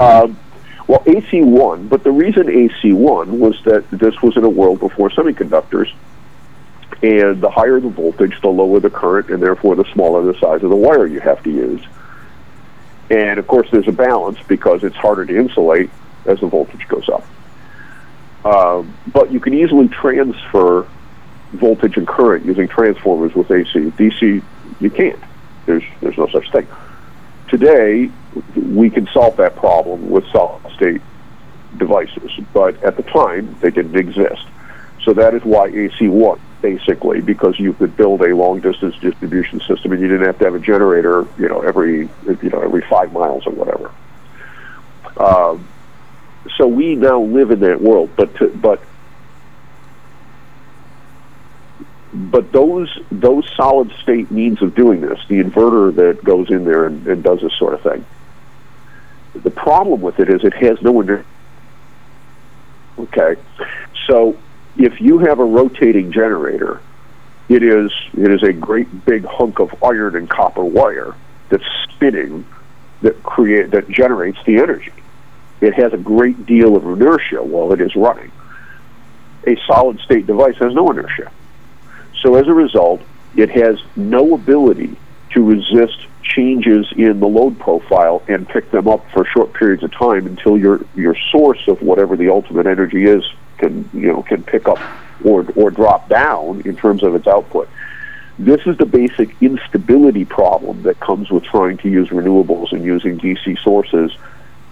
[0.00, 0.38] Um,
[0.86, 4.80] well, AC won, but the reason AC won was that this was in a world
[4.80, 5.92] before semiconductors,
[7.02, 10.62] and the higher the voltage, the lower the current, and therefore the smaller the size
[10.62, 11.82] of the wire you have to use.
[13.10, 15.90] And of course, there's a balance because it's harder to insulate
[16.24, 17.26] as the voltage goes up.
[18.44, 20.86] Um, but you can easily transfer
[21.52, 23.70] voltage and current using transformers with AC.
[23.72, 24.42] DC,
[24.80, 25.18] you can't.
[25.66, 26.66] There's there's no such thing.
[27.48, 28.10] Today,
[28.56, 31.02] we can solve that problem with solid state
[31.76, 34.46] devices, but at the time they didn't exist.
[35.04, 39.60] So that is why AC won, basically, because you could build a long distance distribution
[39.60, 42.80] system and you didn't have to have a generator, you know, every you know every
[42.82, 43.90] five miles or whatever.
[45.18, 45.68] Um,
[46.56, 48.82] so we now live in that world, but to, but
[52.14, 56.86] but those those solid state means of doing this, the inverter that goes in there
[56.86, 58.06] and, and does this sort of thing.
[59.34, 61.24] The problem with it is it has no
[62.98, 63.40] Okay,
[64.06, 64.36] so
[64.76, 66.80] if you have a rotating generator,
[67.48, 71.14] it is it is a great big hunk of iron and copper wire
[71.48, 72.46] that's spinning
[73.02, 74.92] that create that generates the energy.
[75.60, 78.32] It has a great deal of inertia while it is running.
[79.46, 81.30] a solid state device has no inertia.
[82.22, 83.02] So as a result,
[83.36, 84.96] it has no ability
[85.30, 89.90] to resist changes in the load profile and pick them up for short periods of
[89.92, 93.24] time until your your source of whatever the ultimate energy is
[93.62, 94.78] can you know can pick up
[95.24, 97.68] or or drop down in terms of its output.
[98.38, 103.18] This is the basic instability problem that comes with trying to use renewables and using
[103.18, 104.10] DC sources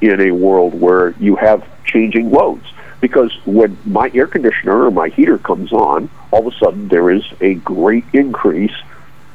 [0.01, 2.67] in a world where you have changing loads.
[3.01, 7.11] Because when my air conditioner or my heater comes on, all of a sudden there
[7.11, 8.75] is a great increase.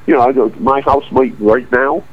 [0.06, 2.04] You know, my house might right now,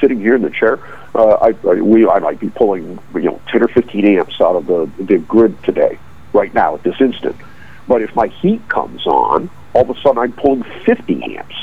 [0.00, 0.78] sitting here in the chair,
[1.14, 4.56] uh, I, I we I might be pulling you know ten or fifteen amps out
[4.56, 5.98] of the the grid today,
[6.32, 7.36] right now at this instant.
[7.86, 11.54] But if my heat comes on, all of a sudden I'm pulling fifty amps.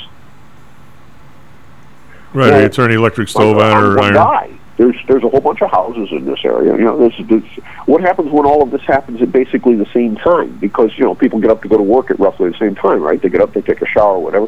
[2.33, 4.13] Right, Well, you turn the electric stove on or iron.
[4.13, 4.51] guy.
[4.77, 6.75] There's there's a whole bunch of houses in this area.
[6.75, 7.43] You know, this, this
[7.85, 10.57] what happens when all of this happens at basically the same time?
[10.57, 13.01] Because you know people get up to go to work at roughly the same time,
[13.01, 13.21] right?
[13.21, 14.47] They get up, they take a shower, whatever.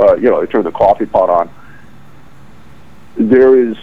[0.00, 1.50] Uh, you know, they turn the coffee pot on.
[3.16, 3.76] There is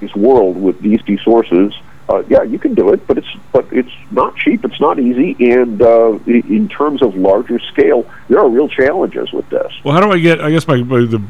[0.00, 1.72] this world with DC sources.
[2.10, 4.64] Uh, yeah, you can do it, but it's but it's not cheap.
[4.64, 9.48] It's not easy, and uh, in terms of larger scale, there are real challenges with
[9.48, 9.72] this.
[9.84, 10.40] Well, how do I get?
[10.40, 11.22] I guess my, my the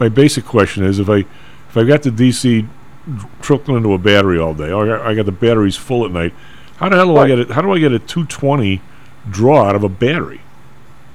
[0.00, 2.66] my basic question is if I if I got the DC
[3.42, 6.10] trickling into a battery all day, or I got, I got the batteries full at
[6.10, 6.32] night.
[6.76, 7.50] How the hell do I get it?
[7.50, 8.80] How do I get a 220
[9.28, 10.40] draw out of a battery?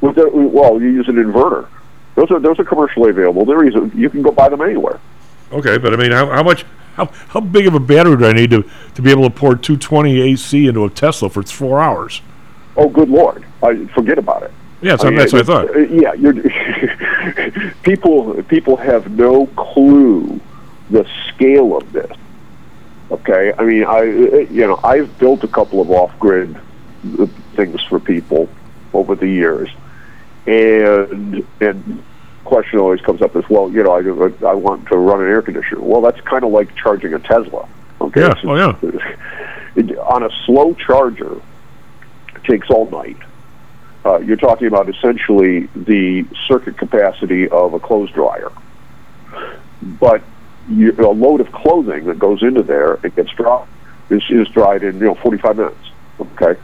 [0.01, 1.67] With the, well, you use an inverter.
[2.13, 3.43] Those are those are commercially available.
[3.43, 4.99] There is you can go buy them anywhere.
[5.51, 6.63] Okay, but I mean, how, how much?
[6.95, 8.63] How, how big of a battery do I need to,
[8.95, 12.21] to be able to pour 220 AC into a Tesla for four hours?
[12.75, 13.45] Oh, good lord!
[13.61, 14.51] I forget about it.
[14.81, 15.75] Yeah, that's, that's what I thought.
[15.75, 16.33] uh, Yeah, you're
[17.83, 18.41] people.
[18.43, 20.39] People have no clue
[20.89, 22.11] the scale of this.
[23.11, 24.03] Okay, I mean, I uh,
[24.49, 26.55] you know I've built a couple of off-grid
[27.19, 28.49] uh, things for people
[28.93, 29.69] over the years,
[30.47, 32.03] and and
[32.43, 33.69] question always comes up as well.
[33.71, 35.81] You know, I I want to run an air conditioner.
[35.81, 37.67] Well, that's kind of like charging a Tesla.
[38.01, 38.75] Okay, Yeah, It's- oh yeah.
[39.75, 41.35] it- on a slow charger,
[42.35, 43.17] it takes all night.
[44.05, 48.51] Uh, you're talking about essentially the circuit capacity of a clothes dryer.
[49.81, 50.21] But
[50.69, 53.65] you, a load of clothing that goes into there, it gets dried,
[54.09, 55.91] is, is dried in you know 45 minutes.
[56.19, 56.59] Okay.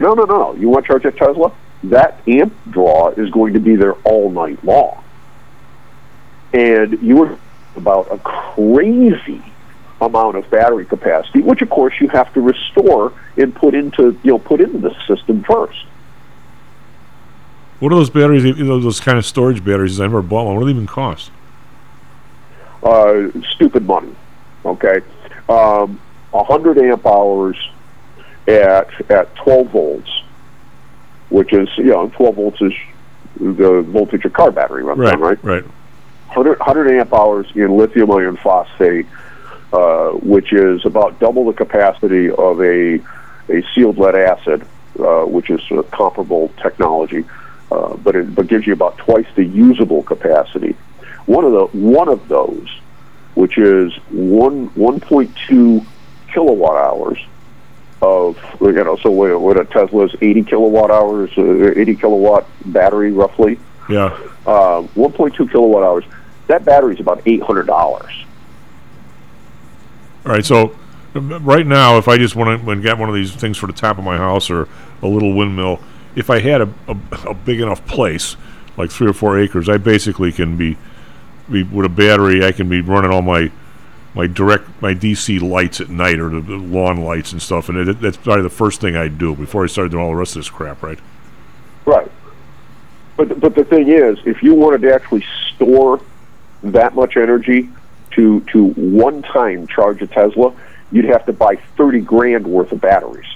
[0.00, 0.54] No, no, no.
[0.54, 1.52] You want to charge a Tesla?
[1.84, 5.02] That amp draw is going to be there all night long.
[6.52, 7.38] And you were
[7.76, 9.42] about a crazy
[10.00, 14.32] amount of battery capacity, which of course you have to restore and put into you
[14.32, 15.86] know put into the system first.
[17.80, 18.44] What are those batteries?
[18.44, 19.98] you know, Those kind of storage batteries?
[20.00, 20.54] I never bought one.
[20.56, 21.30] What do they even cost?
[22.82, 24.14] Uh, stupid money.
[24.64, 25.00] Okay,
[25.48, 26.00] um,
[26.30, 27.56] 100 amp hours
[28.46, 30.22] at at 12 volts,
[31.30, 32.72] which is you know 12 volts is
[33.40, 35.42] the voltage a car battery runs Right, on, right?
[35.44, 35.64] right.
[36.34, 39.06] 100, 100 amp hours in lithium iron phosphate,
[39.72, 43.00] uh, which is about double the capacity of a
[43.48, 44.62] a sealed lead acid,
[44.98, 47.24] uh, which is a comparable technology,
[47.70, 50.74] uh, but it but gives you about twice the usable capacity.
[51.26, 52.68] One of the one of those,
[53.34, 55.84] which is one 1.2
[56.32, 57.18] kilowatt hours
[58.00, 63.12] of you know, so what a Tesla is 80 kilowatt hours, uh, 80 kilowatt battery
[63.12, 64.06] roughly Yeah.
[64.46, 66.04] uh, 1.2 kilowatt hours.
[66.46, 68.12] That battery is about eight hundred dollars.
[70.24, 70.76] All right, so
[71.14, 73.98] right now, if I just want to get one of these things for the top
[73.98, 74.68] of my house or
[75.02, 75.80] a little windmill,
[76.14, 76.96] if I had a, a,
[77.28, 78.36] a big enough place,
[78.76, 80.76] like three or four acres, I basically can be,
[81.50, 82.44] be with a battery.
[82.44, 83.50] I can be running all my
[84.14, 87.88] my direct my DC lights at night or the, the lawn lights and stuff, and
[87.88, 90.36] it, that's probably the first thing I'd do before I started doing all the rest
[90.36, 90.82] of this crap.
[90.82, 90.98] Right?
[91.84, 92.10] Right.
[93.16, 95.24] But but the thing is, if you wanted to actually
[95.54, 96.00] store
[96.62, 97.68] that much energy
[98.12, 100.54] to to one time charge a Tesla,
[100.90, 103.26] you'd have to buy thirty grand worth of batteries.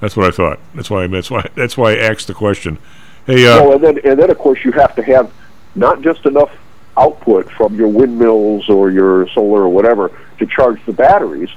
[0.00, 0.60] That's what I thought.
[0.74, 1.06] That's why.
[1.06, 1.48] That's why.
[1.54, 2.78] That's why I asked the question.
[3.26, 5.32] Hey, uh, well, and then and then of course you have to have
[5.74, 6.50] not just enough
[6.96, 11.50] output from your windmills or your solar or whatever to charge the batteries,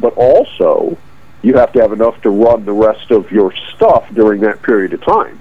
[0.00, 0.96] but also
[1.42, 4.92] you have to have enough to run the rest of your stuff during that period
[4.92, 5.40] of time.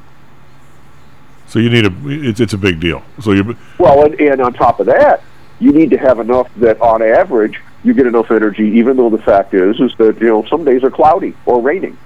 [1.48, 1.94] So you need a.
[2.06, 3.04] It's it's a big deal.
[3.22, 3.56] So you.
[3.80, 5.24] Well, and, and on top of that,
[5.60, 9.18] you need to have enough that on average you get enough energy, even though the
[9.20, 11.98] fact is is that you know some days are cloudy or raining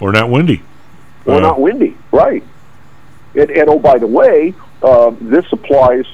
[0.00, 0.62] or not windy.
[1.24, 2.42] or Uh, not windy, right?
[3.34, 6.06] And, and oh, by the way, um, this applies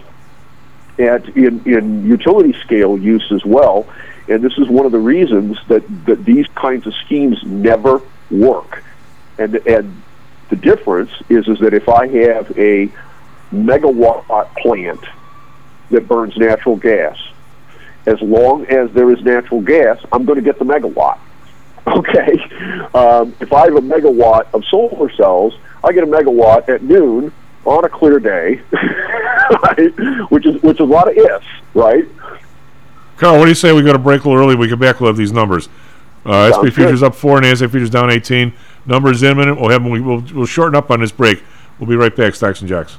[0.98, 3.86] at in, in utility scale use as well.
[4.28, 8.84] And this is one of the reasons that, that these kinds of schemes never work.
[9.38, 10.02] and and
[10.51, 12.90] the difference is is that if I have a
[13.52, 15.01] megawatt plant
[15.90, 17.16] that burns natural gas,
[18.06, 21.18] as long as there is natural gas, I'm going to get the megawatt.
[21.86, 22.39] Okay,
[22.94, 27.32] um, if I have a megawatt of solar cells, I get a megawatt at noon
[27.64, 28.60] on a clear day,
[29.62, 30.31] right?
[30.31, 32.06] which is which is a lot of ifs, right?
[33.16, 34.56] Karl, what do you say we go to break a little early?
[34.56, 35.70] We can back load these numbers.
[36.24, 37.06] Uh, SP Sounds futures good.
[37.06, 38.52] up four, NASDAQ futures down 18.
[38.90, 39.60] Numbers imminent.
[39.60, 41.44] We'll have we'll, we'll shorten up on this break.
[41.78, 42.34] We'll be right back.
[42.34, 42.98] Stocks and jocks.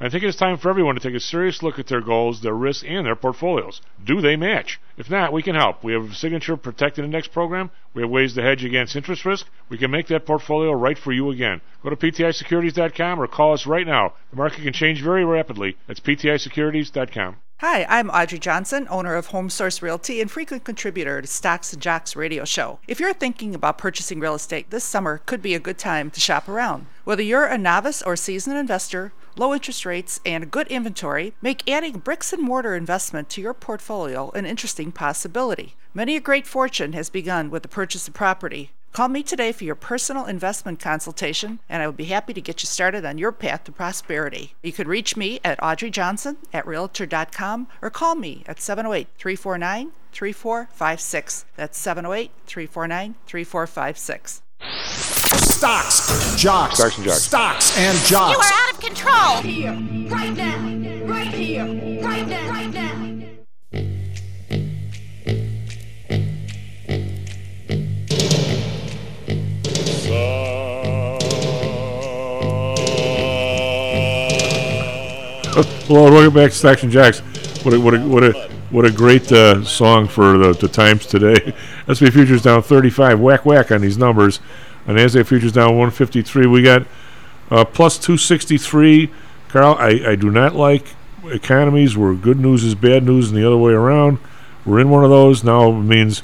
[0.00, 2.54] I think it's time for everyone to take a serious look at their goals, their
[2.54, 3.80] risks, and their portfolios.
[4.04, 4.80] Do they match?
[4.96, 5.84] If not, we can help.
[5.84, 7.70] We have a signature protected index program.
[7.94, 9.46] We have ways to hedge against interest risk.
[9.68, 11.60] We can make that portfolio right for you again.
[11.82, 14.14] Go to PTIsecurities.com or call us right now.
[14.30, 15.76] The market can change very rapidly.
[15.86, 17.36] That's PTIsecurities.com.
[17.58, 21.80] Hi, I'm Audrey Johnson, owner of Home Source Realty and frequent contributor to Stocks and
[21.80, 22.80] Jocks radio show.
[22.88, 26.20] If you're thinking about purchasing real estate, this summer could be a good time to
[26.20, 26.86] shop around.
[27.04, 31.98] Whether you're a novice or seasoned investor, low interest rates and good inventory make adding
[31.98, 35.74] bricks and mortar investment to your portfolio an interesting possibility.
[35.92, 38.70] Many a great fortune has begun with the purchase of property.
[38.94, 42.62] Call me today for your personal investment consultation, and I would be happy to get
[42.62, 44.54] you started on your path to prosperity.
[44.62, 49.90] You can reach me at Audrey Johnson at Realtor.com or call me at 708 349
[50.12, 51.44] 3456.
[51.56, 54.43] That's 708 349 3456.
[55.64, 57.22] Stocks, jocks, Stocks and jocks.
[57.22, 59.40] stocks and You are out of control.
[59.40, 59.72] Here,
[60.10, 60.58] right now,
[61.06, 61.64] right here,
[62.02, 62.90] right now, right now.
[75.88, 77.20] Well, welcome back to Stocks and Jocks.
[77.64, 78.32] What a, what a, what a,
[78.68, 81.54] what a great uh, song for the, the times today.
[81.88, 83.18] SP Futures down 35.
[83.18, 84.40] Whack, whack on these numbers.
[84.86, 86.46] On NASDAQ Futures down 153.
[86.46, 86.86] We got
[87.50, 89.10] uh, plus 263.
[89.48, 90.94] Karl, I, I do not like
[91.24, 94.18] economies where good news is bad news and the other way around.
[94.64, 95.44] We're in one of those.
[95.44, 96.22] Now it means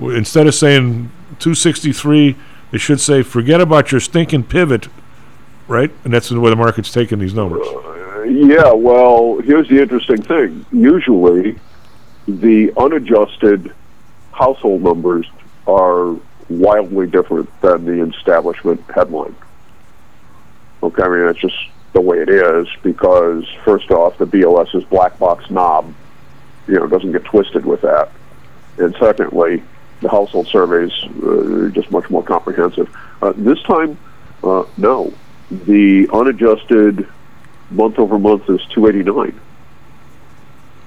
[0.00, 2.36] instead of saying 263,
[2.70, 4.88] they should say forget about your stinking pivot,
[5.68, 5.90] right?
[6.04, 7.66] And that's the way the market's taking these numbers.
[8.26, 10.64] Yeah, well, here's the interesting thing.
[10.72, 11.58] Usually,
[12.26, 13.72] the unadjusted
[14.32, 15.26] household numbers
[15.66, 16.16] are
[16.48, 19.34] wildly different than the establishment headline.
[20.82, 21.56] Okay, I mean, it's just
[21.92, 25.94] the way it is because, first off, the BLS's black box knob,
[26.66, 28.10] you know, doesn't get twisted with that.
[28.78, 29.62] And secondly,
[30.00, 30.92] the household surveys
[31.22, 32.94] uh, are just much more comprehensive.
[33.22, 33.96] Uh, this time,
[34.42, 35.12] uh, no.
[35.50, 37.08] The unadjusted
[37.70, 39.40] month over month is 289.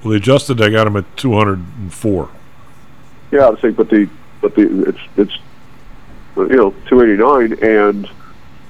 [0.04, 0.62] Well, they adjusted.
[0.62, 2.30] I got them at 204.
[3.32, 4.10] Yeah, I think, but the
[4.42, 5.38] but the it's it's
[6.38, 8.06] you know 289, and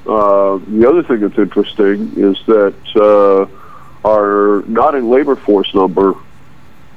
[0.08, 6.14] uh, the other thing that's interesting is that uh, our not in labor force number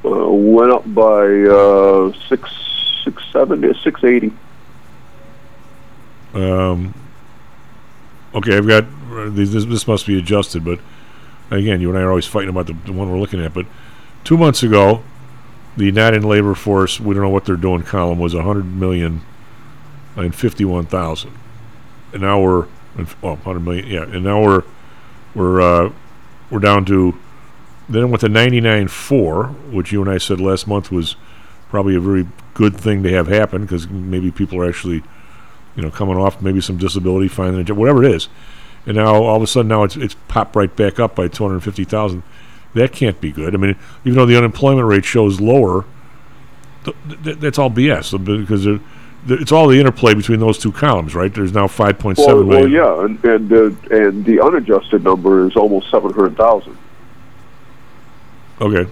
[0.05, 2.51] uh, went up by uh, six
[3.05, 4.33] six seventy six eighty.
[6.35, 6.95] Um,
[8.35, 8.85] okay, I've got
[9.35, 9.51] this.
[9.51, 10.79] This must be adjusted, but
[11.51, 13.53] again, you and I are always fighting about the, the one we're looking at.
[13.53, 13.67] But
[14.23, 15.03] two months ago,
[15.77, 19.23] the not in labor force, we don't know what they're doing column was 100 million
[20.17, 21.33] and 51,000.
[22.13, 22.67] And now we're
[23.23, 24.65] well, 100 million, yeah, and now we're
[25.35, 25.93] we're uh,
[26.51, 27.17] we're down to
[27.89, 31.17] then with the 99.4, which you and I said last month was
[31.69, 35.03] probably a very good thing to have happen because maybe people are actually
[35.77, 38.29] you know coming off maybe some disability, finding a job, whatever it is.
[38.87, 42.23] And now all of a sudden now it's it's popped right back up by 250,000
[42.75, 43.55] that can't be good.
[43.55, 45.85] I mean, even though the unemployment rate shows lower,
[46.85, 48.67] th- th- that's all BS because
[49.27, 51.33] it's all the interplay between those two columns, right?
[51.33, 55.47] There's now five point Well, seven well, yeah, and and, uh, and the unadjusted number
[55.47, 56.77] is almost seven hundred thousand.
[58.61, 58.91] Okay,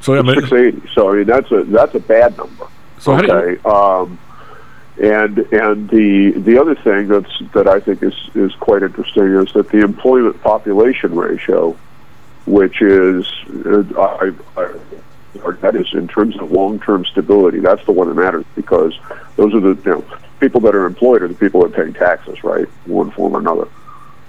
[0.00, 0.82] so I mean, six eighty.
[0.94, 2.66] So I mean that's a that's a bad number.
[2.98, 3.68] So how do you- okay.
[3.68, 4.18] um,
[4.98, 9.52] and and the the other thing that's that I think is is quite interesting is
[9.52, 11.76] that the employment population ratio,
[12.46, 13.30] which is
[13.66, 14.72] uh, I, I,
[15.60, 18.98] that is in terms of long term stability, that's the one that matters because
[19.36, 20.04] those are the you know
[20.40, 23.40] people that are employed are the people that are paying taxes, right, one form or
[23.40, 23.68] another.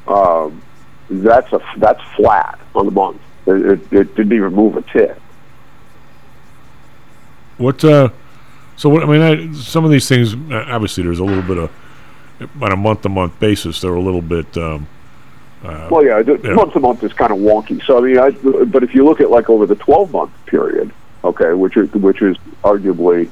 [0.07, 0.61] Um,
[1.09, 3.21] that's a that's flat on the month.
[3.45, 5.17] It, it, it didn't even move a tick.
[7.57, 7.83] What?
[7.83, 8.09] Uh,
[8.75, 9.03] so what?
[9.03, 11.71] I mean, I, some of these things obviously there's a little bit of
[12.61, 13.81] on a month to month basis.
[13.81, 14.55] They're a little bit.
[14.57, 14.87] Um,
[15.63, 16.53] uh, Well, yeah, yeah.
[16.53, 17.83] month to month is kind of wonky.
[17.85, 18.31] So I mean, I,
[18.65, 20.91] but if you look at like over the twelve month period,
[21.23, 23.31] okay, which is which is arguably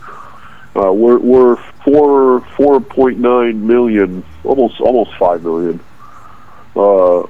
[0.75, 5.79] uh, we're we're four four point nine million, almost almost five million,
[6.75, 7.23] uh,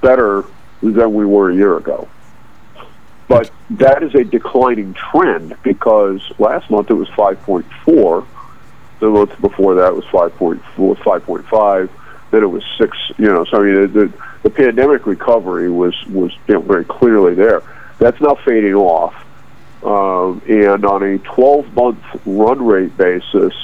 [0.00, 0.44] better
[0.82, 2.08] than we were a year ago.
[3.28, 8.26] But that is a declining trend because last month it was five point four.
[8.98, 11.90] The month before that was 5.4, 5.5.
[12.30, 12.96] Then it was six.
[13.18, 14.12] You know, so I mean, the,
[14.42, 17.62] the pandemic recovery was was you know, very clearly there.
[17.98, 19.14] That's now fading off,
[19.82, 23.54] um, and on a 12 month run rate basis,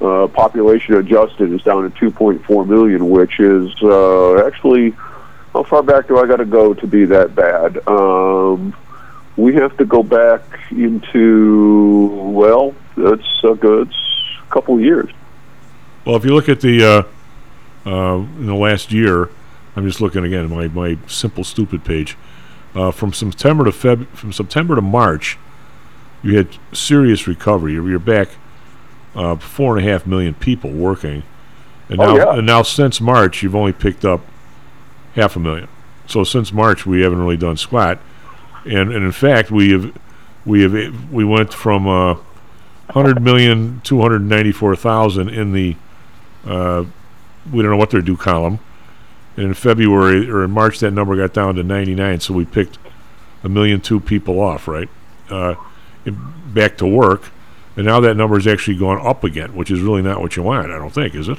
[0.00, 4.94] uh, population adjusted is down to 2.4 million, which is uh, actually
[5.52, 7.86] how far back do I got to go to be that bad?
[7.86, 8.74] Um,
[9.36, 13.92] we have to go back into well, that's a good
[14.50, 15.10] couple years.
[16.04, 17.02] Well, if you look at the uh,
[17.86, 19.28] uh, in the last year,
[19.76, 22.16] I'm just looking again my my simple stupid page.
[22.74, 25.38] Uh, from September to Feb, from September to March,
[26.22, 27.74] you had serious recovery.
[27.74, 28.28] You're, you're back
[29.14, 31.22] uh, four and a half million people working,
[31.90, 32.38] and Oh, now yeah.
[32.38, 34.22] and now since March, you've only picked up
[35.14, 35.68] half a million.
[36.06, 37.98] So since March, we haven't really done squat,
[38.64, 39.94] and and in fact, we have
[40.46, 42.16] we have we went from uh,
[42.90, 45.76] hundred million two hundred ninety four thousand in the
[46.46, 46.84] uh,
[47.50, 48.58] we don't know what their due column.
[49.36, 52.20] And in February or in March, that number got down to 99.
[52.20, 52.78] So we picked
[53.42, 54.88] a million two people off, right?
[55.30, 55.54] Uh,
[56.48, 57.30] back to work.
[57.76, 60.42] And now that number is actually going up again, which is really not what you
[60.42, 61.38] want, I don't think, is it?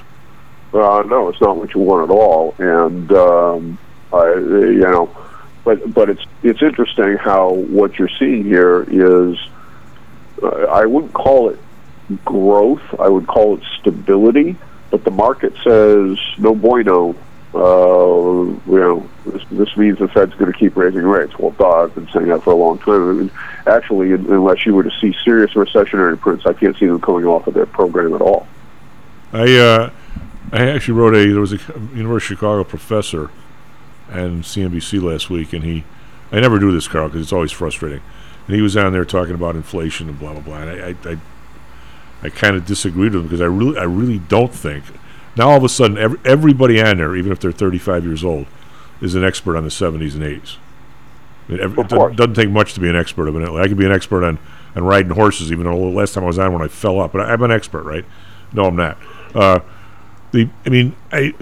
[0.74, 3.78] Uh, no, it's not what you want at all, and um,
[4.12, 5.16] I, you know,
[5.64, 9.38] but but it's it's interesting how what you're seeing here is
[10.42, 11.60] uh, I wouldn't call it
[12.26, 14.56] growth, I would call it stability,
[14.94, 17.15] but the market says no bueno.
[17.52, 21.34] Uh, you know, this, this means the Fed's going to keep raising rates.
[21.40, 23.10] Well, duh, I've been saying that for a long time.
[23.10, 23.32] I mean,
[23.65, 27.26] actually, un- unless you were to see serious recessionary prints, I can't see them coming
[27.26, 28.48] off of their program at all.
[29.32, 29.90] I uh,
[30.52, 31.60] I actually wrote a there was a
[31.95, 33.32] University of Chicago professor
[34.11, 35.86] and CNBC last week, and he
[36.32, 38.02] I never do this, Karl, because it's always frustrating.
[38.45, 40.57] And he was on there talking about inflation and blah blah blah.
[40.57, 41.18] And I I, I,
[42.24, 44.86] I kind of disagreed with him because I really I really don't think
[45.36, 48.45] now all of a sudden every, everybody on there, even if they're 35 years old,
[49.02, 50.58] is an expert on the 70s and 80s.
[51.48, 53.50] I mean, every, it doesn't, doesn't take much to be an expert it.
[53.50, 54.40] I could be an expert on,
[54.76, 57.12] on riding horses, even though the last time I was on when I fell off.
[57.12, 58.06] But I, I'm an expert, right?
[58.54, 58.98] No, I'm not.
[59.34, 59.60] Uh,
[60.32, 61.34] the I mean, I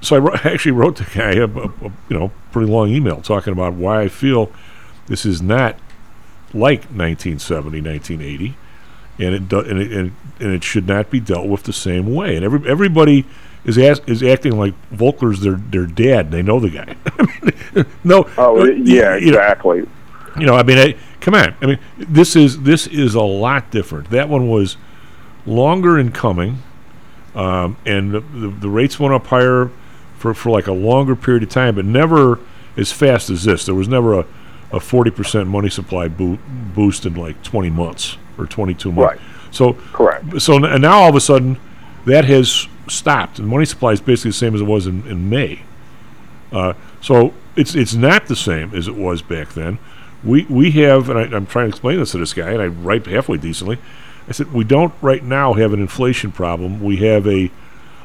[0.00, 3.52] so I actually wrote the guy a, a, a you know pretty long email talking
[3.52, 4.52] about why I feel
[5.06, 5.76] this is not
[6.52, 8.56] like 1970, 1980,
[9.20, 12.14] and it do, and it and, and it should not be dealt with the same
[12.14, 12.36] way.
[12.36, 13.26] And every everybody
[13.64, 16.30] is as, is acting like Volcker's their their dad.
[16.30, 16.96] They know the guy.
[17.18, 18.28] I mean, no.
[18.38, 19.86] Oh, yeah, you know, exactly.
[20.38, 21.54] you know, I mean, I, come on.
[21.60, 24.10] I mean, this is this is a lot different.
[24.10, 24.76] That one was
[25.44, 26.62] longer in coming,
[27.34, 29.70] um, and the, the, the rates went up higher
[30.18, 32.38] for, for like a longer period of time, but never
[32.76, 33.66] as fast as this.
[33.66, 34.26] There was never a,
[34.70, 36.38] a 40% money supply boo-
[36.74, 39.20] boost in like 20 months or 22 months.
[39.20, 39.20] Right.
[39.50, 40.40] So correct.
[40.40, 41.58] So and now all of a sudden,
[42.06, 45.28] that has stopped, and money supply is basically the same as it was in, in
[45.28, 45.62] May.
[46.52, 49.78] Uh, so it's it's not the same as it was back then.
[50.24, 52.66] We we have, and I, I'm trying to explain this to this guy, and I
[52.66, 53.78] write halfway decently.
[54.28, 56.80] I said we don't right now have an inflation problem.
[56.80, 57.50] We have a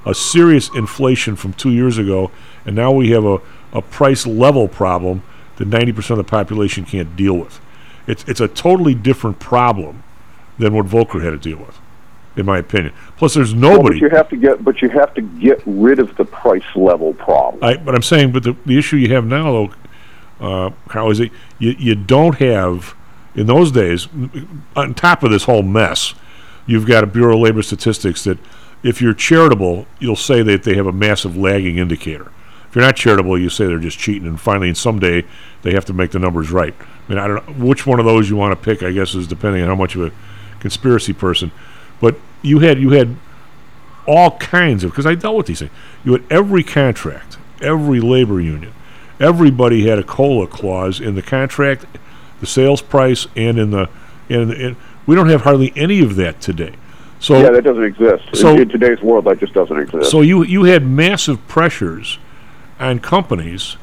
[0.06, 2.32] a serious inflation from two years ago,
[2.66, 3.42] and now we have a,
[3.74, 5.24] a price level problem
[5.56, 7.60] that 90% of the population can't deal with.
[8.08, 10.04] It's it's a totally different problem
[10.58, 11.80] than what Volcker had to deal with,
[12.36, 12.94] in my opinion.
[13.18, 14.00] Plus, there's Well, nobody.
[14.00, 17.14] but you have to get, but you have to get rid of the price level
[17.14, 17.64] problem.
[17.64, 19.72] I, but I'm saying, but the, the issue you have now, though,
[20.40, 22.96] uh, Karl, is that you, you don't have,
[23.36, 24.08] in those days,
[24.76, 26.14] on top of this whole mess,
[26.66, 28.38] you've got a Bureau of Labor Statistics that
[28.84, 32.32] if you're charitable, you'll say that they have a massive lagging indicator.
[32.70, 35.26] If you're not charitable, you say they're just cheating, and finally, someday,
[35.64, 36.74] they have to make the numbers right.
[36.80, 38.84] I mean, I don't know which one of those you want to pick.
[38.84, 40.12] I guess is depending on how much of a
[40.66, 41.52] conspiracy person.
[42.02, 43.16] But you had you had
[44.08, 45.72] all kinds of because I dealt with these things.
[46.04, 48.74] You had every contract, every labor union,
[49.20, 51.86] everybody had a cola clause in the contract,
[52.40, 53.88] the sales price, and in the
[54.28, 54.76] and, and
[55.06, 56.74] we don't have hardly any of that today.
[57.20, 59.26] So yeah, that doesn't exist so- in, in today's world.
[59.26, 60.10] That just doesn't exist.
[60.10, 62.18] so you you had massive pressures
[62.80, 63.78] on companies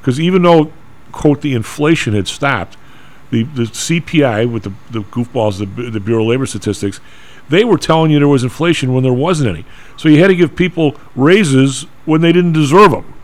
[0.00, 0.72] because even though
[1.12, 2.76] quote the inflation had stopped,
[3.30, 7.00] the the CPI with the the goofballs the the Bureau of Labor Statistics,
[7.48, 9.64] they were telling you there was inflation when there wasn't any.
[9.96, 13.14] So you had to give people raises when they didn't deserve them.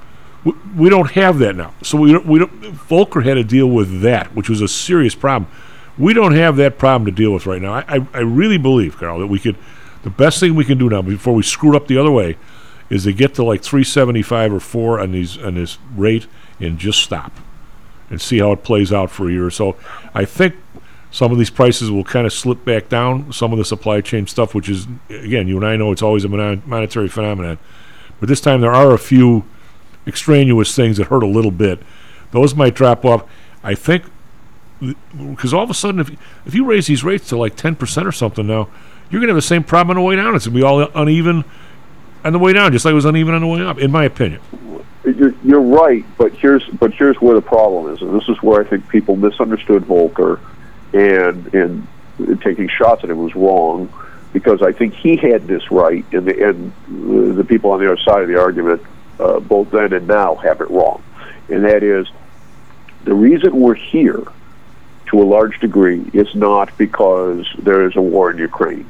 [0.45, 1.75] We, we don't have that now.
[1.83, 2.61] So we don't, we don't.
[2.61, 5.51] Volcker had to deal with that, which was a serious problem.
[5.99, 7.75] We don't have that problem to deal with right now.
[7.75, 9.57] I, I, I really believe, Karl, that we could.
[10.03, 12.37] The best thing we can do now before we screw up the other way
[12.91, 16.27] is to get to like 375 or 4 on these on this rate
[16.59, 17.33] and just stop
[18.13, 19.75] and see how it plays out for a year so.
[20.15, 20.55] I think
[21.11, 23.33] some of these prices will kind of slip back down.
[23.33, 26.25] Some of the supply chain stuff, which is again, you and I know it's always
[26.25, 27.59] a mon- monetary phenomenon,
[28.21, 29.45] but this time there are a few
[30.07, 31.81] extraneous things that hurt a little bit.
[32.31, 33.29] Those might drop off.
[33.65, 34.05] I think
[35.35, 36.11] because all of a sudden, if
[36.47, 38.69] if you raise these rates to like 10 percent or something now,
[39.11, 40.35] you're going to have the same problem on the way down.
[40.35, 41.45] It's going to be all uneven
[42.25, 44.05] on the way down, just like it was uneven on the way up, in my
[44.05, 44.41] opinion.
[45.17, 48.61] You're, you're right, but here's but here's where the problem is, and this is where
[48.65, 50.41] I think people misunderstood Volcker,
[50.93, 51.87] and and
[52.43, 53.93] taking shots at him was wrong,
[54.33, 56.73] because I think he had this right, and the and
[57.39, 58.83] the people on the other side of the argument,
[59.19, 61.03] uh, both then and now, have it wrong,
[61.49, 62.07] and that is
[63.05, 64.23] the reason we're here,
[65.07, 68.89] to a large degree, is not because there is a war in Ukraine.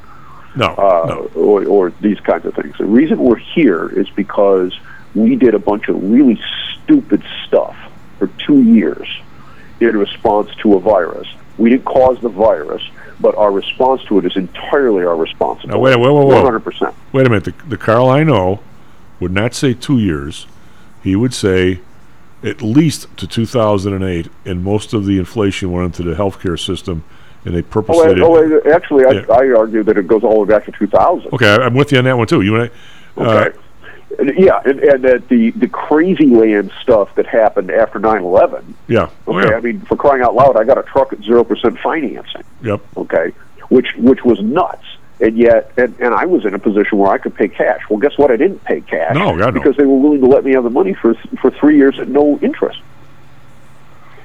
[0.55, 2.77] No, uh, Or, or these kinds of things.
[2.77, 4.77] The reason we're here is because
[5.15, 6.39] we did a bunch of really
[6.83, 7.75] stupid stuff
[8.19, 9.07] for two years
[9.79, 11.27] in response to a virus.
[11.57, 12.81] We didn't cause the virus,
[13.19, 15.67] but our response to it is entirely our responsibility.
[15.77, 16.35] Now, wait, wait, wait, wait.
[16.35, 16.95] One hundred percent.
[17.11, 17.43] Wait a minute.
[17.45, 18.61] The, the Karl I know
[19.19, 20.47] would not say two years.
[21.03, 21.79] He would say
[22.43, 27.03] at least to 2008, and most of the inflation went into the healthcare system,
[27.45, 29.23] and they purposely Oh, did- oh actually, Yeah.
[29.29, 31.31] I, I argue that it goes all the way back to two thousand.
[31.33, 32.41] Okay, I- I'm with you on that one too.
[32.41, 32.63] You and
[33.17, 33.21] I.
[33.21, 33.57] uh, Okay.
[34.19, 39.09] Yeah, and, and that the the crazy land stuff that happened after 9-11, yeah.
[39.27, 39.55] Oh, Okay, yeah.
[39.55, 42.43] I mean, for crying out loud, I got a truck at zero percent financing.
[42.61, 42.81] Yep.
[42.97, 43.33] Okay,
[43.69, 44.85] which which was nuts,
[45.19, 47.81] and yet, and, and I was in a position where I could pay cash.
[47.89, 48.29] Well, guess what?
[48.31, 49.15] I didn't pay cash.
[49.15, 49.61] No, God, no.
[49.61, 52.07] because they were willing to let me have the money for for three years at
[52.07, 52.79] no interest.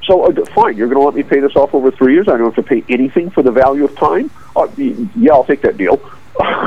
[0.08, 2.28] So uh, fine, you're going to let me pay this off over three years.
[2.28, 4.30] I don't have to pay anything for the value of time.
[4.56, 6.00] Uh, yeah, I'll take that deal.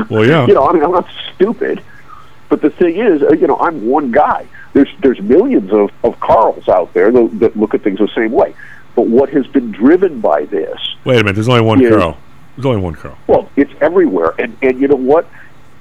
[0.09, 0.45] Well, yeah.
[0.47, 1.83] you know, I mean, I'm not stupid.
[2.51, 4.45] But the thing is, uh, you know, I'm one guy.
[4.73, 8.31] There's there's millions of, of Karls out there that, that look at things the same
[8.33, 8.53] way.
[8.93, 11.35] But what has been driven by this, Wait a minute.
[11.35, 11.93] There's only one Yes.
[11.93, 12.17] Karl.
[12.57, 13.17] There's only one Karl.
[13.27, 14.33] well, it's everywhere.
[14.37, 15.27] And and you know what?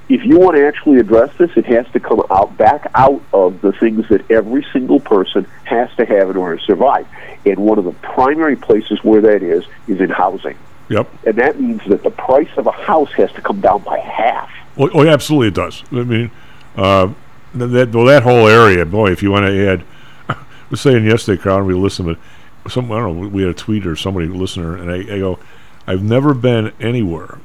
[0.08, 3.60] If you want to actually address this, it has to come out back out of
[3.62, 7.06] the things that every single person has to have in order to survive.
[7.44, 10.56] And one of the primary places where that is is in housing.
[10.88, 11.08] Yep.
[11.26, 14.50] And that means that the price of a house has to come down by half.
[14.78, 15.82] Oh, oh yeah, absolutely, it does.
[15.92, 16.30] I mean,
[16.76, 17.12] uh,
[17.54, 19.10] that well, that whole area, boy.
[19.10, 19.84] If you want to add,
[20.28, 20.36] I
[20.70, 22.16] was saying yesterday, Karl, we listened,
[22.64, 23.28] but some I don't know.
[23.28, 25.38] We had a tweet or somebody listener, and I, I go,
[25.86, 27.38] I've never been anywhere.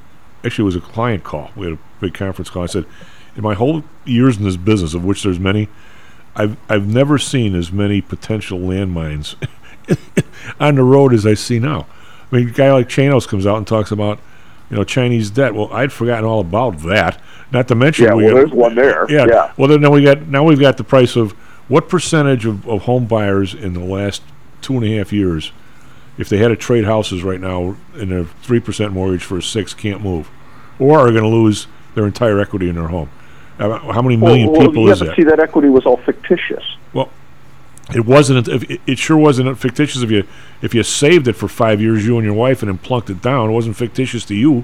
[0.44, 1.52] Actually, it was a client call.
[1.56, 2.64] We had a big conference call.
[2.64, 2.86] I said,
[3.36, 5.68] in my whole years in this business, of which there's many,
[6.36, 9.36] I've I've never seen as many potential landmines
[10.60, 11.88] on the road as I see now.
[12.32, 14.20] I mean, a guy like Chanos comes out and talks about,
[14.70, 15.54] you know, Chinese debt.
[15.54, 17.22] Well, I'd forgotten all about that.
[17.52, 19.06] Not to mention, Yeah, we well, got- there's one there.
[19.10, 19.26] Yeah.
[19.28, 19.54] Yeah.
[19.58, 21.32] Well, then now we got now we've got the price of
[21.68, 24.22] what percentage of, of home buyers in the last
[24.62, 25.52] two and a half years
[26.18, 29.44] if they had to trade houses right now in a three percent mortgage for a
[29.44, 30.30] six, can't move,
[30.80, 33.10] or are going to lose their entire equity in their home.
[33.60, 35.16] Uh, How many million well, well, people is that?
[35.16, 36.64] see, that equity was all fictitious.
[36.94, 37.10] Well,
[37.94, 38.48] it wasn't.
[38.48, 40.26] It, it sure wasn't fictitious if you
[40.62, 43.22] if you saved it for five years, you and your wife, and then plunked it
[43.22, 43.50] down.
[43.50, 44.64] It wasn't fictitious to you.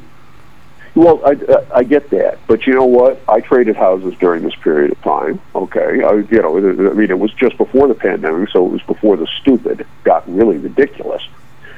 [0.94, 1.38] Well, I,
[1.74, 3.22] I get that, but you know what?
[3.30, 5.40] I traded houses during this period of time.
[5.56, 8.82] Okay, I, you know, I mean, it was just before the pandemic, so it was
[8.82, 11.26] before the stupid got really ridiculous.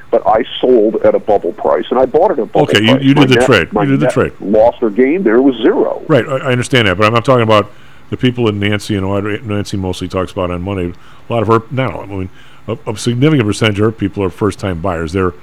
[0.09, 2.77] But I sold at a bubble price, and I bought it at a bubble price.
[2.77, 3.67] Okay, you- you did the net- trade.
[3.73, 4.33] You did the trade.
[4.41, 6.03] Loss or gain there was zero.
[6.07, 7.71] Right, I, I understand that, but I'm not talking about
[8.13, 10.93] the people that Nancy and Audrey, Nancy mostly talks about on Monday.
[11.27, 12.29] A lot of her, not all, I mean,
[12.67, 15.11] a, a significant percentage of her people are first-time buyers.
[15.13, 15.33] They're,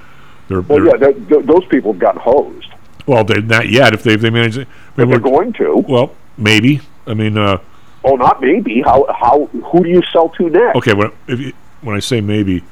[0.47, 2.69] they're, Well, they're yeah, th- th- those people have gotten hosed.
[3.07, 3.93] well, they not yet.
[3.93, 4.69] If they if they manage, it.
[4.95, 5.85] But they're going to.
[5.89, 6.81] Well, maybe.
[7.09, 7.59] I mean, uh,
[8.05, 8.83] Oh, not maybe.
[8.83, 9.05] How?
[9.13, 9.47] How?
[9.73, 10.77] Who do you sell to next?
[10.77, 10.95] okay.
[10.95, 11.53] When if you,
[11.83, 12.63] when I say maybe,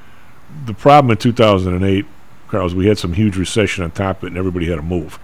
[0.66, 2.07] the problem in 2008,
[2.49, 5.19] Carlos, we had some huge recession on top of it, and everybody had to move.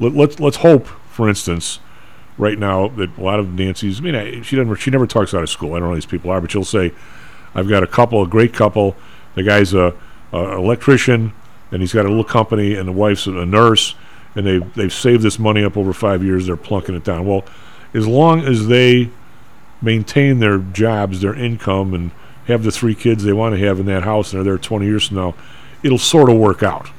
[0.00, 1.78] Let, let's let's hope, for instance,
[2.38, 4.00] right now that a lot of Nancy's.
[4.00, 4.74] I mean, I, she doesn't.
[4.76, 5.74] She never talks out of school.
[5.74, 6.92] I don't know who these people are, but she'll say,
[7.54, 8.96] "I've got a couple, a great couple.
[9.34, 9.94] The guy's a,
[10.32, 11.32] a electrician,
[11.70, 13.94] and he's got a little company, and the wife's a nurse,
[14.34, 16.46] and they they've saved this money up over five years.
[16.46, 17.26] They're plunking it down.
[17.26, 17.44] Well,
[17.92, 19.10] as long as they
[19.80, 22.10] maintain their jobs, their income, and
[22.46, 24.84] have the three kids they want to have in that house, and are there 20
[24.86, 25.34] years from now,
[25.82, 26.90] it'll sort of work out.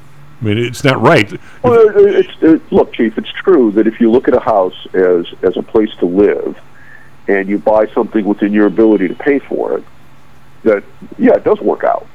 [0.41, 1.32] I mean, it's not right.
[1.64, 3.18] Well, it's, uh, look, Chief.
[3.18, 6.60] It's true that if you look at a house as as a place to live,
[7.28, 9.84] and you buy something within your ability to pay for it,
[10.64, 10.84] that
[11.18, 12.06] yeah, it does work out.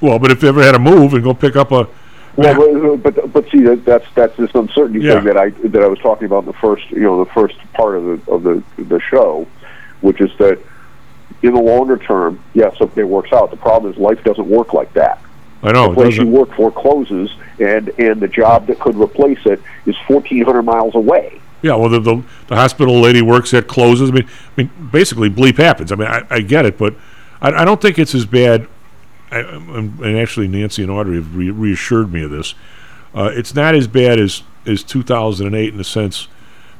[0.00, 1.88] Well, but if they ever had to move and go pick up a
[2.36, 5.14] Well, but but, but see that that's that's this uncertainty Yeah.
[5.14, 7.56] thing that I that I was talking about in the first you know the first
[7.72, 9.46] part of the of the the show,
[10.02, 10.58] which is that
[11.42, 13.50] in the longer term, yes, okay, it works out.
[13.50, 15.18] The problem is life doesn't work like that.
[15.62, 19.44] I know the place you work for closes, and and the job that could replace
[19.44, 21.40] it is fourteen hundred miles away.
[21.62, 24.10] Yeah, well, the, the the hospital lady works at closes.
[24.10, 25.92] I mean, I mean, basically, bleep happens.
[25.92, 26.94] I mean, I, I get it, but
[27.42, 28.66] I, I don't think it's as bad.
[29.30, 32.54] I, and and actually, Nancy and Audrey have re- reassured me of this.
[33.14, 36.28] Uh, it's not as bad as as 2008 in the sense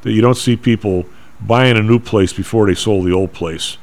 [0.03, 1.05] that you don't see people
[1.41, 3.77] buying a new place before they sold the old place.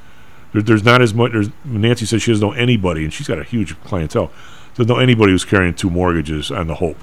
[0.54, 1.32] There, there's not as much.
[1.32, 4.32] There's, Nancy says she doesn't know anybody, and she's got a huge clientele.
[4.78, 6.98] Doesn't know anybody who's carrying two mortgages on the hope.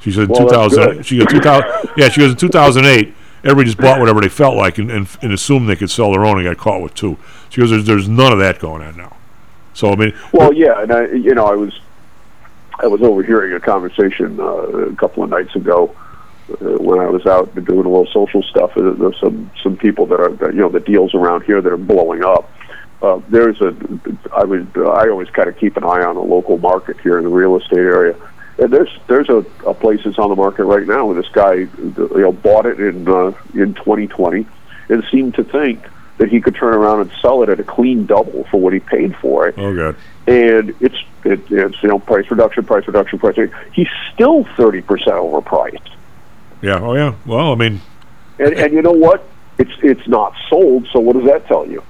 [0.00, 1.02] She said in Well, 2000.
[1.04, 1.90] She goes 2000.
[1.96, 3.14] yeah, she goes in 2008.
[3.44, 6.24] Everybody just bought whatever they felt like and, and, and assumed they could sell their
[6.24, 7.16] own and got caught with two.
[7.48, 9.16] She goes, there's, there's none of that going on now.
[9.74, 11.80] So I mean, Well, yeah, and I, you know, I was,
[12.78, 15.96] I was overhearing a conversation uh, a couple of nights ago
[16.50, 18.76] uh, when I was out doing a little social stuff.
[18.76, 21.72] Uh, there's some some people that are, that, you know, the deals around here that
[21.72, 22.50] are blowing up.
[23.02, 23.74] Uh, there's a,
[24.32, 27.24] I would, I always kind of keep an eye on the local market here in
[27.24, 28.16] the real estate area.
[28.58, 31.54] And there's there's a, a place that's on the market right now where this guy,
[31.54, 34.46] you know, bought it in uh, in 2020
[34.88, 35.82] and seemed to think
[36.18, 38.78] that he could turn around and sell it at a clean double for what he
[38.78, 39.96] paid for it oh god,
[40.28, 43.36] and it's it, it's you know price reduction, price reduction, price.
[43.36, 43.72] Reduction.
[43.72, 45.88] He's still thirty percent overpriced,
[46.60, 47.14] yeah, oh yeah.
[47.26, 47.80] Well, I mean,
[48.38, 49.26] and and you know what?
[49.58, 50.86] It's it's not sold.
[50.92, 51.82] So what does that tell you?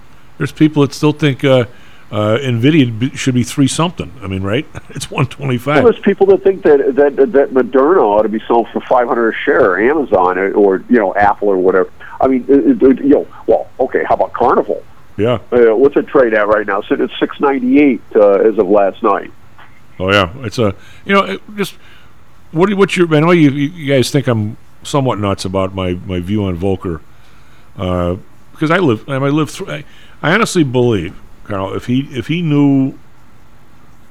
[0.43, 1.66] There's people that still think uh,
[2.10, 4.12] uh, Nvidia should be three something.
[4.20, 4.66] I mean, right?
[4.90, 5.85] It's 125.
[5.85, 9.06] Well, there's people that think that that that Moderna ought to be sold for five
[9.06, 11.93] hundred a share, or Amazon, or, or you know Apple or whatever.
[12.20, 14.82] I mean, you know, well, okay, how about Carnival?
[15.16, 15.39] Yeah.
[15.52, 16.82] Uh, what's it trade at right now?
[16.82, 19.31] Sitting at six ninety eight uh, as of last night.
[20.01, 20.74] Oh yeah, it's a
[21.05, 21.77] you know it just
[22.51, 25.73] what do you, what's your I know you you guys think I'm somewhat nuts about
[25.73, 27.01] my my view on Volcker
[27.77, 28.16] uh,
[28.51, 29.85] because I live I live through I,
[30.22, 32.98] I honestly believe Karl if he if he knew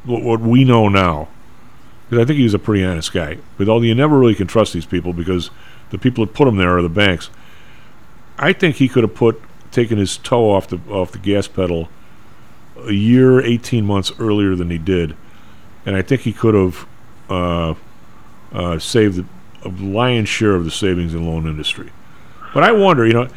[0.04, 1.30] what, what we know now
[2.10, 4.74] because I think he's a pretty honest guy but although you never really can trust
[4.74, 5.50] these people because
[5.90, 7.30] the people that put him there are the banks
[8.38, 11.90] I think he could have put taken his toe off the off the gas pedal
[12.86, 15.16] a year 18 months earlier than he did
[15.86, 16.88] and I think he could have
[17.30, 17.74] uh,
[18.52, 19.26] uh, saved
[19.64, 21.92] a lion's share of the savings and loan industry.
[22.54, 23.28] But I wonder, you know,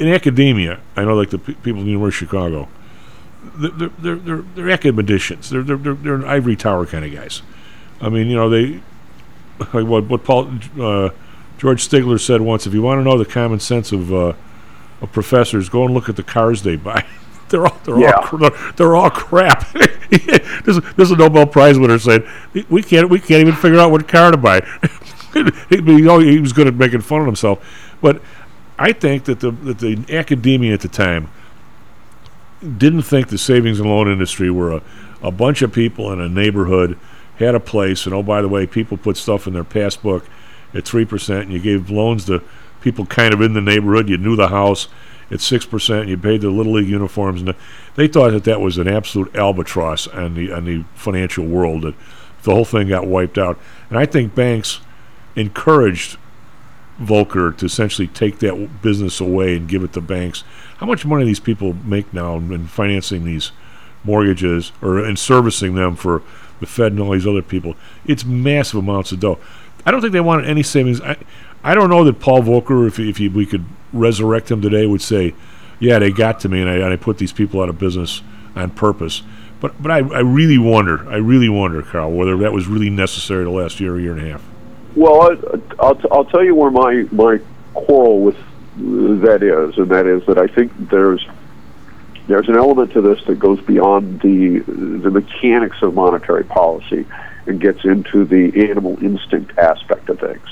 [0.00, 2.68] in academia, I know like the pe- people in the University of Chicago,
[3.56, 5.50] they're they're they're, they're academicians.
[5.50, 7.42] They're, they're they're they're ivory tower kind of guys.
[8.00, 8.80] I mean, you know, they
[9.72, 10.50] like what what Paul
[10.80, 11.10] uh,
[11.58, 12.66] George Stigler said once.
[12.66, 14.32] If you want to know the common sense of uh,
[15.02, 17.04] of professors, go and look at the cars they buy.
[17.50, 18.12] they're all they're Yeah.
[18.12, 19.66] all cr- they're all crap.
[20.10, 22.26] This there's a Nobel Prize winner said
[22.70, 24.60] we can't we can't even figure out what car to buy.
[25.34, 28.22] he, he was good at making fun of himself, but
[28.78, 31.30] I think that the that the academia at the time
[32.60, 34.82] didn't think the savings and loan industry were a,
[35.22, 36.98] a bunch of people in a neighborhood
[37.38, 40.24] had a place, and oh by the way, people put stuff in their passbook
[40.74, 42.42] at three percent, and you gave loans to
[42.80, 44.08] people kind of in the neighborhood.
[44.08, 44.88] You knew the house
[45.30, 46.08] at six percent.
[46.08, 47.54] You paid their little league uniforms, and
[47.96, 51.82] they thought that that was an absolute albatross on the on the financial world.
[51.82, 51.94] That
[52.42, 54.80] the whole thing got wiped out, and I think banks
[55.36, 56.16] encouraged
[57.00, 60.42] Volcker to essentially take that business away and give it to banks.
[60.78, 63.52] How much money these people make now in financing these
[64.04, 66.22] mortgages or in servicing them for
[66.60, 67.76] the Fed and all these other people?
[68.04, 69.38] It's massive amounts of dough.
[69.86, 71.00] I don't think they wanted any savings.
[71.00, 71.16] I,
[71.62, 75.02] I don't know that Paul Volcker, if, if he, we could resurrect him today, would
[75.02, 75.34] say,
[75.78, 78.22] "Yeah, they got to me, and I, and I put these people out of business
[78.56, 79.22] on purpose."
[79.60, 83.44] But but I, I really wonder, I really wonder, Karl, whether that was really necessary
[83.44, 84.42] the last year, year and a half.
[84.98, 87.38] Well, I, I'll, I'll tell you where my, my
[87.72, 88.36] quarrel with
[88.76, 91.24] that is, and that is that I think there's
[92.26, 97.06] there's an element to this that goes beyond the the mechanics of monetary policy
[97.46, 100.46] and gets into the animal instinct aspect of things.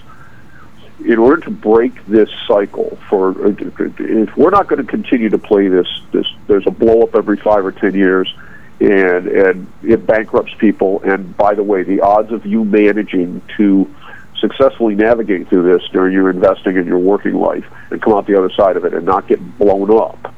[1.05, 5.67] In order to break this cycle, for if we're not going to continue to play
[5.67, 8.33] this, this there's a blow up every five or ten years,
[8.81, 11.03] and and it bankrupts people.
[11.03, 13.93] And by the way, the odds of you managing to
[14.41, 18.37] successfully navigate through this during your investing and your working life and come out the
[18.37, 20.35] other side of it and not get blown up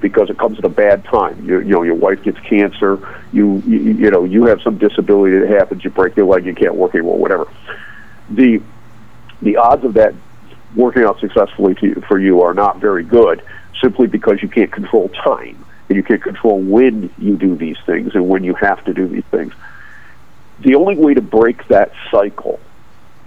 [0.00, 1.44] because it comes at a bad time.
[1.44, 2.98] You, you know, your wife gets cancer.
[3.32, 5.84] You, you you know you have some disability that happens.
[5.84, 6.46] You break your leg.
[6.46, 7.18] You can't work anymore.
[7.18, 7.48] Whatever.
[8.30, 8.62] The
[9.40, 10.14] the odds of that
[10.76, 11.74] working out successfully
[12.06, 13.42] for you are not very good,
[13.80, 18.14] simply because you can't control time and you can't control when you do these things
[18.14, 19.54] and when you have to do these things.
[20.60, 22.60] The only way to break that cycle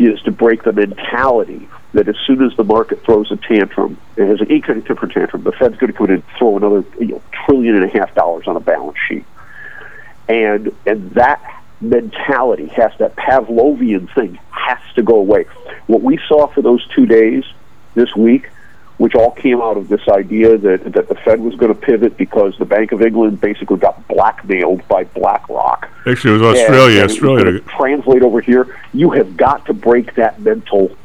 [0.07, 4.27] is to break the mentality that as soon as the market throws a tantrum, it
[4.27, 6.83] has any kind of temper tantrum, the Fed's going to come in and throw another
[6.99, 9.25] you know, trillion and a half dollars on a balance sheet.
[10.27, 15.45] And and that mentality has that Pavlovian thing has to go away.
[15.87, 17.43] What we saw for those two days
[17.95, 18.49] this week
[19.01, 22.17] which all came out of this idea that, that the Fed was going to pivot
[22.17, 25.89] because the Bank of England basically got blackmailed by BlackRock.
[26.05, 27.01] Actually, it was Australia.
[27.01, 27.59] And, and Australia.
[27.61, 28.77] Translate over here.
[28.93, 30.95] You have got to break that mental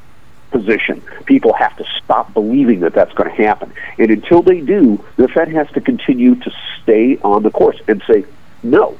[0.50, 1.02] position.
[1.24, 3.72] People have to stop believing that that's going to happen.
[3.96, 6.52] And until they do, the Fed has to continue to
[6.82, 8.26] stay on the course and say,
[8.62, 8.98] no,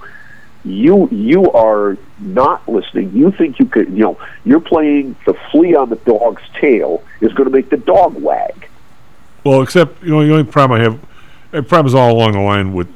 [0.65, 3.13] you you are not listening.
[3.13, 7.35] You think you could, you know, you're playing the flea on the dog's tail is
[7.35, 8.71] going to make the dog wag.
[9.47, 10.99] Well, except you know the only problem I have,
[11.53, 12.89] the problem is all along the line with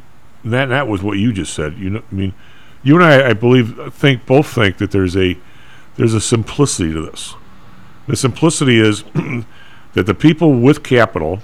[0.45, 0.67] that.
[0.67, 1.79] That was what you just said.
[1.79, 2.35] You know, I mean,
[2.83, 5.39] you and I, I believe, think both think that there's a
[5.95, 7.37] there's a simplicity to this.
[8.09, 9.05] The simplicity is
[9.93, 11.39] that the people with capital,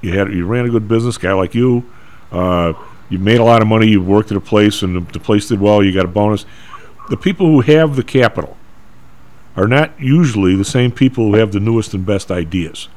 [0.00, 1.84] you had you ran a good business, guy like you,
[2.30, 2.72] uh,
[3.08, 5.48] you made a lot of money, you worked at a place, and the, the place
[5.48, 6.46] did well, you got a bonus.
[7.08, 8.56] The people who have the capital
[9.56, 12.88] are not usually the same people who have the newest and best ideas.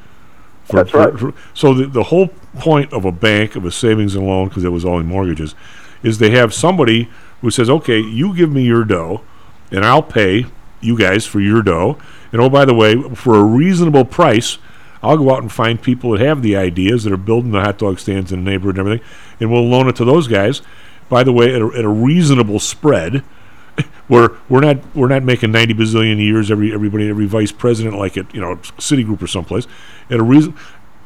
[0.69, 1.11] For, That's right.
[1.11, 2.27] For, for, so the, the whole
[2.59, 5.55] point of a bank, of a savings and loan, because it was only mortgages,
[6.03, 7.09] is they have somebody
[7.41, 9.21] who says, okay, you give me your dough,
[9.71, 10.45] and I'll pay
[10.81, 11.97] you guys for your dough.
[12.31, 14.57] And oh, by the way, for a reasonable price,
[15.01, 17.77] I'll go out and find people that have the ideas that are building the hot
[17.77, 19.07] dog stands in the neighborhood and everything,
[19.39, 20.61] and we'll loan it to those guys.
[21.07, 23.23] By the way, at a, at a reasonable spread,
[24.07, 28.17] where we're not we're not making ninety bazillion years every everybody every vice president like
[28.17, 29.67] at you know Citigroup or someplace
[30.09, 30.55] at a reason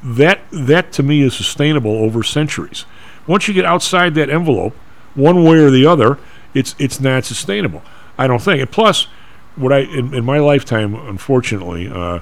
[0.04, 2.86] that that to me is sustainable over centuries.
[3.26, 4.76] Once you get outside that envelope,
[5.16, 6.20] one way or the other,
[6.54, 7.82] it's it's not sustainable.
[8.18, 8.62] I don't think.
[8.62, 9.08] And plus,
[9.56, 12.20] what I in, in my lifetime, unfortunately, uh,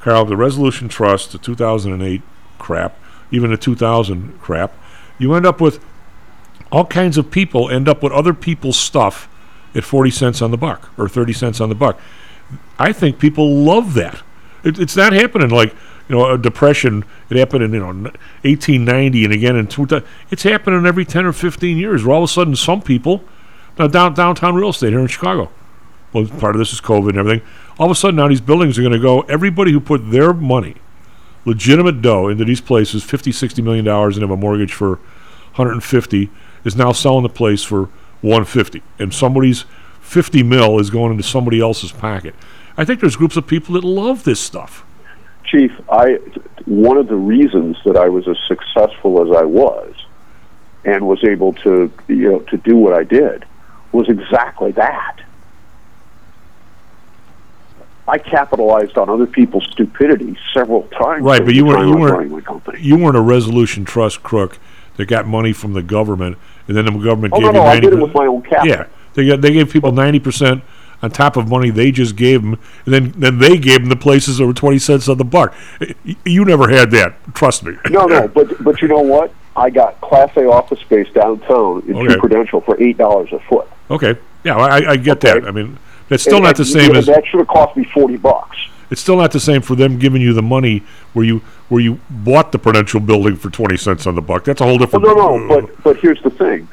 [0.00, 2.22] Karl, the Resolution Trust, the 2008
[2.58, 2.98] crap,
[3.30, 4.72] even the 2000 crap,
[5.18, 5.84] you end up with
[6.70, 9.28] all kinds of people end up with other people's stuff
[9.74, 12.00] at 40 cents on the buck or 30 cents on the buck.
[12.78, 14.22] I think people love that.
[14.64, 15.74] It, it's not happening like
[16.08, 17.04] you know a depression.
[17.30, 20.06] It happened in you know 1890 and again in 2000.
[20.30, 22.04] It's happening every 10 or 15 years.
[22.04, 23.22] Where all of a sudden some people
[23.78, 25.50] now down, downtown real estate here in Chicago.
[26.12, 27.46] Well, part of this is COVID and everything.
[27.78, 29.20] All of a sudden now these buildings are going to go.
[29.22, 30.76] Everybody who put their money,
[31.44, 34.96] legitimate dough, into these places, 50, 60 million dollars, and have a mortgage for
[35.56, 36.30] 150,
[36.64, 37.88] is now selling the place for
[38.20, 39.64] 150, and somebody's
[40.00, 42.34] 50 mil is going into somebody else's pocket.
[42.76, 44.84] I think there's groups of people that love this stuff.
[45.44, 46.18] Chief, I
[46.66, 49.94] one of the reasons that I was as successful as I was
[50.84, 53.44] and was able to you know to do what I did
[53.92, 55.20] was exactly that.
[58.06, 61.22] I capitalized on other people's stupidity several times.
[61.22, 64.58] Right, but you weren't you weren't you weren't a resolution trust crook
[64.96, 66.38] that got money from the government
[66.68, 68.26] and then the government oh, gave no, you no, 90 I did it with my
[68.26, 68.66] own capital.
[68.68, 70.62] Yeah, They got they gave people ninety percent
[71.02, 73.96] on top of money they just gave them, and then then they gave them the
[73.96, 75.54] places that were twenty cents on the buck.
[76.24, 77.16] You never had that.
[77.34, 77.76] Trust me.
[77.90, 79.32] No, no, but but you know what?
[79.56, 82.16] I got Class A office space downtown in Okay.
[82.16, 83.68] Prudential for eight dollars a foot.
[83.90, 84.16] Okay.
[84.44, 85.44] Yeah, I, I get that.
[85.44, 85.78] I mean,
[86.08, 87.84] that's still And- not the and, same you know, as that should have cost me
[87.84, 88.56] forty bucks.
[88.90, 90.82] It's still not the same for them giving you the money
[91.12, 91.38] where you
[91.68, 94.44] where you bought the Prudential building for twenty cents on the buck.
[94.44, 95.04] That's a whole Well, different.
[95.06, 96.68] no, no, but uh, but here's the thing.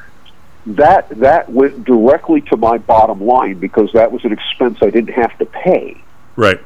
[0.67, 5.13] That that went directly to my bottom line because that was an expense I didn't
[5.13, 6.01] have to pay.
[6.35, 6.59] right.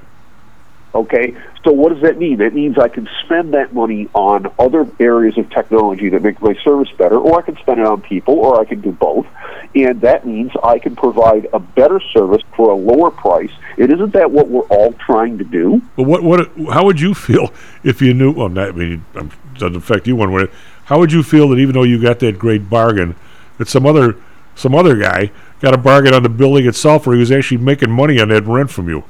[0.96, 2.38] Okay, so what does that mean?
[2.38, 6.56] That means I can spend that money on other areas of technology that make my
[6.64, 9.28] service better, or I can spend it on people, or I can do both.
[9.76, 13.52] And that means I can provide a better service for a lower price.
[13.78, 15.82] And isn't that what we're all trying to do?
[15.98, 17.52] But what what how would you feel
[17.84, 18.32] if you knew?
[18.32, 20.48] Well, not, I mean, it doesn't affect you one way.
[20.86, 23.16] How would you feel that even though you got that great bargain,
[23.58, 24.16] that some other
[24.56, 27.92] some other guy got a bargain on the building itself, where he was actually making
[27.92, 29.04] money on that rent from you?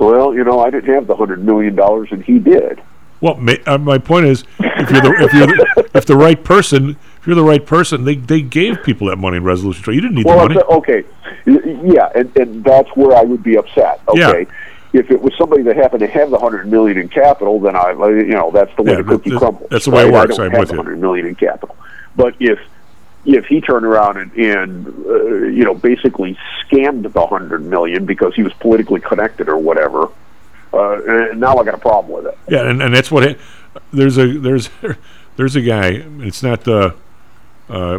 [0.00, 2.80] Well, you know, I didn't have the hundred million dollars, and he did.
[3.20, 6.42] Well, ma- uh, my point is, if you're the if you're the, if the right
[6.42, 9.94] person, if you're the right person, they they gave people that money in resolution trust.
[9.94, 10.66] You didn't need well, the money.
[10.70, 11.04] okay,
[11.46, 14.00] yeah, and, and that's where I would be upset.
[14.14, 14.28] Yeah.
[14.28, 14.46] Okay,
[14.92, 17.92] if it was somebody that happened to have the hundred million in capital, then I,
[17.92, 19.68] you know, that's the way Yeah, the cookie crumbles.
[19.70, 20.38] that's the way it works.
[20.38, 21.74] I I'm don't with have hundred million in capital,
[22.16, 22.58] but if
[23.26, 28.34] if he turned around and, and uh, you know basically scammed the hundred million because
[28.34, 30.08] he was politically connected or whatever,
[30.72, 32.38] uh, now I got a problem with it.
[32.48, 33.40] Yeah, and, and that's what it,
[33.92, 34.70] there's a there's
[35.36, 36.04] there's a guy.
[36.20, 36.94] It's not the
[37.68, 37.98] uh,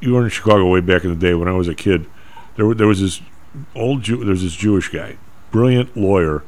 [0.00, 2.06] you were in Chicago way back in the day when I was a kid.
[2.56, 3.20] There there was this
[3.74, 5.16] old Jew, there's this Jewish guy,
[5.50, 6.42] brilliant lawyer,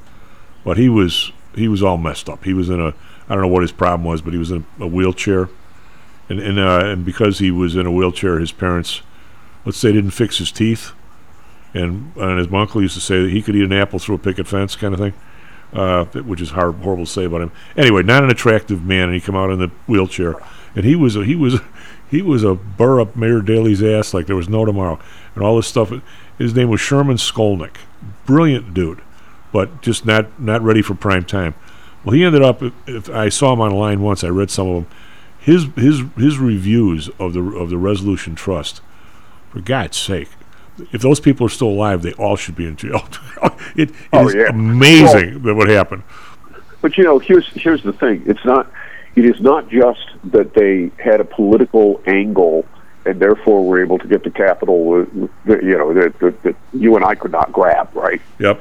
[0.64, 2.44] but he was he was all messed up.
[2.44, 2.94] He was in a
[3.28, 5.48] I don't know what his problem was, but he was in a, wheelchair,
[6.32, 9.02] and and uh, and because he was in a wheelchair, his parents,
[9.64, 10.92] let's say, didn't fix his teeth,
[11.74, 14.18] and and his uncle used to say that he could eat an apple through a
[14.18, 15.14] picket fence, kind of thing
[15.72, 17.52] uh, which is hard, horrible to say about him.
[17.76, 20.34] Anyway, not an attractive man, and he come out in the wheelchair,
[20.74, 21.60] and he was a, he was
[22.10, 24.98] he was a burr up Mayor Daley's ass like there was no tomorrow,
[25.34, 25.92] and all this stuff.
[26.38, 27.76] His name was Sherman Skolnick,
[28.26, 29.00] brilliant dude,
[29.52, 31.54] but just not not ready for prime time.
[32.04, 32.62] Well, he ended up.
[32.86, 34.98] If, I saw him online once, I read some of them.
[35.42, 38.80] His his his reviews of the of the Resolution Trust.
[39.50, 40.28] For God's sake,
[40.92, 43.06] if those people are still alive, they all should be in jail.
[43.76, 44.48] it it oh, is Oh, yeah.
[44.48, 46.04] amazing that what happened.
[46.80, 48.22] But you know, here's here's the thing.
[48.26, 48.70] It's not.
[49.16, 52.64] It is not just that they had a political angle
[53.04, 54.84] and therefore were able to get the capital.
[54.84, 55.12] with
[55.46, 57.94] You know that, that, that you and I could not grab.
[57.94, 58.22] Right.
[58.38, 58.60] Yep.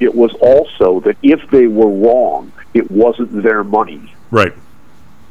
[0.00, 4.14] It was also that if they were wrong, it wasn't their money.
[4.32, 4.52] Right.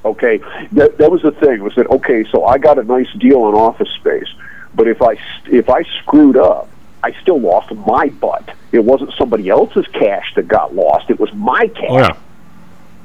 [0.04, 0.40] Okay,
[0.72, 1.64] that that was the thing.
[1.64, 2.26] Was that okay?
[2.32, 4.28] So I got a nice deal on office space,
[4.74, 6.70] but if I if I screwed up,
[7.04, 8.56] I still lost my butt.
[8.72, 11.10] It wasn't somebody else's cash that got lost.
[11.10, 11.86] It was my cash.
[11.90, 12.18] Oh yeah.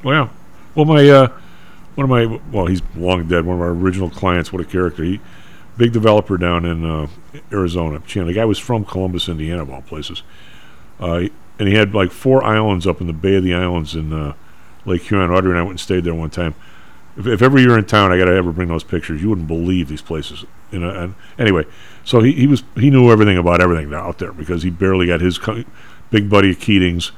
[0.03, 0.29] Well, yeah.
[0.75, 1.29] Well, my uh,
[1.97, 3.45] one of my well, he's long dead.
[3.45, 4.53] One of our original clients.
[4.53, 5.05] What a character!
[5.05, 5.21] He
[5.77, 7.07] big developer down in uh,
[7.53, 7.99] Arizona.
[7.99, 10.23] The guy was from Columbus, Indiana, of all places.
[10.99, 11.25] Uh,
[11.59, 14.35] and he had like four islands up in the Bay of the Islands in uh,
[14.85, 15.31] Lake Huron.
[15.31, 16.55] Audrey and I went and stayed there one time.
[17.17, 19.23] If, if ever you're in town, I got to ever bring those pictures.
[19.23, 20.45] You wouldn't believe these places.
[20.71, 21.65] You know, and anyway,
[22.05, 25.21] so he, he was he knew everything about everything out there because he barely got
[25.21, 25.65] his co-
[26.11, 27.13] big buddy Keatings.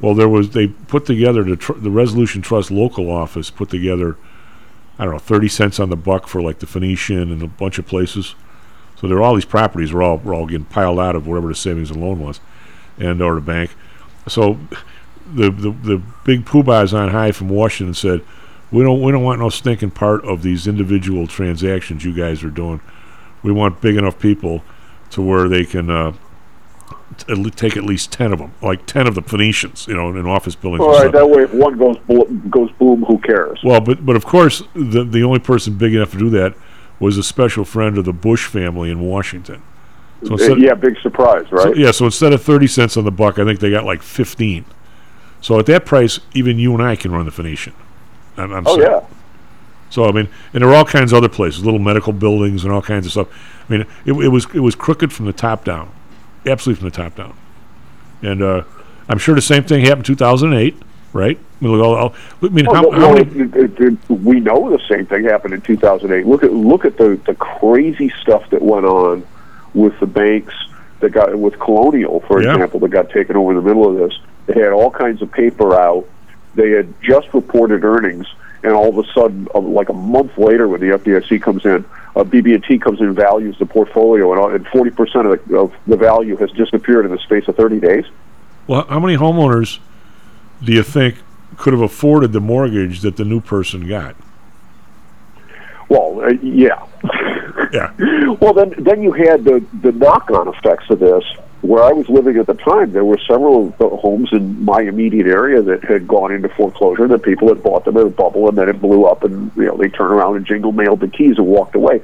[0.00, 4.16] Well, there was they put together the tr- the Resolution Trust local office put together,
[4.98, 7.78] I don't know, thirty cents on the buck for like the Phoenician and a bunch
[7.78, 8.34] of places.
[8.96, 11.48] So there were all these properties were all were all getting piled out of wherever
[11.48, 12.40] the savings and loan was,
[12.98, 13.70] and or the bank.
[14.26, 14.58] So
[15.34, 18.22] the the, the big poobahs on high from Washington said,
[18.72, 22.50] we don't we don't want no stinking part of these individual transactions you guys are
[22.50, 22.80] doing.
[23.42, 24.62] We want big enough people
[25.10, 26.12] to where they can uh,
[27.16, 30.26] t- take at least ten of them, like ten of the Phoenicians, you know, in
[30.26, 30.82] office buildings.
[30.82, 33.60] All right, that way if one goes blo- goes boom, who cares?
[33.62, 36.54] Well, but but of course, the the only person big enough to do that
[36.98, 39.62] was a special friend of the Bush family in Washington.
[40.24, 41.62] So Uh, instead, yeah, big surprise, right?
[41.62, 44.02] so, yeah, so instead of thirty cents on the buck, I think they got like
[44.02, 44.64] fifteen.
[45.40, 47.74] So at that price, even you and I can run the Phoenician.
[48.36, 48.90] I'm, I'm Oh, saying.
[48.90, 49.00] yeah.
[49.90, 52.72] So I mean, and there are all kinds of other places, little medical buildings and
[52.72, 53.28] all kinds of stuff.
[53.68, 55.90] I mean, it, it was it was crooked from the top down,
[56.44, 57.36] absolutely from the top down.
[58.22, 58.64] And uh,
[59.08, 60.76] I'm sure the same thing happened in 2008,
[61.12, 61.38] right?
[61.38, 63.40] I mean, look, I'll- I'll- I mean, Oh, how, no, how no, many?
[63.42, 66.26] it- it- it- we know the same thing happened in 2008.
[66.26, 69.24] Look at look at the the crazy stuff that went on
[69.74, 70.54] with the banks
[71.00, 72.52] that got with Colonial, for Yeah.
[72.54, 74.18] example, that got taken over in the middle of this.
[74.46, 76.06] They had all kinds of paper out.
[76.56, 78.26] They had just reported earnings,
[78.62, 81.84] and all of a sudden, uh, like a month later, when the FDIC comes in,
[82.16, 85.74] uh, BB&T comes in and values the portfolio, and, uh, and 40% of the, of
[85.86, 88.04] the value has disappeared in the space of 30 days.
[88.66, 89.78] Well, how many homeowners
[90.64, 91.16] do you think
[91.58, 94.16] could have afforded the mortgage that the new person got?
[95.88, 96.84] Well, uh, yeah.
[97.72, 97.92] yeah.
[98.40, 101.24] Well, then, then you had the the knock-on effects of this.
[101.62, 104.82] Where I was living at the time, there were several of the homes in my
[104.82, 107.08] immediate area that had gone into foreclosure.
[107.08, 109.64] That people had bought them in a bubble, and then it blew up, and you
[109.64, 112.02] know they turned around and jingle mailed the keys and walked away.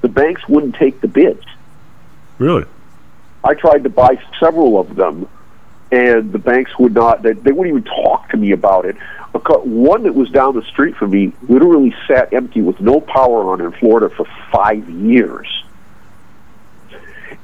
[0.00, 1.44] The banks wouldn't take the bids.
[2.38, 2.64] Really?
[3.44, 5.28] I tried to buy several of them,
[5.92, 7.22] and the banks would not.
[7.22, 8.96] They, they wouldn't even talk to me about it.
[9.34, 13.60] One that was down the street from me literally sat empty with no power on
[13.60, 15.63] in Florida for five years.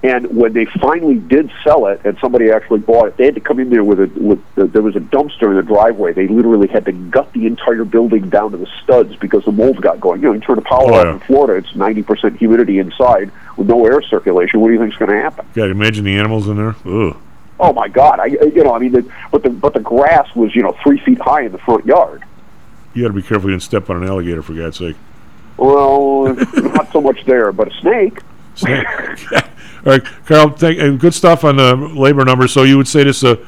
[0.03, 3.41] And when they finally did sell it, and somebody actually bought it, they had to
[3.41, 6.13] come in there with a with the, there was a dumpster in the driveway.
[6.13, 9.81] They literally had to gut the entire building down to the studs because the mold
[9.83, 10.21] got going.
[10.23, 11.13] You know, you turn the power Oh, yeah.
[11.13, 14.61] in Florida, it's ninety percent humidity inside with no air circulation.
[14.61, 15.47] What do you think's going to happen?
[15.55, 16.75] Yeah, imagine the animals in there.
[16.87, 17.17] Ugh.
[17.59, 18.21] Oh my God!
[18.21, 20.99] I you know I mean, the, but the but the grass was you know three
[21.01, 22.23] feet high in the front yard.
[22.95, 24.97] You got to be careful you didn't step on an alligator, for God's sake.
[25.59, 28.21] Well, not so much there, but a snake.
[28.55, 28.87] Snake.
[29.87, 32.53] All right, Karl, thank, and good stuff on the labor numbers.
[32.53, 33.39] So you would say this is a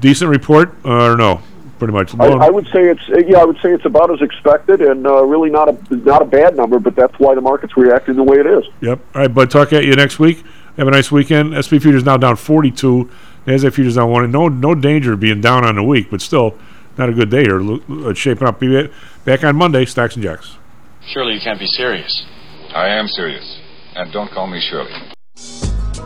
[0.00, 1.42] decent report, uh, or no?
[1.78, 2.14] Pretty much.
[2.20, 5.06] I, I would say it's uh, yeah, I would say it's about as expected, and
[5.06, 6.78] uh, really not a not a bad number.
[6.78, 8.64] But that's why the market's reacting the way it is.
[8.82, 9.00] Yep.
[9.14, 9.50] All right, bud.
[9.50, 10.44] Talk at you next week.
[10.76, 11.54] Have a nice weekend.
[11.56, 13.10] SP futures now down 42.
[13.46, 14.30] NASDAQ futures down one.
[14.30, 16.56] No, no danger of being down on the week, but still
[16.98, 17.58] not a good day here.
[17.60, 17.80] Lo-
[18.10, 18.60] It's shaping up.
[18.60, 18.88] Be
[19.24, 19.86] back on Monday.
[19.86, 20.58] Stocks and Jocks.
[21.12, 22.24] Surely you can't be serious.
[22.74, 23.58] I am serious.
[23.96, 24.90] And don't call me Shirley.